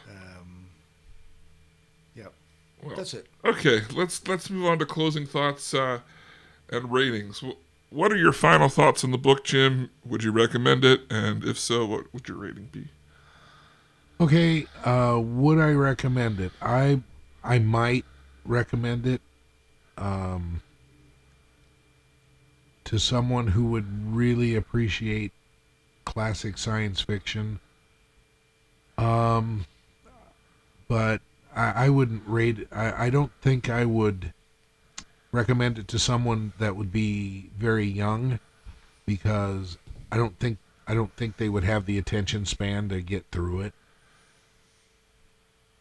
Um, 0.09 0.67
yep. 2.15 2.33
Well, 2.83 2.97
That's 2.97 3.15
it. 3.15 3.27
Okay, 3.45 3.83
let's 3.95 4.27
let's 4.27 4.51
move 4.51 4.67
on 4.67 4.79
to 4.81 4.87
closing 4.87 5.27
thoughts 5.27 5.73
uh, 5.75 6.01
and 6.71 6.91
ratings. 6.91 7.45
What 7.91 8.13
are 8.13 8.17
your 8.17 8.33
final 8.33 8.69
thoughts 8.69 9.05
on 9.05 9.11
the 9.11 9.19
book, 9.19 9.45
Jim? 9.45 9.91
Would 10.05 10.25
you 10.25 10.33
recommend 10.33 10.85
it? 10.85 11.03
And 11.11 11.45
if 11.45 11.59
so, 11.59 11.85
what 11.87 12.13
would 12.13 12.29
your 12.29 12.39
rating 12.39 12.71
be? 12.73 12.89
Okay, 14.21 14.67
uh, 14.85 15.19
would 15.19 15.59
I 15.59 15.71
recommend 15.71 16.41
it? 16.41 16.53
I 16.61 17.01
I 17.43 17.59
might 17.59 18.05
recommend 18.45 19.07
it 19.07 19.23
um, 19.97 20.61
to 22.85 22.99
someone 22.99 23.47
who 23.47 23.71
would 23.71 24.15
really 24.15 24.55
appreciate 24.55 25.33
classic 26.05 26.59
science 26.59 27.01
fiction. 27.01 27.61
Um, 28.99 29.65
but 30.87 31.23
I, 31.57 31.87
I 31.87 31.89
wouldn't 31.89 32.25
rate 32.27 32.59
it. 32.59 32.69
I, 32.71 33.07
I 33.07 33.11
don't 33.11 33.33
think 33.41 33.71
I 33.71 33.87
would 33.87 34.35
recommend 35.33 35.79
it 35.79 35.89
to 35.89 35.99
someone 35.99 36.53
that 36.59 36.77
would 36.77 36.93
be 36.93 37.49
very 37.57 37.87
young 37.87 38.39
because 39.07 39.79
I 40.13 40.19
don't 40.19 40.39
think 40.39 40.59
I 40.87 40.93
don't 40.93 41.17
think 41.17 41.39
they 41.39 41.49
would 41.49 41.65
have 41.65 41.87
the 41.87 41.97
attention 41.97 42.45
span 42.45 42.91
to 42.91 43.01
get 43.01 43.25
through 43.33 43.61
it. 43.61 43.73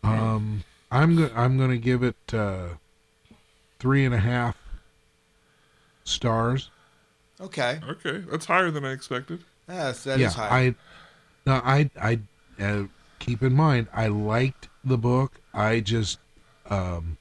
Um, 0.04 0.64
I'm 0.91 1.16
go- 1.16 1.32
I'm 1.36 1.58
gonna 1.58 1.78
give 1.78 2.04
it 2.04 2.16
uh, 2.34 2.70
three 3.80 4.06
and 4.06 4.14
a 4.14 4.20
half 4.20 4.58
stars. 6.04 6.70
Okay. 7.41 7.80
Okay, 7.88 8.24
that's 8.30 8.45
higher 8.45 8.72
than 8.72 8.86
I 8.86 8.91
expected. 8.91 9.43
Yes, 9.68 10.04
that 10.04 10.16
is 10.16 10.22
yeah, 10.22 10.30
high. 10.30 10.60
I 10.60 10.76
no, 11.45 11.62
I 11.64 11.89
I 12.02 12.20
uh, 12.62 12.84
keep 13.20 13.43
in 13.43 13.54
mind 13.54 13.88
I 13.93 14.08
liked 14.08 14.68
the 14.84 14.97
book. 14.97 15.39
I 15.54 15.80
just 15.80 16.20
um, 16.70 17.18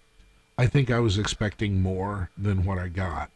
I 0.57 0.67
think 0.67 0.91
I 0.91 0.99
was 0.99 1.19
expecting 1.19 1.81
more 1.83 2.31
than 2.37 2.65
what 2.65 2.79
I 2.79 2.89
got. 2.89 3.31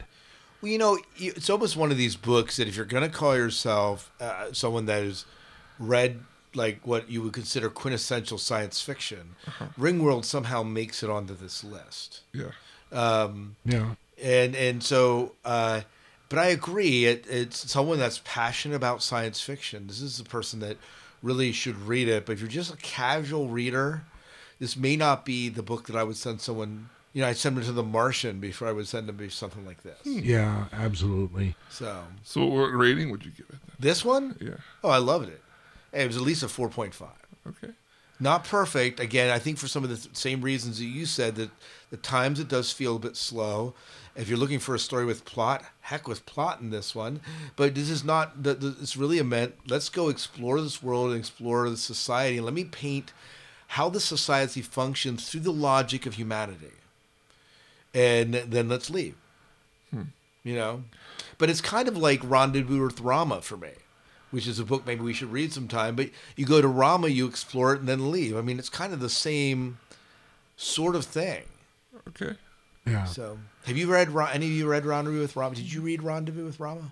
Well, 0.61 0.71
you 0.71 0.79
know, 0.79 0.99
it's 1.17 1.51
almost 1.51 1.77
one 1.77 1.91
of 1.91 1.97
these 1.97 2.17
books 2.17 2.57
that 2.57 2.69
if 2.69 2.77
you're 2.77 2.85
going 2.85 3.03
to 3.03 3.09
call 3.09 3.37
yourself 3.37 4.13
uh, 4.21 4.53
someone 4.53 4.87
that 4.87 5.03
has 5.03 5.25
read 5.79 6.21
like 6.55 6.87
what 6.87 7.11
you 7.11 7.23
would 7.23 7.33
consider 7.33 7.69
quintessential 7.71 8.39
science 8.39 8.81
fiction, 8.81 9.35
Ringworld 9.79 10.25
somehow 10.25 10.63
makes 10.63 11.03
it 11.03 11.11
onto 11.11 11.35
this 11.35 11.65
list. 11.65 12.21
Yeah, 12.33 12.51
Um, 12.93 13.57
Yeah, 13.65 13.95
and 14.23 14.55
and 14.55 14.83
so, 14.83 15.33
uh, 15.45 15.83
but 16.29 16.39
I 16.39 16.47
agree. 16.47 17.05
It, 17.07 17.27
it's 17.29 17.71
someone 17.71 17.99
that's 17.99 18.21
passionate 18.25 18.77
about 18.77 19.03
science 19.03 19.41
fiction. 19.41 19.87
This 19.87 20.01
is 20.01 20.19
the 20.19 20.25
person 20.25 20.61
that 20.61 20.77
really 21.23 21.53
should 21.53 21.77
read 21.77 22.09
it. 22.09 22.27
But 22.27 22.33
if 22.33 22.41
you're 22.41 22.49
just 22.49 22.73
a 22.73 22.77
casual 22.79 23.49
reader, 23.49 24.05
this 24.59 24.77
may 24.77 24.97
not 24.97 25.25
be 25.25 25.49
the 25.49 25.63
book 25.63 25.87
that 25.87 25.97
I 25.97 26.03
would 26.05 26.17
send 26.17 26.41
someone. 26.41 26.89
You 27.15 27.21
know, 27.21 27.29
I'd 27.29 27.37
send 27.37 27.59
them 27.59 27.65
to 27.65 27.73
The 27.73 27.83
Martian 27.83 28.41
before 28.41 28.67
I 28.69 28.73
would 28.73 28.89
send 28.89 29.07
them 29.07 29.19
to 29.19 29.29
something 29.29 29.67
like 29.67 29.83
this. 29.83 30.01
yeah, 30.07 30.65
absolutely. 30.73 31.55
So 31.69 32.05
So, 32.25 32.47
what 32.47 32.69
rating 32.69 33.11
would 33.11 33.25
you 33.27 33.31
give 33.33 33.47
it? 33.51 33.57
this 33.79 34.03
one, 34.03 34.37
Yeah. 34.41 34.55
oh, 34.83 34.89
I 34.89 34.97
loved 34.97 35.29
it. 35.29 35.43
It 35.93 36.07
was 36.07 36.17
at 36.17 36.23
least 36.23 36.43
a 36.43 36.49
four 36.49 36.69
point 36.69 36.95
five. 36.95 37.27
Okay. 37.47 37.73
Not 38.21 38.45
perfect. 38.45 39.01
Again, 39.01 39.31
I 39.31 39.39
think 39.41 39.59
for 39.59 39.67
some 39.67 39.83
of 39.83 39.91
the 39.91 39.97
th- 39.97 40.17
same 40.17 40.43
reasons 40.43 40.79
that 40.79 40.85
you 40.85 41.07
said 41.07 41.35
that 41.37 41.51
the 41.91 41.97
times 41.97 42.39
it 42.39 42.49
does 42.49 42.71
feel 42.71 42.97
a 42.97 43.01
bit 43.01 43.17
slow. 43.17 43.75
If 44.15 44.29
you're 44.29 44.39
looking 44.39 44.61
for 44.61 44.75
a 44.75 44.79
story 44.79 45.05
with 45.05 45.25
plot, 45.25 45.65
heck 45.81 46.07
with 46.07 46.25
plot 46.25 46.61
in 46.61 46.71
this 46.71 46.95
one. 46.95 47.21
But 47.57 47.75
this 47.75 47.91
is 47.91 48.05
not. 48.05 48.43
The, 48.43 48.55
the, 48.55 48.77
it's 48.81 48.97
really 48.97 49.19
a 49.19 49.25
meant. 49.25 49.55
Let's 49.67 49.89
go 49.89 50.09
explore 50.09 50.61
this 50.61 50.83
world 50.83 51.11
and 51.11 51.19
explore 51.19 51.69
the 51.69 51.77
society, 51.77 52.37
and 52.37 52.45
let 52.45 52.55
me 52.55 52.65
paint 52.65 53.13
how 53.69 53.89
the 53.89 54.01
society 54.01 54.61
functions 54.61 55.29
through 55.29 55.41
the 55.41 55.53
logic 55.53 56.07
of 56.07 56.15
humanity. 56.15 56.73
And 57.95 58.35
then 58.35 58.69
let's 58.69 58.89
leave. 58.91 59.17
Hmm. 59.91 60.03
you 60.45 60.55
know. 60.55 60.85
But 61.39 61.51
it's 61.51 61.61
kind 61.61 61.89
of 61.89 61.97
like 61.97 62.21
Rendezvous 62.23 62.85
with 62.85 63.01
Rama 63.01 63.41
for 63.41 63.57
me, 63.57 63.71
which 64.33 64.49
is 64.49 64.59
a 64.59 64.65
book 64.65 64.85
maybe 64.85 65.03
we 65.03 65.15
should 65.15 65.31
read 65.31 65.53
sometime. 65.53 65.95
But 65.95 66.11
you 66.35 66.45
go 66.45 66.61
to 66.61 66.67
Rama, 66.67 67.07
you 67.09 67.27
explore 67.27 67.73
it, 67.73 67.81
and 67.81 67.89
then 67.89 68.11
leave. 68.11 68.37
I 68.37 68.41
mean, 68.41 68.59
it's 68.59 68.69
kind 68.69 68.93
of 68.93 68.99
the 68.99 69.09
same 69.09 69.79
sort 70.57 70.97
of 70.97 71.05
thing. 71.05 71.45
Okay. 72.09 72.37
Yeah. 72.85 73.05
So, 73.05 73.39
have 73.67 73.77
you 73.77 73.93
read 73.93 74.09
any 74.33 74.47
of 74.47 74.53
you 74.53 74.67
read 74.67 74.85
Rendezvous 74.85 75.21
with 75.21 75.37
Rama? 75.37 75.55
Did 75.55 75.73
you 75.73 75.81
read 75.83 76.03
Rendezvous 76.03 76.45
with 76.45 76.59
Rama? 76.59 76.91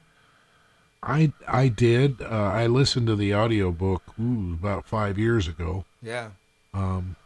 I 1.02 1.32
I 1.48 1.68
did. 1.68 2.20
Uh, 2.20 2.26
I 2.26 2.66
listened 2.66 3.06
to 3.08 3.16
the 3.16 3.34
audiobook 3.34 4.02
ooh, 4.20 4.54
about 4.54 4.86
five 4.86 5.18
years 5.18 5.48
ago. 5.48 5.84
Yeah. 6.02 6.30
Um, 6.74 7.16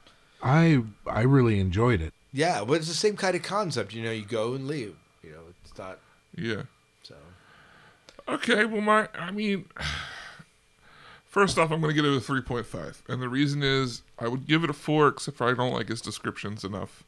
I 0.43 0.83
I 1.07 1.23
really 1.23 1.59
enjoyed 1.59 2.01
it. 2.01 2.15
Yeah, 2.33 2.65
but 2.65 2.75
it's 2.75 2.89
the 2.89 2.95
same 2.95 3.17
kind 3.17 3.37
of 3.37 3.43
concept. 3.43 3.93
You 3.93 4.03
know, 4.03 4.11
you 4.13 4.25
go 4.25 4.55
and 4.55 4.67
leave. 4.67 4.97
You 5.23 5.33
know, 5.33 5.41
it's 5.65 5.77
not 5.77 5.99
Yeah. 6.37 6.63
Okay, 8.29 8.65
well, 8.65 8.81
my, 8.81 9.09
I 9.15 9.31
mean, 9.31 9.67
first 11.27 11.59
off, 11.59 11.71
I'm 11.71 11.81
going 11.81 11.95
to 11.95 12.03
give 12.03 12.11
it 12.11 12.17
a 12.17 12.33
3.5. 12.33 13.03
And 13.09 13.21
the 13.21 13.29
reason 13.29 13.63
is 13.63 14.03
I 14.19 14.29
would 14.29 14.47
give 14.47 14.65
it 14.65 14.71
a 14.71 14.75
4, 14.75 15.09
except 15.09 15.37
for 15.37 15.49
I 15.49 15.55
don't 15.55 15.73
like 15.73 15.89
his 15.89 16.01
descriptions 16.01 16.65
enough 16.65 17.05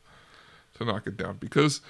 to 0.74 0.84
knock 0.84 1.06
it 1.06 1.16
down. 1.16 1.38
Because 1.40 1.80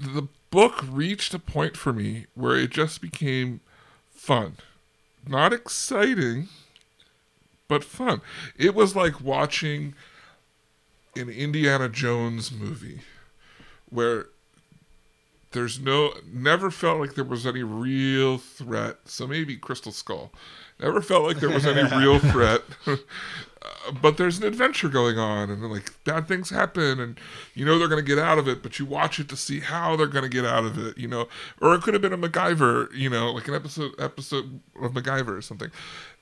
the 0.00 0.28
book 0.50 0.84
reached 0.88 1.34
a 1.34 1.38
point 1.38 1.76
for 1.76 1.92
me 1.92 2.26
where 2.34 2.56
it 2.56 2.70
just 2.70 3.00
became 3.00 3.60
fun. 4.12 4.56
Not 5.26 5.52
exciting, 5.52 6.48
but 7.68 7.82
fun. 7.82 8.20
It 8.56 8.74
was 8.74 8.94
like 8.94 9.20
watching 9.20 9.94
an 11.16 11.28
Indiana 11.28 11.88
Jones 11.88 12.52
movie 12.52 13.00
where 13.88 14.26
there's 15.54 15.80
no 15.80 16.12
never 16.30 16.70
felt 16.70 17.00
like 17.00 17.14
there 17.14 17.24
was 17.24 17.46
any 17.46 17.62
real 17.62 18.36
threat. 18.36 18.98
So 19.06 19.26
maybe 19.26 19.56
crystal 19.56 19.92
skull. 19.92 20.32
Never 20.80 21.00
felt 21.00 21.24
like 21.24 21.38
there 21.38 21.50
was 21.50 21.64
any 21.64 21.82
real 21.96 22.18
threat. 22.32 22.62
Uh, 22.86 22.96
but 24.02 24.18
there's 24.18 24.38
an 24.38 24.44
adventure 24.44 24.88
going 24.88 25.18
on 25.18 25.48
and 25.48 25.62
like 25.70 25.92
bad 26.04 26.28
things 26.28 26.50
happen 26.50 27.00
and 27.00 27.18
you 27.54 27.64
know 27.64 27.78
they're 27.78 27.88
going 27.88 28.02
to 28.02 28.06
get 28.06 28.18
out 28.18 28.36
of 28.36 28.46
it 28.46 28.62
but 28.62 28.78
you 28.78 28.84
watch 28.84 29.18
it 29.18 29.26
to 29.26 29.36
see 29.36 29.60
how 29.60 29.96
they're 29.96 30.06
going 30.06 30.24
to 30.24 30.28
get 30.28 30.44
out 30.44 30.64
of 30.64 30.76
it 30.76 30.98
you 30.98 31.08
know? 31.08 31.28
Or 31.62 31.74
it 31.74 31.80
could 31.80 31.94
have 31.94 32.02
been 32.02 32.12
a 32.12 32.18
MacGyver 32.18 32.92
you 32.94 33.08
know 33.08 33.32
like 33.32 33.48
an 33.48 33.54
episode 33.54 33.92
episode 33.98 34.60
of 34.82 34.92
MacGyver 34.92 35.38
or 35.38 35.42
something. 35.42 35.70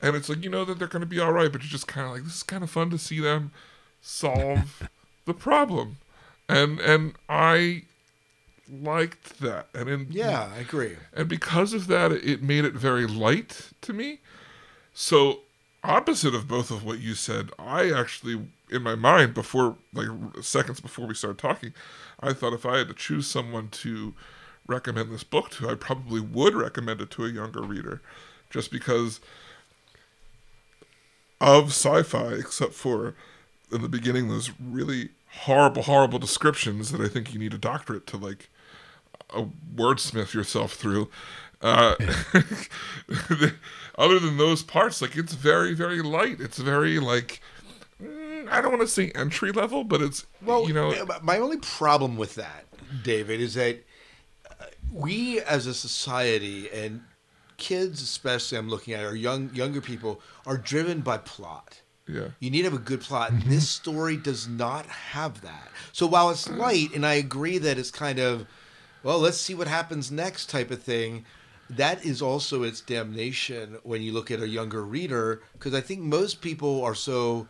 And 0.00 0.14
it's 0.14 0.28
like 0.28 0.44
you 0.44 0.50
know 0.50 0.64
that 0.64 0.78
they're 0.78 0.86
going 0.86 1.00
to 1.00 1.06
be 1.06 1.18
all 1.18 1.32
right 1.32 1.50
but 1.50 1.62
you're 1.62 1.70
just 1.70 1.88
kind 1.88 2.06
of 2.06 2.12
like 2.12 2.24
this 2.24 2.36
is 2.36 2.42
kind 2.44 2.62
of 2.62 2.70
fun 2.70 2.90
to 2.90 2.98
see 2.98 3.18
them 3.18 3.50
solve 4.00 4.88
the 5.24 5.34
problem. 5.34 5.96
And 6.48 6.78
and 6.80 7.14
I 7.28 7.84
liked 8.72 9.38
that. 9.40 9.68
And 9.74 9.88
in 9.88 10.06
Yeah, 10.10 10.50
I 10.56 10.60
agree. 10.60 10.96
and 11.12 11.28
because 11.28 11.72
of 11.74 11.86
that 11.88 12.10
it 12.12 12.42
made 12.42 12.64
it 12.64 12.72
very 12.74 13.06
light 13.06 13.70
to 13.82 13.92
me. 13.92 14.20
So 14.94 15.40
opposite 15.84 16.34
of 16.34 16.46
both 16.46 16.70
of 16.70 16.84
what 16.84 17.00
you 17.00 17.12
said 17.12 17.50
i 17.58 17.90
actually 17.90 18.40
in 18.70 18.80
my 18.82 18.94
mind 18.94 19.34
before 19.34 19.74
like 19.92 20.06
seconds 20.40 20.78
before 20.80 21.08
we 21.08 21.12
started 21.12 21.36
talking 21.38 21.72
i 22.20 22.32
thought 22.32 22.52
if 22.52 22.64
i 22.64 22.78
had 22.78 22.86
to 22.86 22.94
choose 22.94 23.26
someone 23.26 23.66
to 23.68 24.14
recommend 24.68 25.10
this 25.10 25.24
book 25.24 25.50
to 25.50 25.68
i 25.68 25.74
probably 25.74 26.20
would 26.20 26.54
recommend 26.54 27.00
it 27.00 27.10
to 27.10 27.24
a 27.24 27.28
younger 27.28 27.62
reader. 27.62 28.00
Just 28.48 28.70
because 28.70 29.18
of 31.40 31.70
sci-fi 31.70 32.34
except 32.34 32.72
for 32.74 33.14
in 33.72 33.82
the 33.82 33.88
beginning 33.88 34.28
those 34.28 34.52
really 34.60 35.08
horrible 35.40 35.82
horrible 35.82 36.18
descriptions 36.20 36.92
that 36.92 37.00
i 37.00 37.08
think 37.08 37.32
you 37.32 37.38
need 37.40 37.54
a 37.54 37.58
doctorate 37.58 38.06
to 38.06 38.16
like 38.16 38.48
a 39.34 39.48
wordsmith 39.74 40.34
yourself 40.34 40.74
through. 40.74 41.10
Uh, 41.60 41.94
other 43.98 44.18
than 44.18 44.36
those 44.36 44.62
parts, 44.62 45.00
like 45.00 45.16
it's 45.16 45.34
very, 45.34 45.74
very 45.74 46.02
light. 46.02 46.40
It's 46.40 46.58
very 46.58 46.98
like 46.98 47.40
mm, 48.02 48.48
I 48.48 48.60
don't 48.60 48.72
want 48.72 48.82
to 48.82 48.88
say 48.88 49.12
entry 49.14 49.52
level, 49.52 49.84
but 49.84 50.02
it's 50.02 50.26
Well, 50.44 50.66
you 50.66 50.74
know 50.74 50.92
my 51.22 51.38
only 51.38 51.58
problem 51.58 52.16
with 52.16 52.34
that, 52.34 52.64
David, 53.04 53.40
is 53.40 53.54
that 53.54 53.84
uh, 54.50 54.64
we 54.92 55.40
as 55.40 55.66
a 55.66 55.74
society 55.74 56.68
and 56.70 57.02
kids, 57.62 58.02
especially, 58.02 58.58
I'm 58.58 58.68
looking 58.68 58.94
at, 58.94 59.04
or 59.04 59.14
young 59.14 59.54
younger 59.54 59.80
people, 59.80 60.20
are 60.46 60.56
driven 60.58 61.00
by 61.00 61.18
plot. 61.18 61.80
yeah 62.08 62.28
You 62.40 62.50
need 62.50 62.62
to 62.62 62.70
have 62.70 62.74
a 62.74 62.78
good 62.78 63.00
plot. 63.00 63.30
This 63.46 63.68
story 63.68 64.16
does 64.16 64.48
not 64.48 64.86
have 64.86 65.40
that. 65.42 65.68
So 65.92 66.06
while 66.06 66.30
it's 66.30 66.48
light, 66.50 66.92
and 66.94 67.06
I 67.06 67.14
agree 67.14 67.58
that 67.58 67.78
it's 67.78 67.92
kind 67.92 68.18
of, 68.18 68.46
well, 69.02 69.18
let's 69.18 69.38
see 69.38 69.54
what 69.54 69.68
happens 69.68 70.10
next 70.10 70.48
type 70.50 70.70
of 70.70 70.82
thing, 70.82 71.24
that 71.70 72.04
is 72.04 72.20
also 72.20 72.62
its 72.62 72.80
damnation 72.80 73.78
when 73.82 74.02
you 74.02 74.12
look 74.12 74.30
at 74.30 74.40
a 74.40 74.48
younger 74.48 74.84
reader, 74.84 75.42
because 75.54 75.74
I 75.74 75.80
think 75.80 76.00
most 76.00 76.40
people 76.40 76.82
are 76.82 76.94
so. 76.94 77.48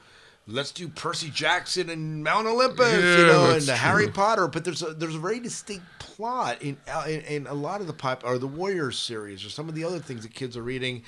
Let's 0.49 0.73
do 0.73 0.89
Percy 0.89 1.31
Jackson 1.31 1.89
and 1.89 2.25
Mount 2.25 2.49
Olympus, 2.49 2.95
you 2.95 3.27
know, 3.27 3.53
and 3.55 3.63
Harry. 3.69 4.09
Potter. 4.09 4.49
But 4.49 4.65
there's 4.65 4.83
a 4.83 4.93
there's 4.93 5.15
a 5.15 5.21
very 5.21 5.39
distinct 5.39 5.85
plot 6.01 6.61
in 6.61 6.77
uh, 6.93 7.05
in, 7.07 7.21
in 7.21 7.47
a 7.47 7.55
lot 7.55 7.81
of 7.81 7.87
the 7.87 7.93
pop 7.93 8.25
or 8.25 8.39
the 8.39 8.49
Warriors 8.49 8.99
series 8.99 9.45
or 9.45 9.51
some 9.51 9.69
of 9.69 9.77
the 9.77 9.85
other 9.85 10.01
things 10.01 10.23
that 10.25 10.35
kids 10.35 10.57
are 10.57 10.63
reading. 10.63 11.05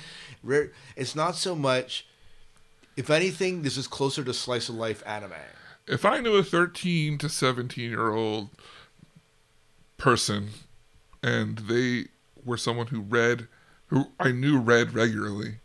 It's 0.97 1.17
not 1.17 1.35
so 1.35 1.57
much 1.57 2.07
if 2.97 3.11
anything, 3.11 3.63
this 3.63 3.77
is 3.77 3.87
closer 3.87 4.23
to 4.25 4.33
slice 4.33 4.69
of 4.69 4.77
life 4.77 5.03
anime. 5.07 5.33
if 5.87 6.05
I 6.05 6.21
knew 6.21 6.37
a 6.37 6.43
13 6.43 7.19
to 7.19 7.29
17 7.29 7.91
year 7.91 8.13
old 8.13 8.51
person 9.97 10.51
and 11.23 11.59
they 11.59 12.07
were 12.45 12.57
someone 12.57 12.89
who 12.89 13.01
read, 13.01 13.49
who 13.87 14.07
I 14.21 14.33
knew 14.33 14.59
read 14.59 14.95
regularly, 14.95 15.57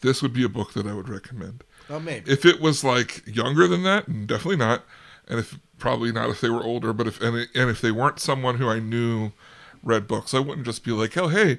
this 0.00 0.22
would 0.22 0.32
be 0.32 0.44
a 0.44 0.48
book 0.48 0.74
that 0.74 0.86
I 0.86 0.94
would 0.94 1.08
recommend. 1.08 1.64
Oh, 1.90 1.98
maybe. 1.98 2.30
If 2.30 2.44
it 2.44 2.60
was 2.60 2.84
like 2.84 3.22
younger 3.26 3.66
than 3.66 3.82
that, 3.82 4.26
definitely 4.26 4.56
not. 4.56 4.84
And 5.26 5.38
if 5.40 5.58
probably 5.78 6.12
not 6.12 6.30
if 6.30 6.40
they 6.40 6.50
were 6.50 6.62
older, 6.62 6.92
but 6.92 7.06
if 7.06 7.20
and, 7.20 7.48
and 7.54 7.70
if 7.70 7.80
they 7.80 7.90
weren't 7.90 8.20
someone 8.20 8.58
who 8.58 8.68
I 8.68 8.78
knew 8.78 9.32
read 9.82 10.06
books, 10.06 10.34
I 10.34 10.40
wouldn't 10.40 10.66
just 10.66 10.84
be 10.84 10.92
like, 10.92 11.16
oh 11.16 11.28
hey, 11.28 11.58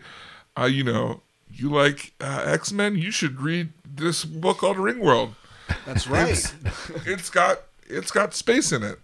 uh, 0.58 0.66
you 0.66 0.84
know, 0.84 1.22
you 1.52 1.70
like 1.70 2.14
uh, 2.22 2.44
X 2.46 2.72
Men, 2.72 2.96
you 2.96 3.12
should 3.12 3.42
read 3.42 3.74
this 3.86 4.26
book 4.26 4.60
called 4.60 4.78
Ringworld. 4.78 5.34
That's 5.86 6.08
right. 6.08 6.30
It's 7.06 7.30
got 7.30 7.62
it's 7.88 8.12
got 8.12 8.34
space 8.34 8.72
in 8.72 8.84
it. 8.84 9.00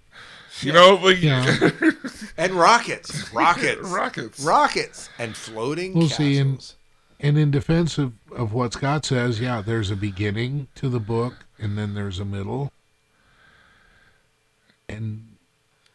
You 0.61 0.71
know, 0.73 0.95
like 0.95 1.21
Yeah. 1.21 1.71
and 2.37 2.53
rockets, 2.53 3.29
rockets, 3.33 3.81
rockets. 3.81 4.39
rockets, 4.39 5.09
and 5.19 5.35
floating 5.35 5.93
We'll 5.93 6.07
castles. 6.09 6.17
see, 6.17 6.37
and- 6.37 6.73
And 7.19 7.37
in 7.37 7.49
defense 7.51 7.97
of, 7.97 8.13
of 8.35 8.51
what 8.53 8.73
Scott 8.73 9.05
says, 9.05 9.39
yeah, 9.39 9.61
there's 9.61 9.89
a 9.91 9.95
beginning 9.95 10.67
to 10.75 10.89
the 10.89 10.99
book, 10.99 11.45
and 11.57 11.77
then 11.77 11.93
there's 11.93 12.19
a 12.19 12.25
middle, 12.25 12.71
and 14.89 15.25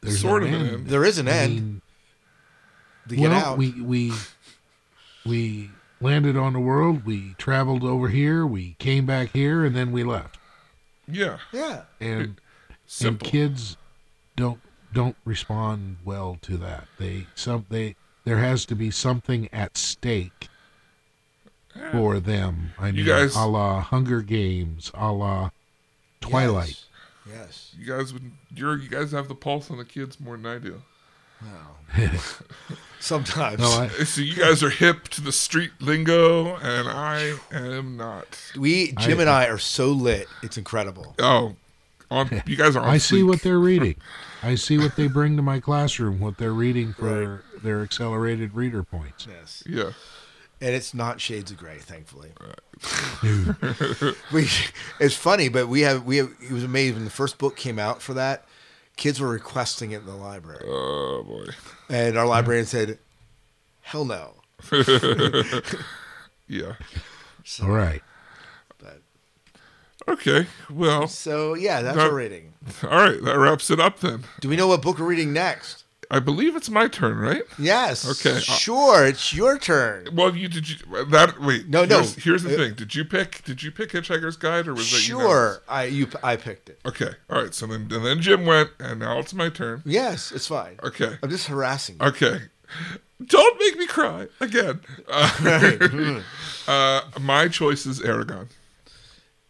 there's 0.00 0.20
Sort 0.20 0.42
no 0.42 0.48
of 0.48 0.54
an 0.54 0.60
end. 0.60 0.74
end. 0.74 0.86
there 0.88 1.04
is 1.04 1.18
an 1.18 1.28
I 1.28 1.32
end 1.32 1.54
mean, 1.54 1.82
to 3.08 3.16
get 3.16 3.30
well, 3.30 3.44
out. 3.52 3.58
we 3.58 3.70
we 3.82 4.12
we 5.26 5.70
landed 6.00 6.36
on 6.36 6.54
the 6.54 6.60
world. 6.60 7.04
We 7.04 7.34
traveled 7.38 7.84
over 7.84 8.08
here. 8.08 8.46
We 8.46 8.74
came 8.78 9.04
back 9.06 9.30
here, 9.32 9.64
and 9.64 9.76
then 9.76 9.92
we 9.92 10.02
left. 10.04 10.38
Yeah, 11.06 11.38
yeah, 11.52 11.82
And 12.00 12.40
simple. 12.86 13.26
and 13.26 13.32
kids 13.32 13.76
don't 14.36 14.60
don't 14.92 15.16
respond 15.24 15.96
well 16.04 16.38
to 16.42 16.56
that. 16.58 16.86
They 16.98 17.26
some 17.34 17.66
they 17.68 17.96
there 18.24 18.38
has 18.38 18.64
to 18.66 18.74
be 18.74 18.90
something 18.90 19.48
at 19.52 19.76
stake 19.76 20.48
for 21.92 22.18
them. 22.20 22.72
I 22.78 22.90
mean, 22.92 23.06
guys- 23.06 23.36
a 23.36 23.46
la 23.46 23.80
Hunger 23.80 24.22
Games, 24.22 24.90
a 24.94 25.12
la 25.12 25.50
Twilight. 26.20 26.84
Yes. 27.26 27.34
yes. 27.34 27.74
You 27.78 27.86
guys 27.86 28.12
would 28.12 28.32
you're 28.54 28.76
you 28.76 28.88
guys 28.88 29.12
have 29.12 29.28
the 29.28 29.34
pulse 29.34 29.70
on 29.70 29.78
the 29.78 29.84
kids 29.84 30.18
more 30.20 30.36
than 30.36 30.46
I 30.46 30.58
do. 30.58 30.82
No. 31.42 32.08
Sometimes. 33.00 33.60
No, 33.60 33.68
I, 33.70 33.88
So 34.04 34.20
you 34.20 34.34
guys 34.36 34.62
are 34.62 34.68
hip 34.70 35.08
to 35.08 35.22
the 35.22 35.32
street 35.32 35.70
lingo, 35.80 36.56
and 36.56 36.86
I 36.88 37.34
am 37.50 37.96
not. 37.96 38.38
we 38.58 38.92
Jim 38.92 39.18
I- 39.18 39.22
and 39.22 39.30
I 39.30 39.46
are 39.46 39.56
so 39.58 39.88
lit. 39.88 40.28
It's 40.42 40.58
incredible. 40.58 41.14
Oh, 41.18 41.56
on 42.10 42.42
you 42.46 42.56
guys 42.56 42.76
are. 42.76 42.82
On 42.82 42.88
I 42.88 42.98
see 42.98 43.20
fleek. 43.22 43.26
what 43.28 43.42
they're 43.42 43.58
reading. 43.72 43.96
I 44.42 44.54
see 44.54 44.78
what 44.78 44.96
they 44.96 45.06
bring 45.06 45.36
to 45.36 45.42
my 45.42 45.60
classroom. 45.60 46.18
What 46.20 46.38
they're 46.38 46.52
reading 46.52 46.92
for 46.94 47.44
their 47.62 47.82
accelerated 47.82 48.54
reader 48.54 48.82
points. 48.82 49.26
Yes. 49.28 49.62
Yeah. 49.66 49.92
and 50.62 50.74
it's 50.74 50.92
not 50.94 51.20
shades 51.20 51.50
of 51.50 51.56
gray 51.56 51.78
thankfully 51.78 52.30
we 54.32 54.48
it's 54.98 55.14
funny 55.14 55.48
but 55.48 55.68
we 55.68 55.80
have 55.82 56.04
we 56.04 56.16
have 56.18 56.30
it 56.42 56.50
was 56.52 56.64
amazing 56.64 56.96
when 56.96 57.04
the 57.04 57.10
first 57.10 57.38
book 57.38 57.56
came 57.56 57.78
out 57.78 58.00
for 58.02 58.12
that 58.14 58.44
kids 58.96 59.20
were 59.20 59.28
requesting 59.28 59.92
it 59.92 60.00
in 60.00 60.06
the 60.06 60.14
library 60.14 60.64
Oh 60.66 61.22
boy. 61.26 61.46
and 61.88 62.16
our 62.18 62.26
librarian 62.26 62.66
said 62.66 62.98
hell 63.82 64.04
no 64.04 64.34
Yeah. 66.48 66.72
All 67.62 67.70
right. 67.70 68.02
Okay. 70.10 70.46
Well. 70.68 71.08
so 71.08 71.54
yeah 71.54 71.82
that's 71.82 71.96
That- 71.96 72.08
our 72.08 72.14
rating 72.14 72.52
All 72.84 72.90
right. 72.90 73.22
That 73.22 73.38
wraps 73.38 73.70
it 73.70 73.80
up 73.80 74.00
then. 74.00 74.24
do 74.40 74.48
we 74.48 74.56
know 74.56 74.66
what 74.66 74.82
book 74.82 74.98
we're 74.98 75.06
reading 75.06 75.32
next 75.32 75.84
I 76.12 76.18
believe 76.18 76.56
it's 76.56 76.68
my 76.68 76.88
turn, 76.88 77.18
right? 77.18 77.44
Yes. 77.56 78.04
Okay, 78.20 78.38
uh, 78.38 78.40
Sure, 78.40 79.06
it's 79.06 79.32
your 79.32 79.56
turn. 79.58 80.08
Well, 80.12 80.34
you 80.34 80.48
did 80.48 80.68
you 80.68 80.76
that 81.10 81.40
wait? 81.40 81.68
No, 81.68 81.84
no. 81.84 81.98
Here's, 81.98 82.14
here's 82.16 82.42
the 82.42 82.54
Uh, 82.54 82.56
thing. 82.56 82.74
Did 82.74 82.96
you 82.96 83.04
pick? 83.04 83.44
Did 83.44 83.62
you 83.62 83.70
pick 83.70 83.92
Hitchhiker's 83.92 84.36
Guide 84.36 84.66
or 84.66 84.74
was 84.74 84.90
that 84.90 84.96
Sure, 84.96 85.62
I 85.68 85.84
you 85.84 86.08
I 86.24 86.34
picked 86.34 86.68
it. 86.68 86.80
Okay. 86.84 87.10
All 87.30 87.40
right. 87.40 87.54
So 87.54 87.68
then 87.68 87.82
and 87.92 88.04
then 88.04 88.20
Jim 88.20 88.44
went, 88.44 88.70
and 88.80 88.98
now 88.98 89.20
it's 89.20 89.32
my 89.32 89.50
turn. 89.50 89.82
Yes, 89.86 90.32
it's 90.32 90.48
fine. 90.48 90.80
Okay. 90.82 91.16
I'm 91.22 91.30
just 91.30 91.46
harassing 91.46 91.98
you. 92.00 92.06
Okay. 92.08 92.40
Don't 93.24 93.60
make 93.60 93.78
me 93.78 93.86
cry 93.86 94.26
again. 94.40 94.80
Uh, 95.08 96.22
uh, 96.68 97.00
my 97.20 97.46
choice 97.48 97.86
is 97.86 98.00
Eragon. 98.00 98.48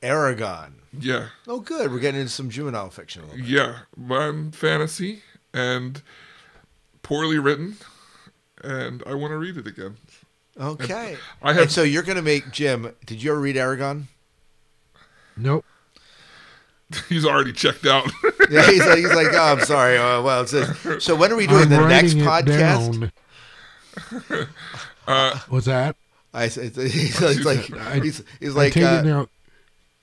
Eragon. 0.03 0.73
Yeah. 0.99 1.29
Oh, 1.47 1.61
good. 1.61 1.93
We're 1.93 1.99
getting 2.01 2.21
into 2.21 2.33
some 2.33 2.51
juvenile 2.51 2.91
fiction. 2.91 3.23
A 3.23 3.27
little 3.27 3.41
bit. 3.41 3.47
Yeah. 3.49 3.79
One 3.97 4.51
fantasy 4.53 5.23
and 5.55 6.03
poorly 7.03 7.39
written, 7.39 7.77
and 8.63 9.03
I 9.07 9.15
want 9.15 9.31
to 9.33 9.37
read 9.39 9.57
it 9.57 9.67
again. 9.67 9.97
Okay. 10.59 11.17
I 11.43 11.53
have- 11.53 11.63
And 11.63 11.71
so 11.71 11.83
you're 11.83 12.03
going 12.03 12.17
to 12.17 12.23
make 12.23 12.51
Jim. 12.51 12.93
Did 13.07 13.23
you 13.23 13.31
ever 13.33 13.41
read 13.41 13.57
Eragon? 13.57 14.05
Nope. 15.37 15.65
He's 17.09 17.25
already 17.25 17.53
checked 17.53 17.87
out. 17.87 18.11
Yeah, 18.51 18.69
he's 18.69 18.85
like, 18.85 18.99
he's 18.99 19.15
like, 19.15 19.29
oh, 19.33 19.39
I'm 19.57 19.61
sorry. 19.61 19.97
Uh, 19.97 20.23
well, 20.23 20.41
it 20.43 20.49
says, 20.49 21.05
so 21.05 21.15
when 21.15 21.31
are 21.31 21.37
we 21.37 21.47
doing 21.47 21.63
I'm 21.63 21.69
the 21.69 21.87
next 21.87 22.15
writing 22.15 22.51
it 22.53 22.57
podcast? 22.59 23.13
down. 24.33 24.49
Uh, 25.07 25.39
What's 25.49 25.67
that? 25.67 25.95
I 26.35 26.49
said, 26.49 26.75
he's, 26.75 27.17
he's 27.17 27.45
like, 27.45 27.61
he's, 28.03 28.23
he's 28.41 28.55
like, 28.55 28.77
uh, 28.77 28.81
it 28.81 29.05
now. 29.07 29.29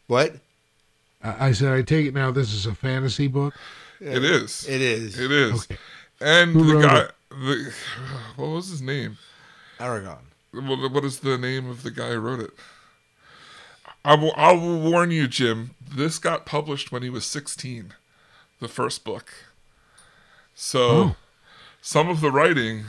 What? 0.07 0.35
I 1.23 1.47
I 1.47 1.51
said, 1.51 1.73
I 1.73 1.81
take 1.81 2.05
it 2.07 2.13
now. 2.13 2.31
This 2.31 2.53
is 2.53 2.65
a 2.65 2.73
fantasy 2.75 3.27
book. 3.27 3.53
it 3.99 4.23
is. 4.23 4.67
It 4.67 4.81
is 4.81 5.19
It 5.19 5.31
is. 5.31 5.63
Okay. 5.65 5.77
And 6.21 6.51
Who 6.53 6.63
the 6.79 6.81
guy, 6.87 6.99
it? 6.99 7.11
the 7.29 7.73
what 8.35 8.47
was 8.49 8.69
his 8.69 8.81
name? 8.81 9.17
Eragon. 9.79 10.19
What 10.51 10.91
what 10.91 11.03
is 11.05 11.19
the 11.19 11.37
name 11.37 11.69
of 11.69 11.83
the 11.83 11.91
guy 11.91 12.11
who 12.13 12.19
wrote 12.19 12.39
it? 12.39 12.51
I 14.05 14.15
will, 14.15 14.33
I 14.37 14.53
will 14.53 14.79
warn 14.79 15.11
you, 15.11 15.27
Jim. 15.27 15.71
This 15.95 16.17
got 16.17 16.45
published 16.45 16.91
when 16.93 17.03
he 17.03 17.09
was 17.09 17.25
16, 17.25 17.93
the 18.61 18.69
first 18.69 19.03
book. 19.03 19.33
So, 20.55 20.79
Oh. 20.89 21.15
some 21.81 22.07
of 22.07 22.21
the 22.21 22.31
writing 22.31 22.85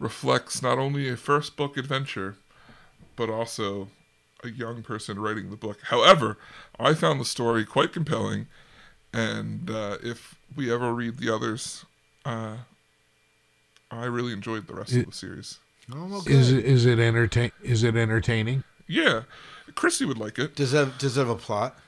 reflects 0.00 0.60
not 0.60 0.76
only 0.78 1.08
a 1.08 1.16
first 1.16 1.56
book 1.56 1.76
adventure, 1.76 2.34
but 3.14 3.30
also 3.30 3.88
a 4.44 4.50
young 4.50 4.82
person 4.82 5.18
writing 5.18 5.50
the 5.50 5.56
book. 5.56 5.78
However, 5.84 6.38
I 6.78 6.94
found 6.94 7.20
the 7.20 7.24
story 7.24 7.64
quite 7.64 7.92
compelling, 7.92 8.46
and 9.12 9.70
uh, 9.70 9.98
if 10.02 10.36
we 10.56 10.72
ever 10.72 10.92
read 10.92 11.18
the 11.18 11.34
others, 11.34 11.84
uh, 12.24 12.56
I 13.90 14.04
really 14.04 14.32
enjoyed 14.32 14.66
the 14.66 14.74
rest 14.74 14.94
of 14.94 15.06
the 15.06 15.12
series. 15.12 15.58
Oh, 15.92 16.06
well, 16.06 16.22
Is 16.26 16.50
it 16.50 16.64
is 16.64 16.86
it 16.86 16.98
entertain? 16.98 17.52
Is 17.62 17.82
it 17.82 17.96
entertaining? 17.96 18.64
Yeah, 18.86 19.22
Chrissy 19.74 20.04
would 20.04 20.18
like 20.18 20.38
it. 20.38 20.56
Does 20.56 20.72
it 20.72 20.78
have, 20.78 20.98
does 20.98 21.16
it 21.16 21.20
have 21.20 21.28
a 21.28 21.36
plot? 21.36 21.78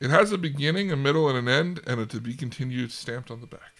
It 0.00 0.10
has 0.10 0.30
a 0.32 0.38
beginning, 0.38 0.92
a 0.92 0.96
middle, 0.96 1.28
and 1.28 1.36
an 1.36 1.48
end, 1.48 1.80
and 1.86 2.00
a 2.00 2.06
to 2.06 2.20
be 2.20 2.34
continued 2.34 2.92
stamped 2.92 3.30
on 3.30 3.40
the 3.40 3.46
back. 3.46 3.72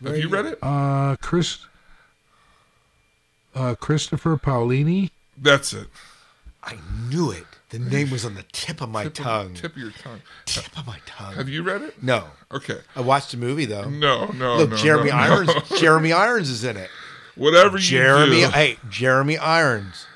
Very 0.00 0.20
Have 0.20 0.24
you 0.24 0.36
read 0.36 0.46
it? 0.46 0.58
Uh, 0.60 1.16
Chris. 1.20 1.58
Uh, 3.54 3.74
Christopher 3.74 4.36
Paolini. 4.36 5.10
That's 5.38 5.72
it. 5.72 5.86
I 6.66 6.76
knew 7.08 7.30
it. 7.30 7.44
The 7.70 7.78
name 7.78 8.10
was 8.10 8.24
on 8.24 8.34
the 8.34 8.44
tip 8.52 8.80
of 8.80 8.88
my 8.88 9.04
Tip 9.04 9.18
of- 9.20 9.24
tongue. 9.24 9.54
tip 9.54 9.72
of 9.72 9.78
your 9.82 9.90
tongue. 9.92 10.20
Tip 10.44 10.76
of 10.78 10.86
my 10.86 10.98
tongue. 11.06 11.34
Have 11.34 11.48
you 11.48 11.62
read 11.62 11.82
it? 11.82 12.02
No. 12.02 12.24
Okay. 12.52 12.78
I 12.94 13.00
watched 13.00 13.30
the 13.32 13.36
movie 13.38 13.64
though. 13.64 13.88
No, 13.88 14.26
no, 14.32 14.56
Look, 14.58 14.70
no. 14.70 14.76
Jeremy 14.76 15.10
no, 15.10 15.16
no. 15.16 15.22
Irons. 15.22 15.50
Jeremy 15.80 16.12
Irons 16.12 16.50
is 16.50 16.62
in 16.64 16.76
it. 16.76 16.90
Whatever 17.34 17.76
you 17.78 17.82
Jeremy, 17.84 18.40
do, 18.42 18.48
hey, 18.50 18.78
Jeremy 18.88 19.36
Irons. 19.38 20.06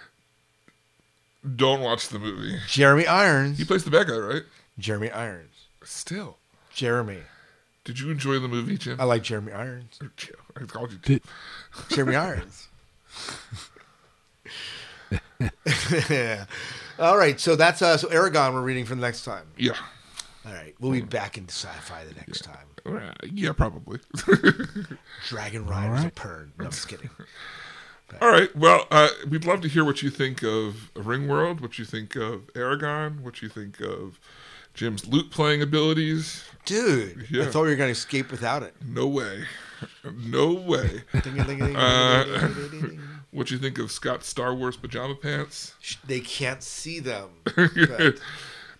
don't 1.56 1.81
watch 1.81 2.09
the 2.09 2.18
movie. 2.18 2.56
Jeremy 2.68 3.06
Irons. 3.06 3.59
He 3.59 3.64
plays 3.64 3.85
the 3.85 3.90
bad 3.90 4.06
guy, 4.09 4.16
right? 4.16 4.43
Jeremy 4.78 5.10
Irons. 5.10 5.66
Still. 5.85 6.36
Jeremy. 6.72 7.18
Did 7.85 7.98
you 7.98 8.10
enjoy 8.10 8.39
the 8.39 8.48
movie, 8.48 8.78
Jim? 8.78 9.01
I 9.01 9.05
like 9.05 9.22
Jeremy 9.22 9.52
Irons. 9.52 9.98
Or 10.01 10.10
Jim. 10.16 10.36
I 10.56 10.64
called 10.64 10.93
you 10.93 10.98
Did, 10.98 11.22
Jeremy 11.90 12.14
Irons. 12.16 12.68
All 16.98 17.16
right, 17.16 17.40
so 17.40 17.56
that's 17.56 17.82
uh, 17.82 17.96
so 17.96 18.08
Eragon. 18.08 18.52
We're 18.52 18.62
reading 18.62 18.84
for 18.84 18.94
the 18.94 19.00
next 19.00 19.24
time. 19.24 19.46
Yeah. 19.56 19.72
All 20.46 20.52
right, 20.52 20.74
we'll 20.80 20.92
be 20.92 21.02
back 21.02 21.36
into 21.36 21.52
sci-fi 21.52 22.04
the 22.04 22.14
next 22.14 22.42
time. 22.42 22.66
Uh, 22.86 23.12
yeah, 23.32 23.52
probably. 23.52 24.00
Dragon 25.28 25.66
Riders 25.66 25.98
right. 25.98 26.06
of 26.06 26.14
Pern. 26.14 26.48
No, 26.58 26.64
I'm 26.64 26.70
just 26.70 26.88
kidding. 26.88 27.10
All 28.20 28.30
right. 28.30 28.54
Well, 28.56 28.86
uh, 28.90 29.08
we'd 29.28 29.44
love 29.44 29.60
to 29.60 29.68
hear 29.68 29.84
what 29.84 30.02
you 30.02 30.10
think 30.10 30.42
of 30.42 30.90
Ringworld, 30.94 31.60
what 31.60 31.78
you 31.78 31.84
think 31.84 32.16
of 32.16 32.52
Eragon, 32.54 33.20
what 33.20 33.42
you 33.42 33.48
think 33.48 33.80
of 33.80 34.18
Jim's 34.74 35.06
loot 35.06 35.30
playing 35.30 35.62
abilities. 35.62 36.44
Dude, 36.64 37.26
I 37.38 37.46
thought 37.46 37.62
we 37.62 37.70
were 37.70 37.76
going 37.76 37.88
to 37.88 37.92
escape 37.92 38.30
without 38.30 38.62
it. 38.62 38.74
No 38.84 39.06
way. 39.06 39.44
No 40.12 40.52
way. 40.52 41.02
Uh. 41.14 42.48
What 43.32 43.51
you 43.51 43.59
think 43.59 43.78
of 43.78 43.93
Scott's 43.93 44.27
Star 44.27 44.55
Wars 44.55 44.77
pajama 44.77 45.15
pants? 45.15 45.74
They 46.07 46.20
can't 46.20 46.62
see 46.62 46.98
them. 47.01 47.28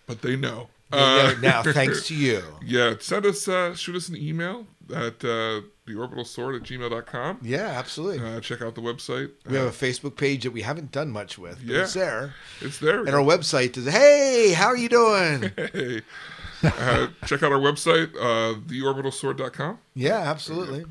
but 0.07 0.21
they 0.21 0.35
know. 0.35 0.67
They 0.91 0.97
Uh, 0.97 1.35
now, 1.41 1.63
thanks 1.63 2.07
to 2.07 2.15
you. 2.15 2.43
yeah, 2.65 2.95
send 2.99 3.25
us, 3.25 3.47
uh, 3.47 3.73
shoot 3.75 3.95
us 3.95 4.09
an 4.09 4.17
email 4.17 4.67
at 4.93 5.23
uh, 5.23 5.61
theorbitalsword 5.87 6.57
at 6.57 6.63
gmail.com. 6.63 7.39
Yeah, 7.41 7.59
absolutely. 7.67 8.19
Uh, 8.25 8.41
check 8.41 8.61
out 8.61 8.75
the 8.75 8.81
website. 8.81 9.31
We 9.47 9.55
have 9.55 9.67
Uh, 9.67 9.69
a 9.69 9.71
Facebook 9.71 10.17
page 10.17 10.43
that 10.43 10.51
we 10.51 10.63
haven't 10.63 10.91
done 10.91 11.09
much 11.11 11.37
with, 11.39 11.59
but 11.65 11.73
Yeah. 11.73 11.81
it's 11.83 11.93
there. 11.93 12.33
it's 12.59 12.79
there. 12.79 12.99
And 12.99 13.11
our 13.11 13.23
website 13.23 13.77
is, 13.77 13.85
hey, 13.87 14.51
how 14.51 14.67
are 14.67 14.75
you 14.77 14.89
doing? 14.89 15.51
hey. 15.73 16.01
Uh, 16.63 17.07
check 17.25 17.41
out 17.41 17.51
our 17.53 17.57
website, 17.59 18.13
uh, 18.17 18.59
theorbitalsword.com. 18.67 19.79
yeah, 19.95 20.19
absolutely. 20.19 20.83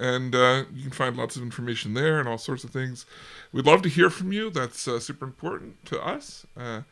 And 0.00 0.34
uh, 0.34 0.64
you 0.74 0.82
can 0.82 0.90
find 0.90 1.16
lots 1.16 1.36
of 1.36 1.42
information 1.42 1.94
there 1.94 2.18
and 2.18 2.28
all 2.28 2.38
sorts 2.38 2.64
of 2.64 2.70
things. 2.70 3.06
We'd 3.52 3.66
love 3.66 3.82
to 3.82 3.88
hear 3.88 4.10
from 4.10 4.32
you. 4.32 4.50
That's 4.50 4.88
uh, 4.88 4.98
super 4.98 5.24
important 5.26 5.84
to 5.86 6.00
us. 6.04 6.46
Uh, 6.56 6.82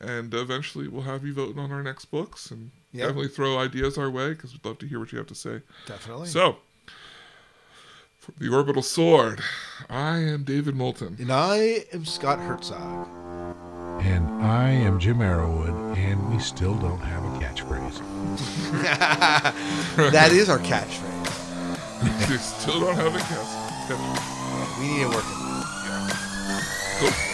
and 0.00 0.32
eventually, 0.32 0.88
we'll 0.88 1.02
have 1.02 1.24
you 1.26 1.34
voting 1.34 1.58
on 1.58 1.70
our 1.72 1.82
next 1.82 2.06
books 2.06 2.50
and 2.50 2.70
Yeah. 2.92 3.06
definitely 3.06 3.28
throw 3.28 3.58
ideas 3.58 3.98
our 3.98 4.10
way 4.10 4.30
because 4.30 4.52
we'd 4.52 4.64
love 4.64 4.78
to 4.78 4.86
hear 4.86 4.98
what 5.00 5.12
you 5.12 5.18
have 5.18 5.26
to 5.28 5.34
say. 5.34 5.60
Definitely. 5.86 6.28
So, 6.28 6.56
for 8.18 8.32
the 8.38 8.48
Orbital 8.52 8.82
Sword, 8.82 9.40
I 9.90 10.18
am 10.18 10.44
David 10.44 10.74
Moulton. 10.76 11.16
and 11.20 11.32
I 11.32 11.84
am 11.92 12.04
Scott 12.04 12.38
Herzog. 12.38 13.08
and 14.04 14.28
I 14.42 14.70
am 14.70 14.98
Jim 14.98 15.18
Arrowwood, 15.18 15.96
and 15.96 16.32
we 16.32 16.38
still 16.40 16.74
don't 16.76 16.98
have 17.00 17.24
a 17.24 17.38
catchphrase. 17.44 18.00
that 20.12 20.32
is 20.32 20.48
our 20.48 20.58
catchphrase. 20.58 21.11
You 22.28 22.38
still 22.38 22.80
don't 22.80 22.96
have 22.96 23.14
a 23.14 23.18
guess. 23.18 23.56
We 24.78 24.86
need 24.88 25.02
to 25.02 25.08
work 25.08 25.24
it. 25.24 25.38
Cool. 26.98 27.31